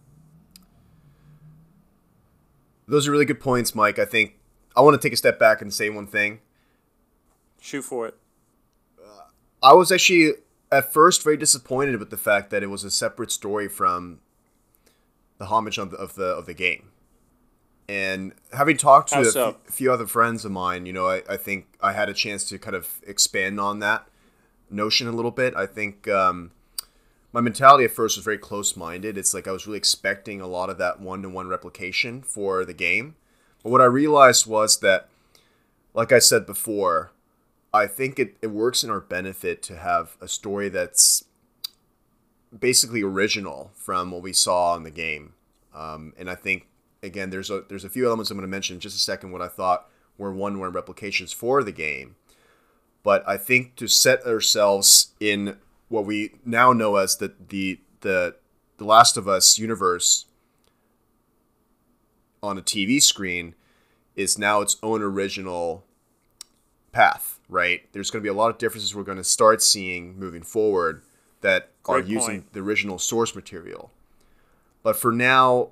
Those 2.87 3.07
are 3.07 3.13
really 3.13 3.27
good 3.27 3.41
points, 3.41 3.75
Mike. 3.75 3.99
I 3.99 4.07
think 4.07 4.37
I 4.75 4.81
want 4.81 5.01
to 5.01 5.07
take 5.07 5.13
a 5.13 5.17
step 5.17 5.39
back 5.39 5.61
and 5.61 5.73
say 5.73 5.91
one 5.91 6.07
thing. 6.07 6.41
Shoot 7.61 7.83
for 7.83 8.09
it. 8.09 8.15
Uh, 8.99 9.25
I 9.63 9.75
was 9.75 9.93
actually 9.93 10.33
at 10.73 10.91
first 10.91 11.23
very 11.23 11.37
disappointed 11.37 11.99
with 11.99 12.09
the 12.09 12.17
fact 12.17 12.49
that 12.51 12.63
it 12.63 12.71
was 12.71 12.85
a 12.85 12.91
separate 12.91 13.31
story 13.31 13.69
from 13.69 14.21
the 15.37 15.47
homage 15.47 15.77
of 15.77 15.91
the 15.91 15.99
of 15.99 16.15
the, 16.15 16.25
of 16.25 16.47
the 16.47 16.55
game. 16.55 16.89
And 17.89 18.35
having 18.53 18.77
talked 18.77 19.11
to 19.11 19.21
a 19.21 19.25
so? 19.25 19.57
few 19.65 19.91
other 19.91 20.07
friends 20.07 20.45
of 20.45 20.53
mine, 20.53 20.85
you 20.85 20.93
know, 20.93 21.09
I, 21.09 21.23
I 21.29 21.37
think 21.39 21.67
I 21.81 21.93
had 21.93 22.11
a 22.11 22.15
chance 22.15 22.47
to 22.51 22.59
kind 22.59 22.77
of 22.77 23.01
expand 23.07 23.59
on 23.59 23.79
that 23.79 24.07
notion 24.71 25.09
a 25.09 25.13
little 25.13 25.31
bit. 25.31 25.55
I 25.57 25.65
think 25.65 26.07
um, 26.07 26.51
my 27.33 27.41
mentality 27.41 27.85
at 27.85 27.91
first 27.91 28.17
was 28.17 28.25
very 28.25 28.37
close 28.37 28.77
minded. 28.77 29.17
It's 29.17 29.33
like 29.33 29.49
I 29.49 29.53
was 29.53 29.67
really 29.67 29.79
expecting 29.79 30.41
a 30.41 30.47
lot 30.47 30.69
of 30.69 30.77
that 30.79 31.01
one 31.01 31.23
to 31.23 31.31
one 31.31 31.49
replication 31.49 32.21
for 32.21 32.67
the 32.67 32.75
game. 32.75 33.17
But 33.63 33.71
what 33.71 33.81
I 33.81 33.87
realized 33.87 34.47
was 34.47 34.81
that, 34.81 35.09
like 35.95 36.13
I 36.13 36.19
said 36.19 36.45
before, 36.45 37.13
I 37.73 37.87
think 37.87 38.19
it, 38.19 38.37
it 38.43 38.49
works 38.49 38.85
in 38.85 38.91
our 38.91 39.01
benefit 39.01 39.63
to 39.65 39.77
have 39.77 40.17
a 40.21 40.29
story 40.29 40.69
that's 40.69 41.25
basically 42.59 43.03
original 43.03 43.71
from 43.75 44.11
what 44.11 44.23
we 44.23 44.33
saw 44.33 44.77
in 44.77 44.83
the 44.83 44.91
game. 44.91 45.35
Um, 45.75 46.13
and 46.19 46.31
I 46.31 46.35
think 46.35 46.67
again, 47.03 47.31
there's 47.31 47.51
a 47.51 47.65
there's 47.69 47.85
a 47.85 47.89
few 47.89 48.07
elements 48.07 48.31
I'm 48.31 48.37
going 48.37 48.49
to 48.49 48.51
mention 48.51 48.75
in 48.75 48.81
just 48.81 48.97
a 48.97 49.01
second. 49.01 49.33
What 49.33 49.43
I 49.43 49.49
thought 49.49 49.89
were 50.17 50.33
one 50.33 50.59
one 50.59 50.73
replications 50.73 51.33
for 51.33 51.63
the 51.63 51.73
game, 51.73 52.17
but 53.03 53.27
I 53.29 53.37
think 53.37 53.77
to 53.77 53.89
set 53.89 54.25
ourselves 54.27 55.13
in 55.21 55.57
what 55.89 56.05
we 56.05 56.33
now 56.45 56.73
know 56.73 56.97
as 56.97 57.17
the 57.17 57.33
the 57.49 57.81
the 58.01 58.37
the 58.79 58.85
Last 58.85 59.17
of 59.17 59.29
Us 59.29 59.59
universe 59.59 60.27
on 62.43 62.57
a 62.59 62.63
TV 62.63 63.03
screen 63.03 63.55
is 64.15 64.39
now 64.39 64.61
its 64.61 64.77
own 64.83 65.03
original 65.03 65.85
path, 66.93 67.39
right? 67.49 67.83
There's 67.93 68.11
going 68.11 68.23
to 68.23 68.27
be 68.27 68.31
a 68.31 68.37
lot 68.37 68.51
of 68.51 68.59
differences 68.59 68.95
we're 68.95 69.03
going 69.03 69.19
to 69.19 69.25
start 69.25 69.63
seeing 69.63 70.19
moving 70.19 70.43
forward 70.43 71.03
that 71.41 71.71
Great 71.83 72.05
are 72.05 72.07
using 72.07 72.45
the 72.53 72.61
original 72.61 72.99
source 72.99 73.35
material. 73.35 73.91
But 74.83 74.97
for 74.97 75.13
now, 75.13 75.71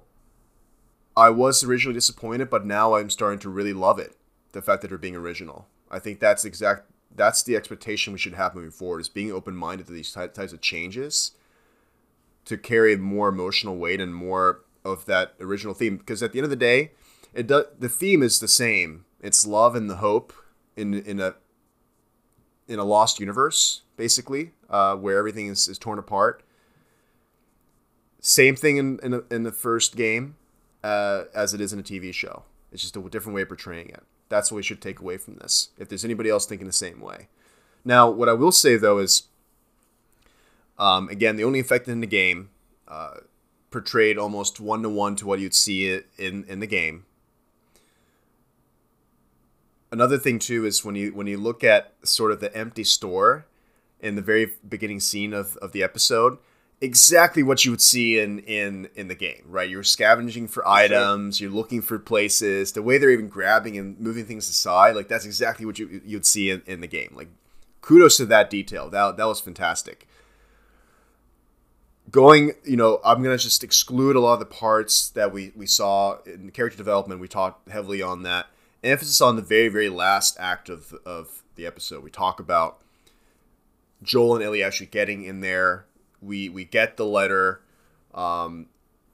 I 1.16 1.30
was 1.30 1.64
originally 1.64 1.94
disappointed, 1.94 2.50
but 2.50 2.66
now 2.66 2.94
I'm 2.94 3.08
starting 3.08 3.38
to 3.40 3.48
really 3.48 3.72
love 3.72 3.98
it. 3.98 4.16
The 4.52 4.60
fact 4.62 4.82
that 4.82 4.88
they're 4.88 4.98
being 4.98 5.16
original. 5.16 5.66
I 5.90 5.98
think 5.98 6.20
that's 6.20 6.44
exact. 6.44 6.90
That's 7.14 7.42
the 7.42 7.56
expectation 7.56 8.12
we 8.12 8.18
should 8.18 8.34
have 8.34 8.54
moving 8.54 8.70
forward: 8.70 9.00
is 9.00 9.08
being 9.08 9.32
open 9.32 9.56
minded 9.56 9.86
to 9.86 9.92
these 9.92 10.12
types 10.12 10.52
of 10.52 10.60
changes 10.60 11.32
to 12.44 12.56
carry 12.56 12.96
more 12.96 13.28
emotional 13.28 13.76
weight 13.76 14.00
and 14.00 14.14
more 14.14 14.62
of 14.84 15.04
that 15.06 15.34
original 15.40 15.74
theme. 15.74 15.96
Because 15.96 16.22
at 16.22 16.32
the 16.32 16.38
end 16.38 16.44
of 16.44 16.50
the 16.50 16.56
day, 16.56 16.92
it. 17.34 17.48
The 17.48 17.88
theme 17.88 18.22
is 18.22 18.38
the 18.38 18.48
same. 18.48 19.04
It's 19.20 19.46
love 19.46 19.74
and 19.74 19.88
the 19.90 19.96
hope 19.96 20.32
in 20.76 20.94
in 20.94 21.20
a 21.20 21.34
in 22.68 22.78
a 22.78 22.84
lost 22.84 23.20
universe, 23.20 23.82
basically, 23.96 24.52
uh, 24.68 24.96
where 24.96 25.18
everything 25.18 25.48
is, 25.48 25.68
is 25.68 25.78
torn 25.78 25.98
apart. 25.98 26.42
Same 28.20 28.56
thing 28.56 28.76
in 28.76 28.98
in, 29.02 29.22
in 29.30 29.42
the 29.44 29.52
first 29.52 29.96
game 29.96 30.36
uh, 30.86 31.24
as 31.34 31.52
it 31.52 31.60
is 31.60 31.72
in 31.72 31.80
a 31.80 31.82
TV 31.82 32.14
show. 32.14 32.44
It's 32.70 32.82
just 32.82 32.96
a 32.96 33.02
different 33.08 33.34
way 33.34 33.42
of 33.42 33.48
portraying 33.48 33.88
it. 33.88 34.04
That's 34.28 34.52
what 34.52 34.56
we 34.56 34.62
should 34.62 34.80
take 34.80 35.00
away 35.00 35.16
from 35.16 35.36
this. 35.36 35.70
If 35.78 35.88
there's 35.88 36.04
anybody 36.04 36.30
else 36.30 36.46
thinking 36.46 36.66
the 36.66 36.72
same 36.72 37.00
way. 37.00 37.28
Now, 37.84 38.08
what 38.08 38.28
I 38.28 38.34
will 38.34 38.52
say 38.52 38.76
though 38.76 38.98
is, 38.98 39.24
um, 40.78 41.08
again, 41.08 41.36
the 41.36 41.44
only 41.44 41.58
effect 41.58 41.88
in 41.88 42.00
the 42.00 42.06
game 42.06 42.50
uh, 42.86 43.18
portrayed 43.70 44.16
almost 44.16 44.60
one 44.60 44.82
to 44.82 44.88
one 44.88 45.16
to 45.16 45.26
what 45.26 45.40
you'd 45.40 45.54
see 45.54 45.88
it 45.88 46.06
in 46.18 46.44
in 46.44 46.60
the 46.60 46.66
game. 46.66 47.04
Another 49.90 50.18
thing 50.18 50.38
too 50.38 50.64
is 50.66 50.84
when 50.84 50.94
you 50.94 51.14
when 51.14 51.26
you 51.26 51.36
look 51.36 51.64
at 51.64 51.94
sort 52.02 52.30
of 52.30 52.40
the 52.40 52.54
empty 52.56 52.84
store 52.84 53.46
in 54.00 54.14
the 54.14 54.22
very 54.22 54.52
beginning 54.68 55.00
scene 55.00 55.32
of, 55.32 55.56
of 55.56 55.72
the 55.72 55.82
episode, 55.82 56.38
exactly 56.80 57.42
what 57.42 57.64
you 57.64 57.70
would 57.70 57.80
see 57.80 58.18
in 58.18 58.40
in 58.40 58.88
in 58.94 59.08
the 59.08 59.14
game, 59.14 59.44
right? 59.46 59.68
You're 59.68 59.82
scavenging 59.82 60.48
for 60.48 60.66
items, 60.66 61.40
you're 61.40 61.50
looking 61.50 61.82
for 61.82 61.98
places. 61.98 62.72
The 62.72 62.82
way 62.82 62.98
they're 62.98 63.10
even 63.10 63.28
grabbing 63.28 63.78
and 63.78 63.98
moving 63.98 64.24
things 64.24 64.48
aside, 64.48 64.96
like 64.96 65.08
that's 65.08 65.24
exactly 65.24 65.66
what 65.66 65.78
you 65.78 66.00
you'd 66.04 66.26
see 66.26 66.50
in, 66.50 66.62
in 66.66 66.80
the 66.80 66.86
game. 66.86 67.12
Like 67.14 67.28
kudos 67.80 68.16
to 68.18 68.26
that 68.26 68.50
detail. 68.50 68.90
That 68.90 69.16
that 69.16 69.26
was 69.26 69.40
fantastic. 69.40 70.06
Going, 72.08 72.52
you 72.64 72.76
know, 72.76 73.00
I'm 73.04 73.22
gonna 73.22 73.38
just 73.38 73.64
exclude 73.64 74.14
a 74.16 74.20
lot 74.20 74.34
of 74.34 74.40
the 74.40 74.46
parts 74.46 75.08
that 75.10 75.32
we 75.32 75.52
we 75.56 75.66
saw 75.66 76.18
in 76.24 76.50
character 76.50 76.76
development. 76.76 77.20
We 77.20 77.28
talked 77.28 77.68
heavily 77.68 78.02
on 78.02 78.22
that. 78.22 78.46
Emphasis 78.84 79.20
on 79.20 79.36
the 79.36 79.42
very 79.42 79.68
very 79.68 79.88
last 79.88 80.36
act 80.38 80.68
of 80.68 80.94
of 81.04 81.42
the 81.56 81.66
episode. 81.66 82.04
We 82.04 82.10
talk 82.10 82.38
about 82.38 82.80
Joel 84.02 84.36
and 84.36 84.44
Ellie 84.44 84.62
actually 84.62 84.86
getting 84.86 85.24
in 85.24 85.40
there 85.40 85.86
we 86.26 86.48
we 86.48 86.64
get 86.64 86.96
the 86.96 87.06
letter. 87.06 87.60
Um, 88.14 88.66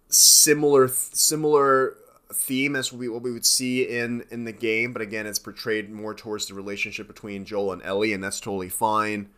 similar 0.08 0.88
similar 0.88 1.96
theme 2.32 2.74
as 2.76 2.92
we, 2.92 3.08
what 3.08 3.22
we 3.22 3.30
would 3.32 3.46
see 3.46 3.82
in 3.82 4.24
in 4.30 4.44
the 4.44 4.52
game, 4.52 4.92
but 4.92 5.02
again, 5.02 5.26
it's 5.26 5.38
portrayed 5.38 5.90
more 5.90 6.14
towards 6.14 6.46
the 6.46 6.54
relationship 6.54 7.06
between 7.06 7.44
Joel 7.44 7.72
and 7.72 7.82
Ellie, 7.82 8.12
and 8.12 8.22
that's 8.22 8.40
totally 8.40 8.68
fine. 8.68 9.28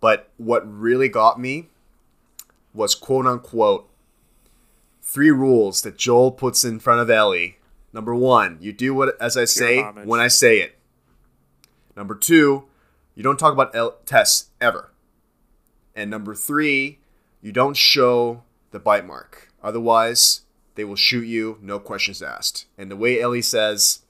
But 0.00 0.30
what 0.36 0.62
really 0.66 1.08
got 1.08 1.38
me 1.38 1.68
was 2.72 2.94
quote 2.94 3.26
unquote 3.26 3.90
three 5.02 5.30
rules 5.30 5.82
that 5.82 5.96
Joel 5.98 6.30
puts 6.30 6.64
in 6.64 6.78
front 6.78 7.00
of 7.00 7.10
Ellie. 7.10 7.58
Number 7.92 8.14
one, 8.14 8.58
you 8.60 8.72
do 8.72 8.94
what 8.94 9.20
as 9.20 9.36
I 9.36 9.44
say 9.44 9.82
when 9.82 10.20
I 10.20 10.28
say 10.28 10.58
it. 10.58 10.78
Number 11.96 12.14
two, 12.14 12.64
you 13.14 13.22
don't 13.22 13.38
talk 13.38 13.52
about 13.52 13.74
El- 13.74 13.98
Tess 14.06 14.50
ever. 14.60 14.89
And 16.00 16.10
number 16.10 16.34
three, 16.34 16.98
you 17.42 17.52
don't 17.52 17.76
show 17.76 18.42
the 18.70 18.78
bite 18.78 19.06
mark. 19.06 19.52
Otherwise, 19.62 20.40
they 20.74 20.82
will 20.82 20.96
shoot 20.96 21.26
you, 21.26 21.58
no 21.60 21.78
questions 21.78 22.22
asked. 22.22 22.64
And 22.78 22.90
the 22.90 22.96
way 22.96 23.20
Ellie 23.20 23.42
says, 23.42 24.00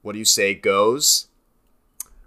what 0.00 0.12
do 0.12 0.20
you 0.20 0.24
say, 0.24 0.54
goes, 0.54 1.26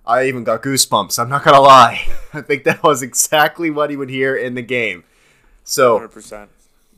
I 0.05 0.25
even 0.25 0.43
got 0.43 0.61
goosebumps. 0.61 1.17
I'm 1.17 1.29
not 1.29 1.45
going 1.45 1.55
to 1.55 1.61
lie. 1.61 2.05
I 2.33 2.41
think 2.41 2.65
that 2.65 2.83
was 2.83 3.01
exactly 3.01 3.69
what 3.69 3.89
he 3.89 3.95
would 3.95 4.09
hear 4.09 4.35
in 4.35 4.55
the 4.55 4.61
game. 4.61 5.05
So, 5.63 5.99
100%. 6.01 6.49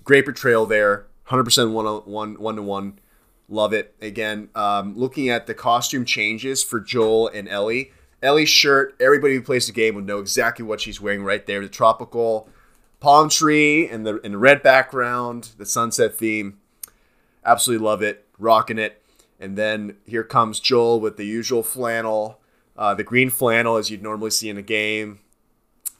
great 0.03 0.25
portrayal 0.25 0.65
there. 0.65 1.05
100% 1.27 1.71
one, 1.73 1.85
one, 2.11 2.39
one 2.39 2.55
to 2.55 2.63
one. 2.63 2.97
Love 3.47 3.71
it. 3.71 3.93
Again, 4.01 4.49
um, 4.55 4.97
looking 4.97 5.29
at 5.29 5.45
the 5.45 5.53
costume 5.53 6.05
changes 6.05 6.63
for 6.63 6.79
Joel 6.79 7.27
and 7.27 7.47
Ellie 7.47 7.91
Ellie's 8.23 8.49
shirt, 8.49 8.95
everybody 8.99 9.35
who 9.35 9.41
plays 9.41 9.67
the 9.67 9.73
game 9.73 9.93
would 9.95 10.05
know 10.07 10.19
exactly 10.19 10.65
what 10.65 10.81
she's 10.81 10.99
wearing 11.01 11.23
right 11.23 11.45
there. 11.45 11.61
The 11.61 11.69
tropical 11.69 12.49
palm 12.99 13.29
tree 13.29 13.87
and 13.87 14.05
the, 14.05 14.19
and 14.23 14.33
the 14.33 14.37
red 14.37 14.63
background, 14.63 15.49
the 15.57 15.65
sunset 15.65 16.15
theme. 16.15 16.57
Absolutely 17.45 17.85
love 17.85 18.01
it. 18.01 18.25
Rocking 18.39 18.79
it. 18.79 19.01
And 19.39 19.57
then 19.57 19.97
here 20.05 20.23
comes 20.23 20.59
Joel 20.61 21.01
with 21.01 21.17
the 21.17 21.25
usual 21.25 21.63
flannel, 21.63 22.39
uh, 22.77 22.93
the 22.93 23.03
green 23.03 23.29
flannel 23.29 23.75
as 23.75 23.91
you'd 23.91 24.01
normally 24.01 24.29
see 24.29 24.49
in 24.49 24.57
a 24.57 24.61
game. 24.61 25.19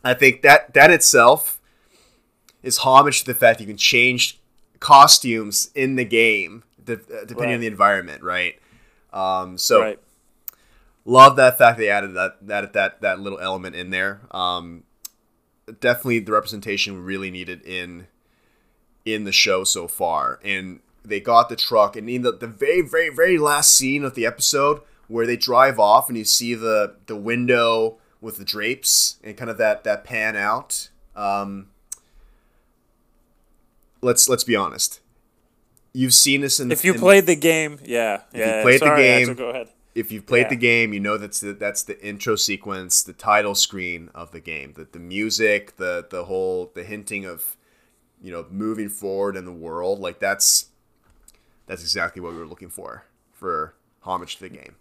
I 0.03 0.13
think 0.13 0.41
that 0.43 0.73
that 0.73 0.91
itself 0.91 1.59
is 2.61 2.79
homage 2.79 3.19
to 3.21 3.25
the 3.25 3.33
fact 3.33 3.59
you 3.59 3.67
can 3.67 3.75
change 3.77 4.39
costumes 4.79 5.69
in 5.75 5.95
the 5.95 6.05
game 6.05 6.63
de- 6.83 6.93
uh, 6.93 7.25
depending 7.25 7.37
Right. 7.49 7.53
on 7.55 7.59
the 7.61 7.67
environment, 7.67 8.23
right? 8.23 8.59
Um, 9.11 9.57
so 9.57 9.81
right. 9.81 9.99
Love 11.05 11.35
that 11.35 11.57
fact 11.57 11.77
they 11.77 11.89
added 11.89 12.13
that 12.15 12.37
that 12.47 12.73
that 12.73 13.01
that 13.01 13.19
little 13.19 13.39
element 13.39 13.75
in 13.75 13.89
there. 13.89 14.21
Um, 14.31 14.83
definitely 15.79 16.19
the 16.19 16.31
representation 16.31 16.93
we 16.93 16.99
really 17.01 17.31
needed 17.31 17.61
in 17.63 18.07
in 19.05 19.23
the 19.25 19.31
show 19.31 19.63
so 19.63 19.87
far, 19.87 20.39
and 20.43 20.79
they 21.03 21.19
got 21.19 21.49
the 21.49 21.55
truck, 21.55 21.95
and 21.95 22.09
in 22.09 22.21
the, 22.21 22.31
the 22.31 22.47
very 22.47 22.81
very 22.81 23.09
very 23.09 23.37
last 23.37 23.73
scene 23.75 24.03
of 24.03 24.15
the 24.15 24.25
episode 24.25 24.81
where 25.07 25.27
they 25.27 25.35
drive 25.37 25.77
off, 25.79 26.07
and 26.09 26.17
you 26.17 26.23
see 26.25 26.53
the 26.55 26.95
the 27.07 27.15
window 27.15 27.97
with 28.21 28.37
the 28.37 28.45
drapes 28.45 29.17
and 29.23 29.35
kind 29.35 29.49
of 29.51 29.57
that 29.57 29.83
that 29.83 30.03
pan 30.05 30.35
out. 30.37 30.89
Um, 31.15 31.67
let's 34.01 34.29
let's 34.29 34.43
be 34.43 34.55
honest. 34.55 34.99
You've 35.93 36.13
seen 36.13 36.41
this 36.41 36.59
in 36.59 36.71
If 36.71 36.83
you 36.83 36.93
in- 36.93 36.99
played 36.99 37.25
the 37.27 37.35
game, 37.35 37.79
yeah, 37.83 38.21
if 38.33 38.39
yeah. 38.39 38.61
played 38.63 38.81
the 38.81 38.85
sorry, 38.85 39.03
game- 39.03 39.21
Axel, 39.29 39.35
go 39.35 39.49
ahead. 39.49 39.67
If 39.95 40.11
you've 40.11 40.25
played 40.25 40.43
Yeah. 40.43 40.49
the 40.49 40.55
game, 40.55 40.93
you 40.93 40.99
know 40.99 41.17
that's 41.17 41.39
the, 41.39 41.53
that's 41.53 41.83
the 41.83 42.03
intro 42.05 42.35
sequence, 42.35 43.03
the 43.03 43.13
title 43.13 43.55
screen 43.55 44.09
of 44.15 44.31
the 44.31 44.39
game, 44.39 44.73
the, 44.75 44.85
the 44.91 44.99
music, 44.99 45.77
the 45.77 46.05
the 46.09 46.25
whole 46.25 46.71
the 46.73 46.83
hinting 46.83 47.25
of 47.25 47.55
you 48.21 48.31
know 48.31 48.45
moving 48.49 48.89
forward 48.89 49.35
in 49.35 49.45
the 49.45 49.51
world. 49.51 49.99
Like 49.99 50.19
that's 50.19 50.67
that's 51.67 51.81
exactly 51.81 52.21
what 52.21 52.33
we 52.33 52.39
were 52.39 52.45
looking 52.47 52.69
for 52.69 53.05
for 53.31 53.73
homage 54.01 54.35
to 54.37 54.41
the 54.41 54.49
game. 54.49 54.75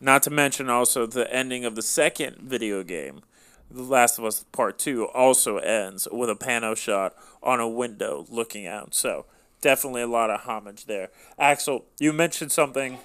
Not 0.00 0.22
to 0.24 0.30
mention 0.30 0.68
also 0.68 1.06
the 1.06 1.32
ending 1.32 1.64
of 1.64 1.74
the 1.74 1.80
second 1.82 2.36
video 2.42 2.82
game, 2.82 3.22
The 3.70 3.82
Last 3.82 4.18
of 4.18 4.26
Us 4.26 4.44
Part 4.52 4.78
2, 4.78 5.06
also 5.06 5.56
ends 5.56 6.06
with 6.12 6.28
a 6.28 6.34
pano 6.34 6.76
shot 6.76 7.14
on 7.42 7.60
a 7.60 7.68
window 7.68 8.26
looking 8.28 8.66
out. 8.66 8.94
So 8.94 9.24
definitely 9.62 10.02
a 10.02 10.06
lot 10.06 10.28
of 10.28 10.40
homage 10.40 10.84
there. 10.84 11.08
Axel, 11.38 11.86
you 11.98 12.12
mentioned 12.12 12.52
something 12.52 12.98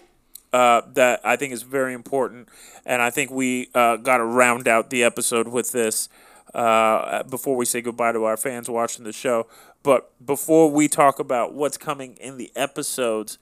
uh, 0.53 0.81
that 0.93 1.21
I 1.23 1.35
think 1.35 1.53
is 1.53 1.63
very 1.63 1.93
important, 1.93 2.49
and 2.85 3.01
I 3.01 3.09
think 3.09 3.31
we 3.31 3.69
uh, 3.73 3.97
got 3.97 4.17
to 4.17 4.25
round 4.25 4.67
out 4.67 4.89
the 4.89 5.03
episode 5.03 5.47
with 5.47 5.71
this 5.71 6.09
uh, 6.53 7.23
before 7.23 7.55
we 7.55 7.65
say 7.65 7.81
goodbye 7.81 8.11
to 8.11 8.23
our 8.25 8.37
fans 8.37 8.69
watching 8.69 9.05
the 9.05 9.13
show. 9.13 9.47
But 9.83 10.11
before 10.23 10.69
we 10.69 10.87
talk 10.87 11.19
about 11.19 11.53
what's 11.53 11.77
coming 11.77 12.15
in 12.19 12.37
the 12.37 12.51
episodes 12.55 13.37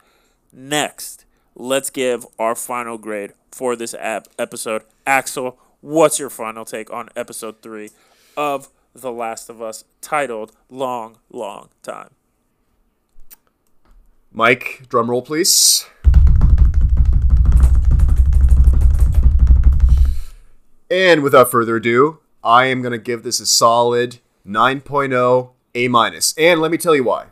next, 0.53 1.25
let's 1.55 1.89
give 1.89 2.25
our 2.37 2.55
final 2.55 2.97
grade 2.97 3.33
for 3.51 3.75
this 3.75 3.93
ap- 3.95 4.27
episode. 4.37 4.83
Axel, 5.05 5.57
what's 5.81 6.19
your 6.19 6.29
final 6.29 6.65
take 6.65 6.91
on 6.91 7.09
episode 7.15 7.61
three 7.61 7.89
of 8.37 8.69
The 8.93 9.11
Last 9.11 9.49
of 9.49 9.61
Us, 9.61 9.83
titled 10.01 10.51
"Long, 10.69 11.17
Long 11.29 11.69
Time"? 11.83 12.11
Mike, 14.31 14.83
drum 14.87 15.09
roll, 15.09 15.23
please. 15.23 15.85
And 20.89 21.21
without 21.21 21.51
further 21.51 21.75
ado, 21.75 22.19
I 22.43 22.65
am 22.65 22.81
going 22.81 22.91
to 22.91 22.97
give 22.97 23.23
this 23.23 23.39
a 23.39 23.45
solid 23.45 24.19
9.0 24.45 25.51
A 25.75 25.87
minus. 25.87 26.33
And 26.37 26.61
let 26.61 26.71
me 26.71 26.77
tell 26.77 26.95
you 26.95 27.03
why. 27.03 27.27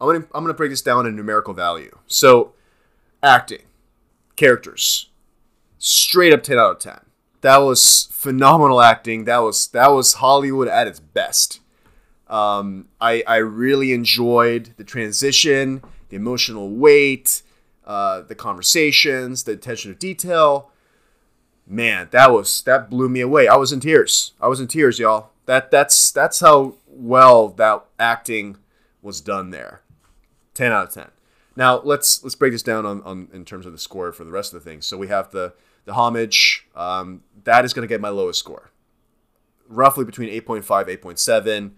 I'm 0.00 0.08
going 0.08 0.22
to 0.22 0.28
I'm 0.34 0.42
going 0.42 0.52
to 0.52 0.56
break 0.56 0.70
this 0.70 0.82
down 0.82 1.06
in 1.06 1.16
numerical 1.16 1.54
value. 1.54 1.98
So, 2.06 2.52
acting, 3.22 3.62
characters, 4.36 5.10
straight 5.78 6.32
up 6.32 6.42
10 6.42 6.58
out 6.58 6.70
of 6.72 6.78
10. 6.78 7.00
That 7.42 7.58
was 7.58 8.08
phenomenal 8.10 8.80
acting. 8.80 9.24
That 9.24 9.38
was 9.38 9.68
that 9.68 9.88
was 9.88 10.14
Hollywood 10.14 10.68
at 10.68 10.86
its 10.86 11.00
best. 11.00 11.60
Um, 12.26 12.88
I, 13.00 13.22
I 13.26 13.36
really 13.36 13.92
enjoyed 13.92 14.74
the 14.76 14.84
transition, 14.84 15.82
the 16.08 16.16
emotional 16.16 16.70
weight, 16.70 17.42
uh, 17.84 18.22
the 18.22 18.34
conversations, 18.34 19.44
the 19.44 19.52
attention 19.52 19.92
to 19.92 19.98
detail. 19.98 20.70
Man, 21.66 22.08
that 22.10 22.30
was 22.30 22.62
that 22.62 22.90
blew 22.90 23.08
me 23.08 23.20
away. 23.20 23.48
I 23.48 23.56
was 23.56 23.72
in 23.72 23.80
tears. 23.80 24.32
I 24.40 24.48
was 24.48 24.60
in 24.60 24.68
tears, 24.68 24.98
y'all. 24.98 25.30
That 25.46 25.70
that's 25.70 26.10
that's 26.10 26.40
how 26.40 26.74
well 26.86 27.48
that 27.48 27.84
acting 27.98 28.58
was 29.02 29.20
done 29.20 29.50
there. 29.50 29.82
Ten 30.52 30.72
out 30.72 30.88
of 30.88 30.94
ten. 30.94 31.10
Now 31.56 31.80
let's 31.80 32.22
let's 32.22 32.34
break 32.34 32.52
this 32.52 32.62
down 32.62 32.84
on, 32.84 33.02
on 33.02 33.28
in 33.32 33.44
terms 33.44 33.64
of 33.64 33.72
the 33.72 33.78
score 33.78 34.12
for 34.12 34.24
the 34.24 34.30
rest 34.30 34.52
of 34.52 34.62
the 34.62 34.70
things. 34.70 34.84
So 34.86 34.98
we 34.98 35.08
have 35.08 35.30
the 35.30 35.54
the 35.84 35.94
homage. 35.94 36.66
Um, 36.76 37.22
that 37.44 37.64
is 37.64 37.72
going 37.72 37.86
to 37.86 37.92
get 37.92 38.00
my 38.00 38.10
lowest 38.10 38.38
score, 38.38 38.70
roughly 39.68 40.04
between 40.04 40.28
8.5 40.30 40.64
8.7 40.64 41.72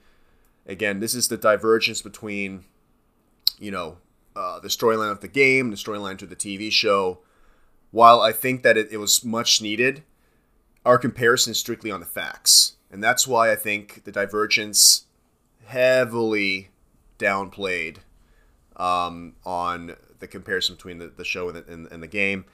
again, 0.67 1.01
this 1.01 1.15
is 1.15 1.29
the 1.29 1.37
divergence 1.37 2.03
between, 2.03 2.65
you 3.59 3.71
know, 3.71 3.99
uh, 4.35 4.61
the 4.61 4.69
storyline 4.69 5.11
of 5.11 5.21
the 5.21 5.29
game, 5.29 5.71
the 5.71 5.77
storyline 5.77 6.19
to 6.19 6.27
the 6.27 6.37
TV 6.37 6.71
show. 6.71 7.21
While 7.97 8.21
I 8.21 8.31
think 8.31 8.63
that 8.63 8.77
it, 8.77 8.89
it 8.93 8.99
was 8.99 9.25
much 9.25 9.63
needed, 9.63 10.03
our 10.85 10.99
comparison 10.99 11.53
is 11.53 11.59
strictly 11.59 11.91
on 11.91 12.01
the 12.01 12.05
facts. 12.05 12.77
And 12.91 13.03
that's 13.03 13.27
why 13.27 13.51
I 13.51 13.57
think 13.57 14.05
the 14.05 14.13
divergence 14.13 15.07
heavily 15.65 16.69
downplayed 17.19 18.01
um, 18.77 19.37
on 19.47 19.97
the 20.19 20.29
comparison 20.29 20.75
between 20.75 20.99
the, 20.99 21.07
the 21.07 21.25
show 21.25 21.49
and 21.49 21.57
the, 21.57 21.73
and, 21.73 21.87
and 21.91 22.03
the 22.03 22.07
game. 22.07 22.45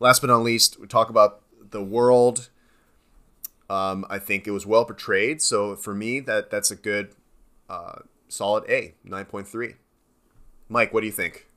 Last 0.00 0.18
but 0.18 0.30
not 0.30 0.38
least, 0.38 0.80
we 0.80 0.88
talk 0.88 1.10
about 1.10 1.42
the 1.70 1.80
world. 1.80 2.48
Um, 3.70 4.04
I 4.10 4.18
think 4.18 4.48
it 4.48 4.50
was 4.50 4.66
well 4.66 4.84
portrayed. 4.84 5.40
So 5.40 5.76
for 5.76 5.94
me, 5.94 6.18
that 6.18 6.50
that's 6.50 6.72
a 6.72 6.76
good 6.76 7.14
uh, 7.70 8.00
solid 8.26 8.68
A, 8.68 8.94
9.3. 9.06 9.76
Mike, 10.68 10.92
what 10.92 11.02
do 11.02 11.06
you 11.06 11.12
think? 11.12 11.47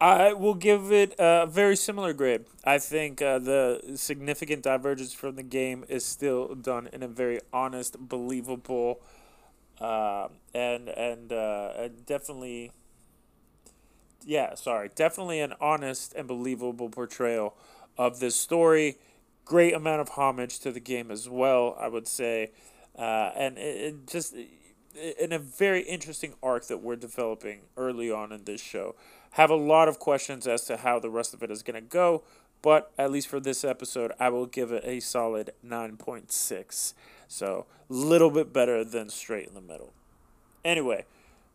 I 0.00 0.32
will 0.32 0.54
give 0.54 0.90
it 0.92 1.14
a 1.18 1.46
very 1.46 1.76
similar 1.76 2.14
grade. 2.14 2.46
I 2.64 2.78
think 2.78 3.20
uh, 3.20 3.38
the 3.38 3.82
significant 3.96 4.62
divergence 4.62 5.12
from 5.12 5.36
the 5.36 5.42
game 5.42 5.84
is 5.88 6.06
still 6.06 6.54
done 6.54 6.88
in 6.90 7.02
a 7.02 7.08
very 7.08 7.40
honest, 7.52 7.98
believable, 8.08 9.00
uh, 9.78 10.28
and 10.54 10.88
and 10.88 11.32
uh, 11.32 11.88
definitely, 12.06 12.72
yeah, 14.24 14.54
sorry, 14.54 14.90
definitely 14.94 15.40
an 15.40 15.52
honest 15.60 16.14
and 16.14 16.26
believable 16.26 16.88
portrayal 16.88 17.54
of 17.98 18.20
this 18.20 18.36
story. 18.36 18.96
Great 19.44 19.74
amount 19.74 20.00
of 20.00 20.10
homage 20.10 20.60
to 20.60 20.70
the 20.72 20.80
game 20.80 21.10
as 21.10 21.28
well, 21.28 21.76
I 21.78 21.88
would 21.88 22.06
say, 22.06 22.52
uh, 22.96 23.32
and 23.36 23.58
it, 23.58 23.76
it 23.76 24.06
just 24.06 24.34
in 25.18 25.32
a 25.32 25.38
very 25.38 25.82
interesting 25.82 26.34
arc 26.42 26.66
that 26.68 26.78
we're 26.78 26.96
developing 26.96 27.62
early 27.76 28.10
on 28.10 28.32
in 28.32 28.44
this 28.44 28.62
show. 28.62 28.94
Have 29.32 29.50
a 29.50 29.56
lot 29.56 29.88
of 29.88 29.98
questions 29.98 30.46
as 30.46 30.64
to 30.64 30.78
how 30.78 30.98
the 30.98 31.10
rest 31.10 31.34
of 31.34 31.42
it 31.42 31.50
is 31.50 31.62
going 31.62 31.74
to 31.74 31.88
go, 31.88 32.22
but 32.62 32.90
at 32.98 33.10
least 33.10 33.28
for 33.28 33.40
this 33.40 33.64
episode, 33.64 34.12
I 34.18 34.28
will 34.28 34.46
give 34.46 34.72
it 34.72 34.84
a 34.84 35.00
solid 35.00 35.50
9.6. 35.66 36.94
So, 37.28 37.66
a 37.88 37.92
little 37.92 38.30
bit 38.30 38.52
better 38.52 38.84
than 38.84 39.08
straight 39.08 39.46
in 39.46 39.54
the 39.54 39.60
middle. 39.60 39.92
Anyway, 40.64 41.04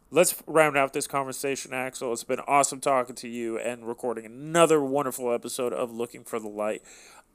let's 0.09 0.41
round 0.47 0.77
out 0.77 0.93
this 0.93 1.05
conversation, 1.05 1.73
Axel. 1.73 2.13
It's 2.13 2.23
been 2.23 2.39
awesome 2.41 2.79
talking 2.79 3.15
to 3.15 3.27
you 3.27 3.59
and 3.59 3.87
recording 3.87 4.25
another 4.25 4.81
wonderful 4.81 5.33
episode 5.33 5.73
of 5.73 5.91
Looking 5.91 6.23
for 6.23 6.39
the 6.39 6.47
Light. 6.47 6.81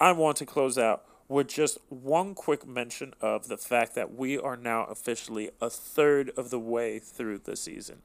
I 0.00 0.12
want 0.12 0.38
to 0.38 0.46
close 0.46 0.78
out 0.78 1.04
with 1.28 1.46
just 1.46 1.78
one 1.90 2.34
quick 2.34 2.66
mention 2.66 3.14
of 3.20 3.46
the 3.46 3.56
fact 3.56 3.94
that 3.94 4.14
we 4.14 4.36
are 4.36 4.56
now 4.56 4.84
officially 4.86 5.50
a 5.60 5.70
third 5.70 6.30
of 6.36 6.50
the 6.50 6.58
way 6.58 6.98
through 6.98 7.38
the 7.38 7.54
season. 7.54 8.02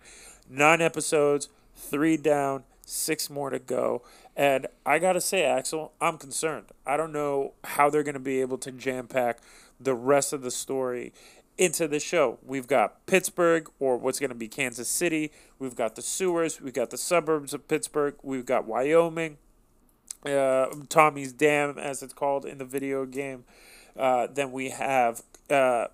Nine 0.47 0.79
episodes, 0.79 1.49
three 1.75 2.17
down, 2.17 2.63
six 2.85 3.29
more 3.29 3.49
to 3.49 3.59
go. 3.59 4.03
And 4.35 4.67
I 4.85 4.99
got 4.99 5.13
to 5.13 5.21
say, 5.21 5.43
Axel, 5.43 5.93
I'm 6.01 6.17
concerned. 6.17 6.67
I 6.85 6.97
don't 6.97 7.13
know 7.13 7.53
how 7.63 7.89
they're 7.89 8.03
going 8.03 8.13
to 8.13 8.19
be 8.19 8.41
able 8.41 8.57
to 8.59 8.71
jam 8.71 9.07
pack 9.07 9.39
the 9.79 9.93
rest 9.93 10.33
of 10.33 10.41
the 10.41 10.51
story 10.51 11.13
into 11.57 11.87
the 11.87 11.99
show. 11.99 12.37
We've 12.45 12.67
got 12.67 13.05
Pittsburgh, 13.05 13.69
or 13.79 13.97
what's 13.97 14.19
going 14.19 14.29
to 14.29 14.35
be 14.35 14.47
Kansas 14.47 14.89
City. 14.89 15.31
We've 15.57 15.75
got 15.75 15.95
the 15.95 16.01
sewers. 16.01 16.59
We've 16.59 16.73
got 16.73 16.89
the 16.89 16.97
suburbs 16.97 17.53
of 17.53 17.67
Pittsburgh. 17.67 18.15
We've 18.23 18.45
got 18.45 18.65
Wyoming 18.65 19.37
uh, 20.25 20.67
Tommy's 20.89 21.33
Dam, 21.33 21.77
as 21.77 22.01
it's 22.01 22.13
called 22.13 22.45
in 22.45 22.57
the 22.57 22.65
video 22.65 23.05
game. 23.05 23.45
Uh, 23.97 24.27
then 24.31 24.51
we 24.51 24.69
have 24.69 25.21
uh, 25.49 25.87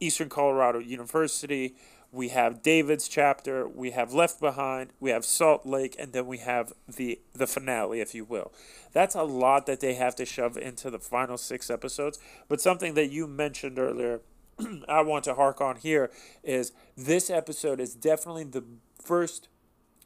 Eastern 0.00 0.28
Colorado 0.28 0.78
University. 0.78 1.74
We 2.14 2.28
have 2.28 2.62
David's 2.62 3.08
chapter. 3.08 3.66
We 3.66 3.92
have 3.92 4.12
Left 4.12 4.38
Behind. 4.38 4.90
We 5.00 5.10
have 5.10 5.24
Salt 5.24 5.64
Lake, 5.64 5.96
and 5.98 6.12
then 6.12 6.26
we 6.26 6.38
have 6.38 6.74
the 6.86 7.20
the 7.32 7.46
finale, 7.46 8.00
if 8.02 8.14
you 8.14 8.26
will. 8.26 8.52
That's 8.92 9.14
a 9.14 9.22
lot 9.22 9.64
that 9.64 9.80
they 9.80 9.94
have 9.94 10.14
to 10.16 10.26
shove 10.26 10.58
into 10.58 10.90
the 10.90 10.98
final 10.98 11.38
six 11.38 11.70
episodes. 11.70 12.18
But 12.48 12.60
something 12.60 12.92
that 12.94 13.10
you 13.10 13.26
mentioned 13.26 13.78
earlier, 13.78 14.20
I 14.88 15.00
want 15.00 15.24
to 15.24 15.34
hark 15.34 15.62
on 15.62 15.76
here 15.76 16.10
is 16.44 16.72
this 16.98 17.30
episode 17.30 17.80
is 17.80 17.94
definitely 17.94 18.44
the 18.44 18.64
first 19.02 19.48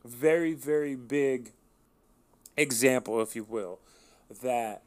very 0.05 0.55
very 0.55 0.95
big 0.95 1.53
example, 2.57 3.21
if 3.21 3.35
you 3.35 3.43
will, 3.43 3.81
that 4.43 4.83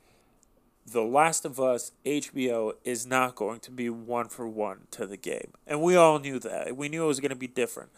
The 0.85 1.03
Last 1.03 1.45
of 1.45 1.59
Us 1.59 1.91
HBO 2.05 2.73
is 2.83 3.05
not 3.05 3.35
going 3.35 3.59
to 3.61 3.71
be 3.71 3.89
one 3.89 4.27
for 4.27 4.47
one 4.47 4.87
to 4.91 5.05
the 5.05 5.17
game. 5.17 5.53
And 5.67 5.81
we 5.81 5.95
all 5.95 6.19
knew 6.19 6.39
that. 6.39 6.75
We 6.75 6.89
knew 6.89 7.03
it 7.03 7.07
was 7.07 7.19
going 7.19 7.29
to 7.29 7.35
be 7.35 7.47
different. 7.47 7.91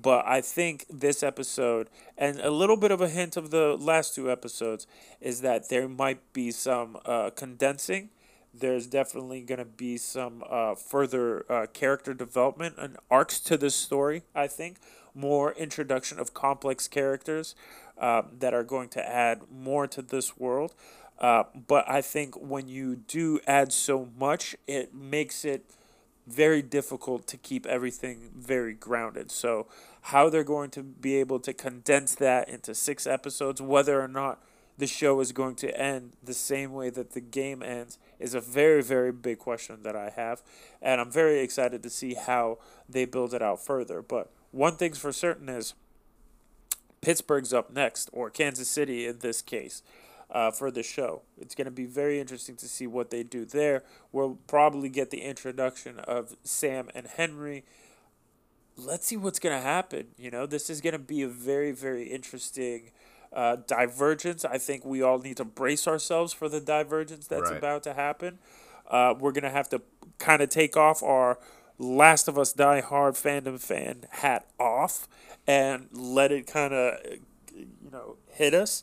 But 0.00 0.24
I 0.26 0.40
think 0.40 0.86
this 0.88 1.22
episode, 1.22 1.90
and 2.16 2.38
a 2.40 2.50
little 2.50 2.76
bit 2.76 2.92
of 2.92 3.00
a 3.00 3.08
hint 3.08 3.36
of 3.36 3.50
the 3.50 3.76
last 3.76 4.14
two 4.14 4.30
episodes, 4.30 4.86
is 5.20 5.40
that 5.40 5.68
there 5.68 5.88
might 5.88 6.32
be 6.32 6.52
some 6.52 6.98
uh, 7.04 7.30
condensing. 7.30 8.10
There's 8.54 8.86
definitely 8.86 9.42
going 9.42 9.58
to 9.58 9.64
be 9.64 9.96
some 9.96 10.44
uh, 10.48 10.76
further 10.76 11.44
uh, 11.50 11.66
character 11.66 12.14
development 12.14 12.76
and 12.78 12.96
arcs 13.10 13.40
to 13.40 13.56
this 13.56 13.74
story, 13.74 14.22
I 14.34 14.46
think. 14.46 14.78
More 15.14 15.52
introduction 15.52 16.20
of 16.20 16.32
complex 16.32 16.86
characters 16.86 17.56
um, 17.98 18.28
that 18.38 18.54
are 18.54 18.62
going 18.62 18.88
to 18.90 19.06
add 19.06 19.42
more 19.50 19.88
to 19.88 20.00
this 20.00 20.38
world. 20.38 20.74
Uh, 21.18 21.44
but 21.66 21.88
I 21.90 22.00
think 22.00 22.34
when 22.36 22.68
you 22.68 22.96
do 22.96 23.40
add 23.46 23.72
so 23.72 24.08
much, 24.18 24.54
it 24.66 24.94
makes 24.94 25.44
it 25.44 25.64
very 26.26 26.62
difficult 26.62 27.26
to 27.26 27.36
keep 27.36 27.66
everything 27.66 28.30
very 28.36 28.74
grounded. 28.74 29.30
So, 29.30 29.66
how 30.02 30.28
they're 30.28 30.44
going 30.44 30.70
to 30.70 30.82
be 30.82 31.16
able 31.16 31.40
to 31.40 31.52
condense 31.52 32.14
that 32.16 32.48
into 32.48 32.74
six 32.74 33.06
episodes, 33.06 33.60
whether 33.60 34.00
or 34.00 34.08
not 34.08 34.40
the 34.76 34.86
show 34.86 35.18
is 35.20 35.32
going 35.32 35.56
to 35.56 35.76
end 35.80 36.12
the 36.22 36.34
same 36.34 36.72
way 36.72 36.88
that 36.90 37.12
the 37.12 37.20
game 37.20 37.62
ends, 37.62 37.98
is 38.20 38.34
a 38.34 38.40
very, 38.40 38.82
very 38.82 39.10
big 39.10 39.38
question 39.38 39.82
that 39.82 39.96
I 39.96 40.10
have. 40.10 40.40
And 40.80 41.00
I'm 41.00 41.10
very 41.10 41.40
excited 41.40 41.82
to 41.82 41.90
see 41.90 42.14
how 42.14 42.58
they 42.88 43.04
build 43.04 43.34
it 43.34 43.42
out 43.42 43.64
further. 43.64 44.02
But 44.02 44.30
one 44.52 44.76
thing's 44.76 44.98
for 44.98 45.12
certain 45.12 45.48
is 45.48 45.74
Pittsburgh's 47.00 47.52
up 47.52 47.72
next, 47.72 48.08
or 48.12 48.30
Kansas 48.30 48.68
City 48.68 49.06
in 49.06 49.18
this 49.18 49.42
case 49.42 49.82
uh, 50.30 50.50
for 50.50 50.70
the 50.70 50.82
show. 50.82 51.22
It's 51.40 51.54
going 51.54 51.64
to 51.66 51.70
be 51.70 51.86
very 51.86 52.20
interesting 52.20 52.56
to 52.56 52.68
see 52.68 52.86
what 52.86 53.10
they 53.10 53.22
do 53.22 53.44
there. 53.44 53.82
We'll 54.12 54.38
probably 54.46 54.88
get 54.88 55.10
the 55.10 55.22
introduction 55.22 55.98
of 56.00 56.36
Sam 56.44 56.88
and 56.94 57.06
Henry. 57.06 57.64
Let's 58.76 59.06
see 59.06 59.16
what's 59.16 59.38
going 59.38 59.56
to 59.56 59.62
happen. 59.62 60.08
You 60.16 60.30
know, 60.30 60.46
this 60.46 60.70
is 60.70 60.80
going 60.80 60.92
to 60.92 60.98
be 60.98 61.22
a 61.22 61.28
very, 61.28 61.72
very 61.72 62.04
interesting 62.04 62.90
uh, 63.32 63.56
divergence. 63.66 64.44
I 64.44 64.58
think 64.58 64.84
we 64.84 65.02
all 65.02 65.18
need 65.18 65.36
to 65.38 65.44
brace 65.44 65.88
ourselves 65.88 66.32
for 66.32 66.48
the 66.48 66.60
divergence 66.60 67.26
that's 67.26 67.50
Right. 67.50 67.58
about 67.58 67.82
to 67.84 67.94
happen. 67.94 68.38
Uh, 68.88 69.14
we're 69.18 69.32
going 69.32 69.44
to 69.44 69.50
have 69.50 69.68
to 69.70 69.82
kind 70.18 70.40
of 70.42 70.48
take 70.48 70.76
off 70.76 71.02
our 71.02 71.38
Last 71.78 72.26
of 72.28 72.38
Us 72.38 72.52
Die 72.52 72.80
Hard 72.80 73.14
fandom 73.14 73.60
fan 73.60 74.04
hat 74.10 74.46
off 74.58 75.06
and 75.46 75.88
let 75.92 76.32
it 76.32 76.46
kind 76.46 76.72
of, 76.74 76.98
you 77.54 77.90
know, 77.92 78.16
hit 78.32 78.54
us 78.54 78.82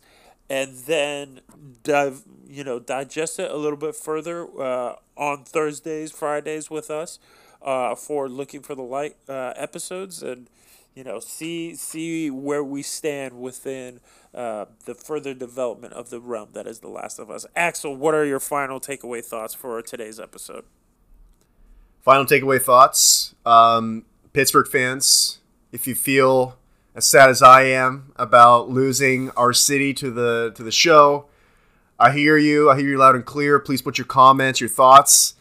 and 0.50 0.76
then 0.86 1.42
dive, 1.84 2.24
you 2.48 2.64
know, 2.64 2.80
digest 2.80 3.40
it 3.40 3.50
a 3.50 3.58
little 3.58 3.78
bit 3.78 3.96
further 3.96 4.48
uh, 4.62 4.96
on 5.18 5.44
Thursdays, 5.44 6.12
Fridays 6.12 6.70
with 6.70 6.92
us 6.92 7.20
uh, 7.62 7.96
for 7.96 8.30
looking 8.30 8.62
for 8.62 8.76
the 8.76 8.84
light 8.84 9.18
uh, 9.28 9.54
episodes 9.56 10.22
and 10.22 10.48
you 10.94 11.04
know 11.04 11.20
see 11.20 11.76
see 11.76 12.30
where 12.30 12.64
we 12.64 12.82
stand 12.82 13.42
within 13.42 14.00
uh, 14.34 14.66
the 14.86 14.94
further 14.96 15.34
development 15.34 15.94
of 15.94 16.10
the 16.10 16.20
realm 16.20 16.50
that 16.54 16.68
is 16.68 16.80
the 16.80 16.88
Last 16.88 17.20
of 17.20 17.30
Us. 17.30 17.46
Axel, 17.56 17.96
what 17.96 18.14
are 18.14 18.24
your 18.24 18.40
final 18.40 18.80
takeaway 18.80 19.24
thoughts 19.24 19.54
for 19.54 19.82
today's 19.82 20.20
episode? 20.20 20.64
Final 22.02 22.26
takeaway 22.26 22.62
thoughts. 22.62 23.34
Um, 23.46 24.06
Pittsburgh 24.32 24.68
fans, 24.68 25.40
if 25.72 25.88
you 25.88 25.96
feel 25.96 26.58
as 26.96 27.06
sad 27.06 27.30
as 27.30 27.42
I 27.42 27.64
am 27.64 28.14
about 28.16 28.70
losing 28.70 29.30
our 29.32 29.54
city 29.54 29.94
to 29.96 30.10
the 30.10 30.54
to 30.56 30.64
the 30.64 30.72
show, 30.72 31.28
I 32.00 32.12
hear 32.12 32.38
you. 32.38 32.70
I 32.70 32.78
hear 32.78 32.88
you 32.88 32.98
loud 32.98 33.16
and 33.16 33.26
clear. 33.26 33.60
Please 33.60 33.82
put 33.82 33.98
your 33.98 34.06
comments, 34.06 34.60
your 34.60 34.70
thoughts 34.70 35.36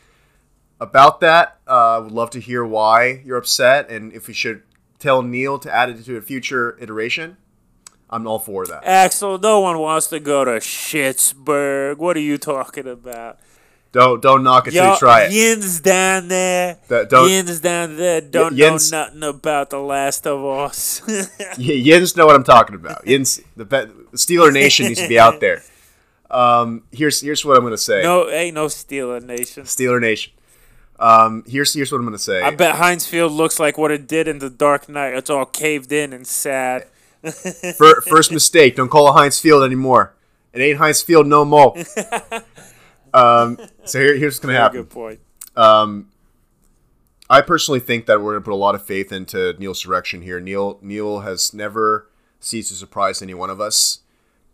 about 0.80 1.20
that. 1.20 1.58
Uh, 1.66 1.96
I 1.96 1.98
would 1.98 2.12
love 2.12 2.30
to 2.30 2.40
hear 2.40 2.64
why 2.64 3.22
you're 3.24 3.38
upset 3.38 3.88
and 3.88 4.12
if 4.12 4.26
we 4.26 4.34
should 4.34 4.62
tell 4.98 5.22
Neil 5.22 5.58
to 5.60 5.72
add 5.72 5.90
it 5.90 6.04
to 6.04 6.16
a 6.16 6.20
future 6.20 6.76
iteration. 6.80 7.36
I'm 8.10 8.26
all 8.26 8.38
for 8.38 8.66
that. 8.66 8.84
Axel, 8.84 9.38
no 9.38 9.60
one 9.60 9.78
wants 9.78 10.08
to 10.08 10.20
go 10.20 10.44
to 10.44 10.52
Schittsburg. 10.52 11.98
What 11.98 12.16
are 12.16 12.20
you 12.20 12.38
talking 12.38 12.86
about? 12.86 13.38
Don't 13.94 14.20
don't 14.20 14.42
knock 14.42 14.66
it 14.66 14.72
till 14.72 14.84
Yo, 14.84 14.92
you 14.94 14.98
try 14.98 15.22
it. 15.26 15.32
Yin's 15.32 15.78
down 15.78 16.26
there. 16.26 16.78
That- 16.88 17.08
don't- 17.08 17.30
Yin's 17.30 17.60
down 17.60 17.96
there. 17.96 18.20
Don't 18.20 18.56
Yin's- 18.56 18.90
know 18.90 19.04
nothing 19.04 19.22
about 19.22 19.70
The 19.70 19.78
Last 19.78 20.26
of 20.26 20.44
Us. 20.44 21.00
Yins 21.58 22.16
know 22.16 22.26
what 22.26 22.34
I'm 22.34 22.42
talking 22.42 22.74
about. 22.74 23.06
Yins, 23.06 23.40
the 23.56 23.64
Steeler 24.14 24.52
Nation 24.52 24.88
needs 24.88 25.00
to 25.00 25.06
be 25.08 25.16
out 25.16 25.38
there. 25.38 25.62
Um, 26.28 26.82
here's 26.90 27.20
here's 27.20 27.44
what 27.44 27.56
I'm 27.56 27.62
gonna 27.62 27.78
say. 27.78 28.02
no, 28.02 28.28
ain't 28.28 28.56
no 28.56 28.66
Steeler 28.66 29.22
Nation. 29.22 29.62
Steeler 29.62 30.00
Nation. 30.00 30.32
Um, 30.98 31.44
here's 31.46 31.72
here's 31.72 31.92
what 31.92 31.98
I'm 31.98 32.04
gonna 32.04 32.18
say. 32.18 32.42
I 32.42 32.50
bet 32.50 32.74
Heinz 32.74 33.06
Field 33.06 33.30
looks 33.30 33.60
like 33.60 33.78
what 33.78 33.92
it 33.92 34.08
did 34.08 34.26
in 34.26 34.40
The 34.40 34.50
Dark 34.50 34.88
Knight. 34.88 35.14
It's 35.14 35.30
all 35.30 35.44
caved 35.46 35.92
in 35.92 36.12
and 36.12 36.26
sad. 36.26 36.86
First 37.78 38.32
mistake. 38.38 38.74
Don't 38.74 38.88
call 38.88 39.08
it 39.10 39.12
Heinz 39.12 39.38
Field 39.38 39.62
anymore. 39.62 40.14
It 40.52 40.60
ain't 40.60 40.78
Heinz 40.78 41.00
Field 41.00 41.28
no 41.28 41.44
more. 41.44 41.76
Um, 43.14 43.58
so 43.84 44.00
here, 44.00 44.16
here's 44.16 44.34
what's 44.34 44.38
gonna 44.40 44.54
happen. 44.54 44.82
good 44.82 44.90
point. 44.90 45.20
Um, 45.56 46.10
I 47.30 47.40
personally 47.40 47.80
think 47.80 48.06
that 48.06 48.20
we're 48.20 48.32
going 48.32 48.42
to 48.42 48.44
put 48.44 48.52
a 48.52 48.56
lot 48.56 48.74
of 48.74 48.84
faith 48.84 49.10
into 49.10 49.54
Neil's 49.58 49.80
direction 49.80 50.22
here. 50.22 50.40
Neil 50.40 50.78
Neil 50.82 51.20
has 51.20 51.54
never 51.54 52.10
ceased 52.38 52.68
to 52.68 52.74
surprise 52.74 53.22
any 53.22 53.34
one 53.34 53.50
of 53.50 53.60
us, 53.60 54.00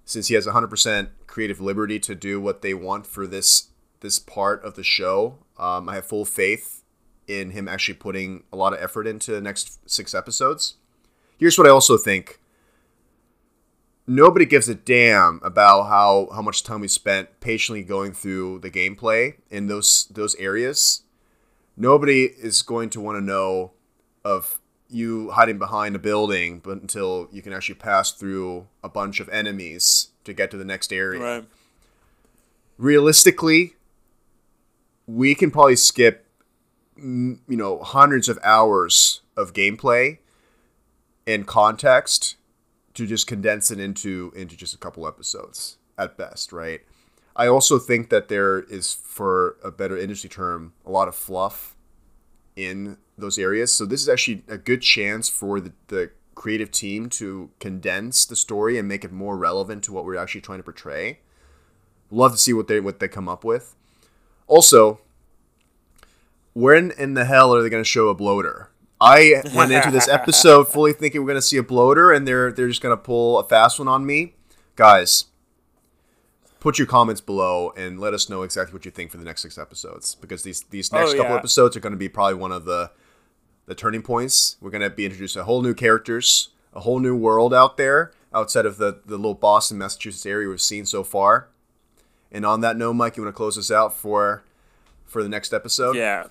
since 0.04 0.28
he 0.28 0.34
has 0.34 0.46
100% 0.46 1.08
creative 1.26 1.61
liberty 1.61 1.98
to 1.98 2.14
do 2.14 2.40
what 2.40 2.62
they 2.62 2.74
want 2.74 3.06
for 3.06 3.26
this 3.26 3.68
this 4.00 4.18
part 4.18 4.64
of 4.64 4.74
the 4.76 4.84
show. 4.84 5.38
Um, 5.58 5.88
I 5.88 5.96
have 5.96 6.06
full 6.06 6.24
faith 6.24 6.84
in 7.26 7.50
him 7.50 7.68
actually 7.68 7.94
putting 7.94 8.44
a 8.52 8.56
lot 8.56 8.72
of 8.72 8.80
effort 8.80 9.06
into 9.06 9.32
the 9.32 9.40
next 9.40 9.88
six 9.88 10.14
episodes. 10.14 10.76
Here's 11.38 11.58
what 11.58 11.66
I 11.66 11.70
also 11.70 11.96
think. 11.96 12.39
Nobody 14.07 14.44
gives 14.44 14.68
a 14.68 14.74
damn 14.74 15.40
about 15.44 15.84
how, 15.84 16.28
how 16.32 16.42
much 16.42 16.64
time 16.64 16.80
we 16.80 16.88
spent 16.88 17.40
patiently 17.40 17.84
going 17.84 18.12
through 18.12 18.59
the 18.61 18.70
gameplay 18.70 19.34
in 19.51 19.66
those 19.68 20.07
those 20.11 20.34
areas 20.36 21.03
nobody 21.80 22.24
is 22.24 22.62
going 22.62 22.90
to 22.90 23.01
want 23.01 23.16
to 23.16 23.20
know 23.20 23.72
of 24.24 24.61
you 24.88 25.30
hiding 25.30 25.59
behind 25.59 25.96
a 25.96 25.98
building 25.98 26.61
but 26.61 26.80
until 26.80 27.28
you 27.32 27.42
can 27.42 27.53
actually 27.53 27.74
pass 27.74 28.12
through 28.12 28.66
a 28.84 28.88
bunch 28.88 29.18
of 29.18 29.28
enemies 29.30 30.09
to 30.24 30.32
get 30.32 30.51
to 30.51 30.57
the 30.57 30.64
next 30.64 30.92
area. 30.92 31.20
Right. 31.20 31.44
Realistically, 32.76 33.76
we 35.07 35.34
can 35.34 35.51
probably 35.51 35.76
skip 35.76 36.26
mm, 36.98 37.38
you 37.48 37.57
know 37.57 37.78
hundreds 37.80 38.28
of 38.28 38.38
hours 38.42 39.22
of 39.36 39.53
gameplay 39.53 40.18
and 41.26 41.46
context 41.46 42.36
to 42.95 43.07
just 43.07 43.26
condense 43.26 43.70
it 43.70 43.78
into 43.80 44.32
into 44.34 44.57
just 44.57 44.74
a 44.74 44.78
couple 44.78 45.07
episodes 45.07 45.76
at 45.99 46.16
best, 46.16 46.53
right? 46.53 46.80
I 47.36 47.47
also 47.47 47.78
think 47.78 48.11
that 48.11 48.28
there 48.28 48.61
is, 48.61 48.93
for 48.93 49.57
a 49.62 49.70
better 49.70 49.97
industry 49.97 50.28
term, 50.28 50.72
a 50.84 50.91
lot 50.91 51.09
of 51.09 51.14
fluff 51.14 51.76
in 52.57 52.99
those 53.16 53.38
areas. 53.38 53.72
So 53.72 53.86
this 53.86 54.03
is 54.03 54.09
actually 54.09 54.43
a 54.49 54.59
good 54.59 54.82
chance 54.82 55.28
for 55.28 55.61
the, 55.61 55.72
the 55.88 56.11
creative 56.34 56.70
team 56.70 57.09
to 57.11 57.51
condense 57.61 58.24
the 58.24 58.36
story 58.36 58.78
and 58.78 58.88
make 58.88 59.05
it 59.05 59.12
more 59.12 59.36
relevant 59.36 59.84
to 59.84 59.93
what 59.93 60.05
we're 60.05 60.16
actually 60.16 60.41
trying 60.41 60.59
to 60.59 60.64
portray. 60.64 61.20
Love 62.11 62.32
to 62.32 62.38
see 62.38 62.53
what 62.53 62.66
they 62.66 62.80
what 62.80 62.99
they 62.99 63.09
come 63.09 63.28
up 63.28 63.45
with. 63.45 63.76
Also, 64.47 65.01
when 66.55 66.91
in 66.93 67.14
the 67.14 67.24
hell 67.24 67.55
are 67.55 67.62
they 67.62 67.68
going 67.68 67.82
to 67.82 67.88
show 67.88 68.09
a 68.09 68.14
bloater? 68.14 68.69
I 69.01 69.42
went 69.55 69.72
into 69.72 69.90
this 69.90 70.09
episode 70.18 70.68
fully 70.68 70.92
thinking 70.92 71.22
we're 71.22 71.28
going 71.28 71.36
to 71.36 71.42
see 71.42 71.57
a 71.57 71.62
bloater, 71.62 72.12
and 72.12 72.26
they're 72.28 72.53
they're 72.53 72.68
just 72.68 72.82
going 72.82 72.96
to 72.96 73.03
pull 73.03 73.38
a 73.38 73.44
fast 73.44 73.78
one 73.78 73.88
on 73.88 74.05
me, 74.05 74.34
guys. 74.76 75.26
Put 76.61 76.78
your 76.78 76.86
comments 76.86 77.22
below 77.22 77.72
and 77.74 77.98
let 77.98 78.12
us 78.12 78.28
know 78.28 78.42
exactly 78.42 78.74
what 78.74 78.84
you 78.84 78.90
think 78.90 79.11
for 79.11 79.16
the 79.16 79.24
next 79.24 79.40
six 79.40 79.57
episodes, 79.57 80.14
because 80.14 80.42
these 80.42 80.62
these 80.64 80.92
oh, 80.92 80.98
next 80.98 81.12
Oh, 81.12 81.16
couple 81.16 81.32
yeah. 81.32 81.38
episodes 81.38 81.74
are 81.76 81.80
going 81.80 81.92
to 81.92 81.98
be 81.98 82.09
probably 82.11 82.34
one 82.34 82.53
of 82.53 82.66
the 82.66 82.90
the 83.66 83.74
turning 83.74 84.03
points. 84.03 84.57
We're 84.61 84.70
going 84.70 84.82
to 84.82 84.90
be 84.90 85.07
introduced 85.07 85.34
to 85.34 85.44
whole 85.44 85.62
new 85.62 85.72
characters, 85.72 86.51
a 86.74 86.80
whole 86.80 86.98
new 86.98 87.16
world 87.16 87.55
out 87.55 87.78
there 87.78 88.12
outside 88.34 88.66
of 88.66 88.76
the 88.76 89.01
the 89.07 89.16
little 89.16 89.34
Boston, 89.34 89.78
Massachusetts 89.78 90.26
area 90.26 90.48
we've 90.48 90.61
seen 90.61 90.84
so 90.84 91.03
far. 91.03 91.48
And 92.30 92.44
on 92.44 92.61
that 92.61 92.76
note, 92.76 92.92
Mike, 92.92 93.16
you 93.16 93.22
want 93.22 93.34
to 93.34 93.36
close 93.36 93.57
us 93.57 93.70
out 93.70 93.96
for 93.96 94.42
for 95.07 95.22
the 95.22 95.28
next 95.30 95.55
episode? 95.55 95.96
Yeah. 95.96 96.26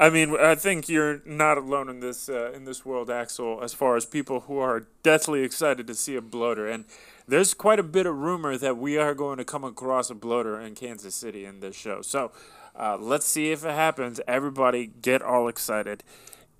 I 0.00 0.08
mean, 0.08 0.34
I 0.40 0.54
think 0.54 0.88
you're 0.88 1.20
not 1.26 1.58
alone 1.58 1.90
in 1.90 2.00
this 2.00 2.30
uh, 2.30 2.52
in 2.52 2.64
this 2.64 2.86
world, 2.86 3.10
Axel. 3.10 3.60
As 3.62 3.74
far 3.74 3.96
as 3.96 4.06
people 4.06 4.40
who 4.40 4.56
are 4.58 4.86
deathly 5.02 5.42
excited 5.42 5.86
to 5.88 5.94
see 5.94 6.16
a 6.16 6.22
bloater, 6.22 6.66
and 6.66 6.86
there's 7.28 7.52
quite 7.52 7.78
a 7.78 7.82
bit 7.82 8.06
of 8.06 8.16
rumor 8.16 8.56
that 8.56 8.78
we 8.78 8.96
are 8.96 9.14
going 9.14 9.36
to 9.36 9.44
come 9.44 9.62
across 9.62 10.08
a 10.08 10.14
bloater 10.14 10.58
in 10.58 10.74
Kansas 10.74 11.14
City 11.14 11.44
in 11.44 11.60
this 11.60 11.76
show. 11.76 12.00
So 12.00 12.32
uh, 12.74 12.96
let's 12.98 13.26
see 13.26 13.52
if 13.52 13.62
it 13.62 13.74
happens. 13.74 14.22
Everybody, 14.26 14.90
get 15.02 15.20
all 15.20 15.48
excited. 15.48 16.02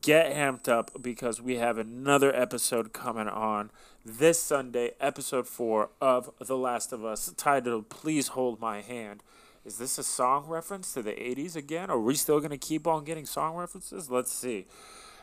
get 0.02 0.32
amped 0.34 0.68
up 0.68 0.90
because 1.02 1.40
we 1.40 1.56
have 1.56 1.78
another 1.78 2.34
episode 2.34 2.92
coming 2.92 3.28
on 3.28 3.70
this 4.04 4.42
Sunday, 4.42 4.92
episode 5.00 5.46
four 5.46 5.90
of 6.00 6.30
The 6.40 6.56
Last 6.56 6.92
of 6.92 7.04
Us, 7.04 7.32
titled 7.36 7.90
Please 7.90 8.28
Hold 8.28 8.60
My 8.60 8.80
Hand. 8.80 9.22
Is 9.64 9.76
this 9.76 9.98
a 9.98 10.02
song 10.02 10.46
reference 10.46 10.94
to 10.94 11.02
the 11.02 11.12
80s 11.12 11.54
again? 11.54 11.90
Are 11.90 12.00
we 12.00 12.14
still 12.14 12.38
going 12.38 12.50
to 12.50 12.58
keep 12.58 12.86
on 12.86 13.04
getting 13.04 13.26
song 13.26 13.56
references? 13.56 14.10
Let's 14.10 14.32
see. 14.32 14.66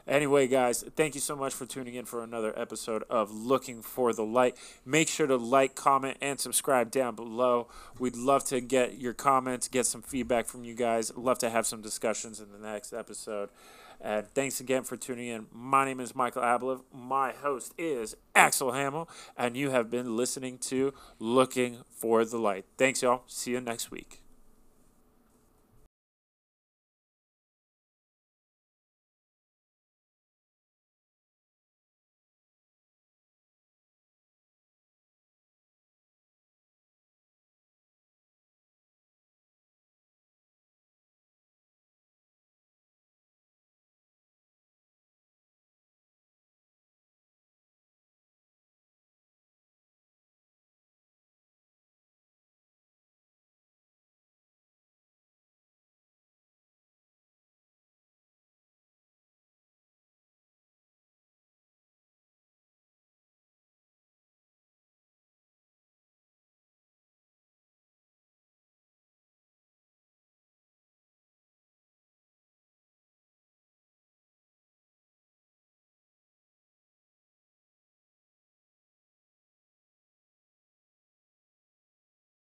Anyway, 0.07 0.47
guys, 0.47 0.85
thank 0.95 1.15
you 1.15 1.21
so 1.21 1.35
much 1.35 1.53
for 1.53 1.65
tuning 1.65 1.95
in 1.95 2.05
for 2.05 2.23
another 2.23 2.57
episode 2.57 3.03
of 3.09 3.29
Looking 3.29 3.81
for 3.81 4.13
the 4.13 4.23
Light. 4.23 4.55
Make 4.85 5.09
sure 5.09 5.27
to 5.27 5.35
like, 5.35 5.75
comment, 5.75 6.17
and 6.21 6.39
subscribe 6.39 6.91
down 6.91 7.15
below. 7.15 7.67
We'd 7.99 8.15
love 8.15 8.45
to 8.45 8.61
get 8.61 8.97
your 8.97 9.13
comments, 9.13 9.67
get 9.67 9.85
some 9.85 10.01
feedback 10.01 10.45
from 10.45 10.63
you 10.63 10.75
guys. 10.75 11.11
Love 11.17 11.39
to 11.39 11.49
have 11.49 11.65
some 11.65 11.81
discussions 11.81 12.39
in 12.39 12.53
the 12.53 12.57
next 12.57 12.93
episode. 12.93 13.49
And 13.99 14.27
thanks 14.33 14.61
again 14.61 14.83
for 14.83 14.95
tuning 14.95 15.27
in. 15.27 15.47
My 15.51 15.83
name 15.83 15.99
is 15.99 16.15
Michael 16.15 16.43
Ablev. 16.43 16.83
My 16.93 17.31
host 17.31 17.73
is 17.77 18.15
Axel 18.33 18.71
Hamill, 18.71 19.09
and 19.35 19.57
you 19.57 19.71
have 19.71 19.89
been 19.89 20.15
listening 20.15 20.57
to 20.59 20.93
Looking 21.19 21.79
for 21.89 22.23
the 22.23 22.37
Light. 22.37 22.65
Thanks, 22.77 23.01
y'all. 23.01 23.23
See 23.27 23.51
you 23.51 23.59
next 23.59 23.91
week. 23.91 24.21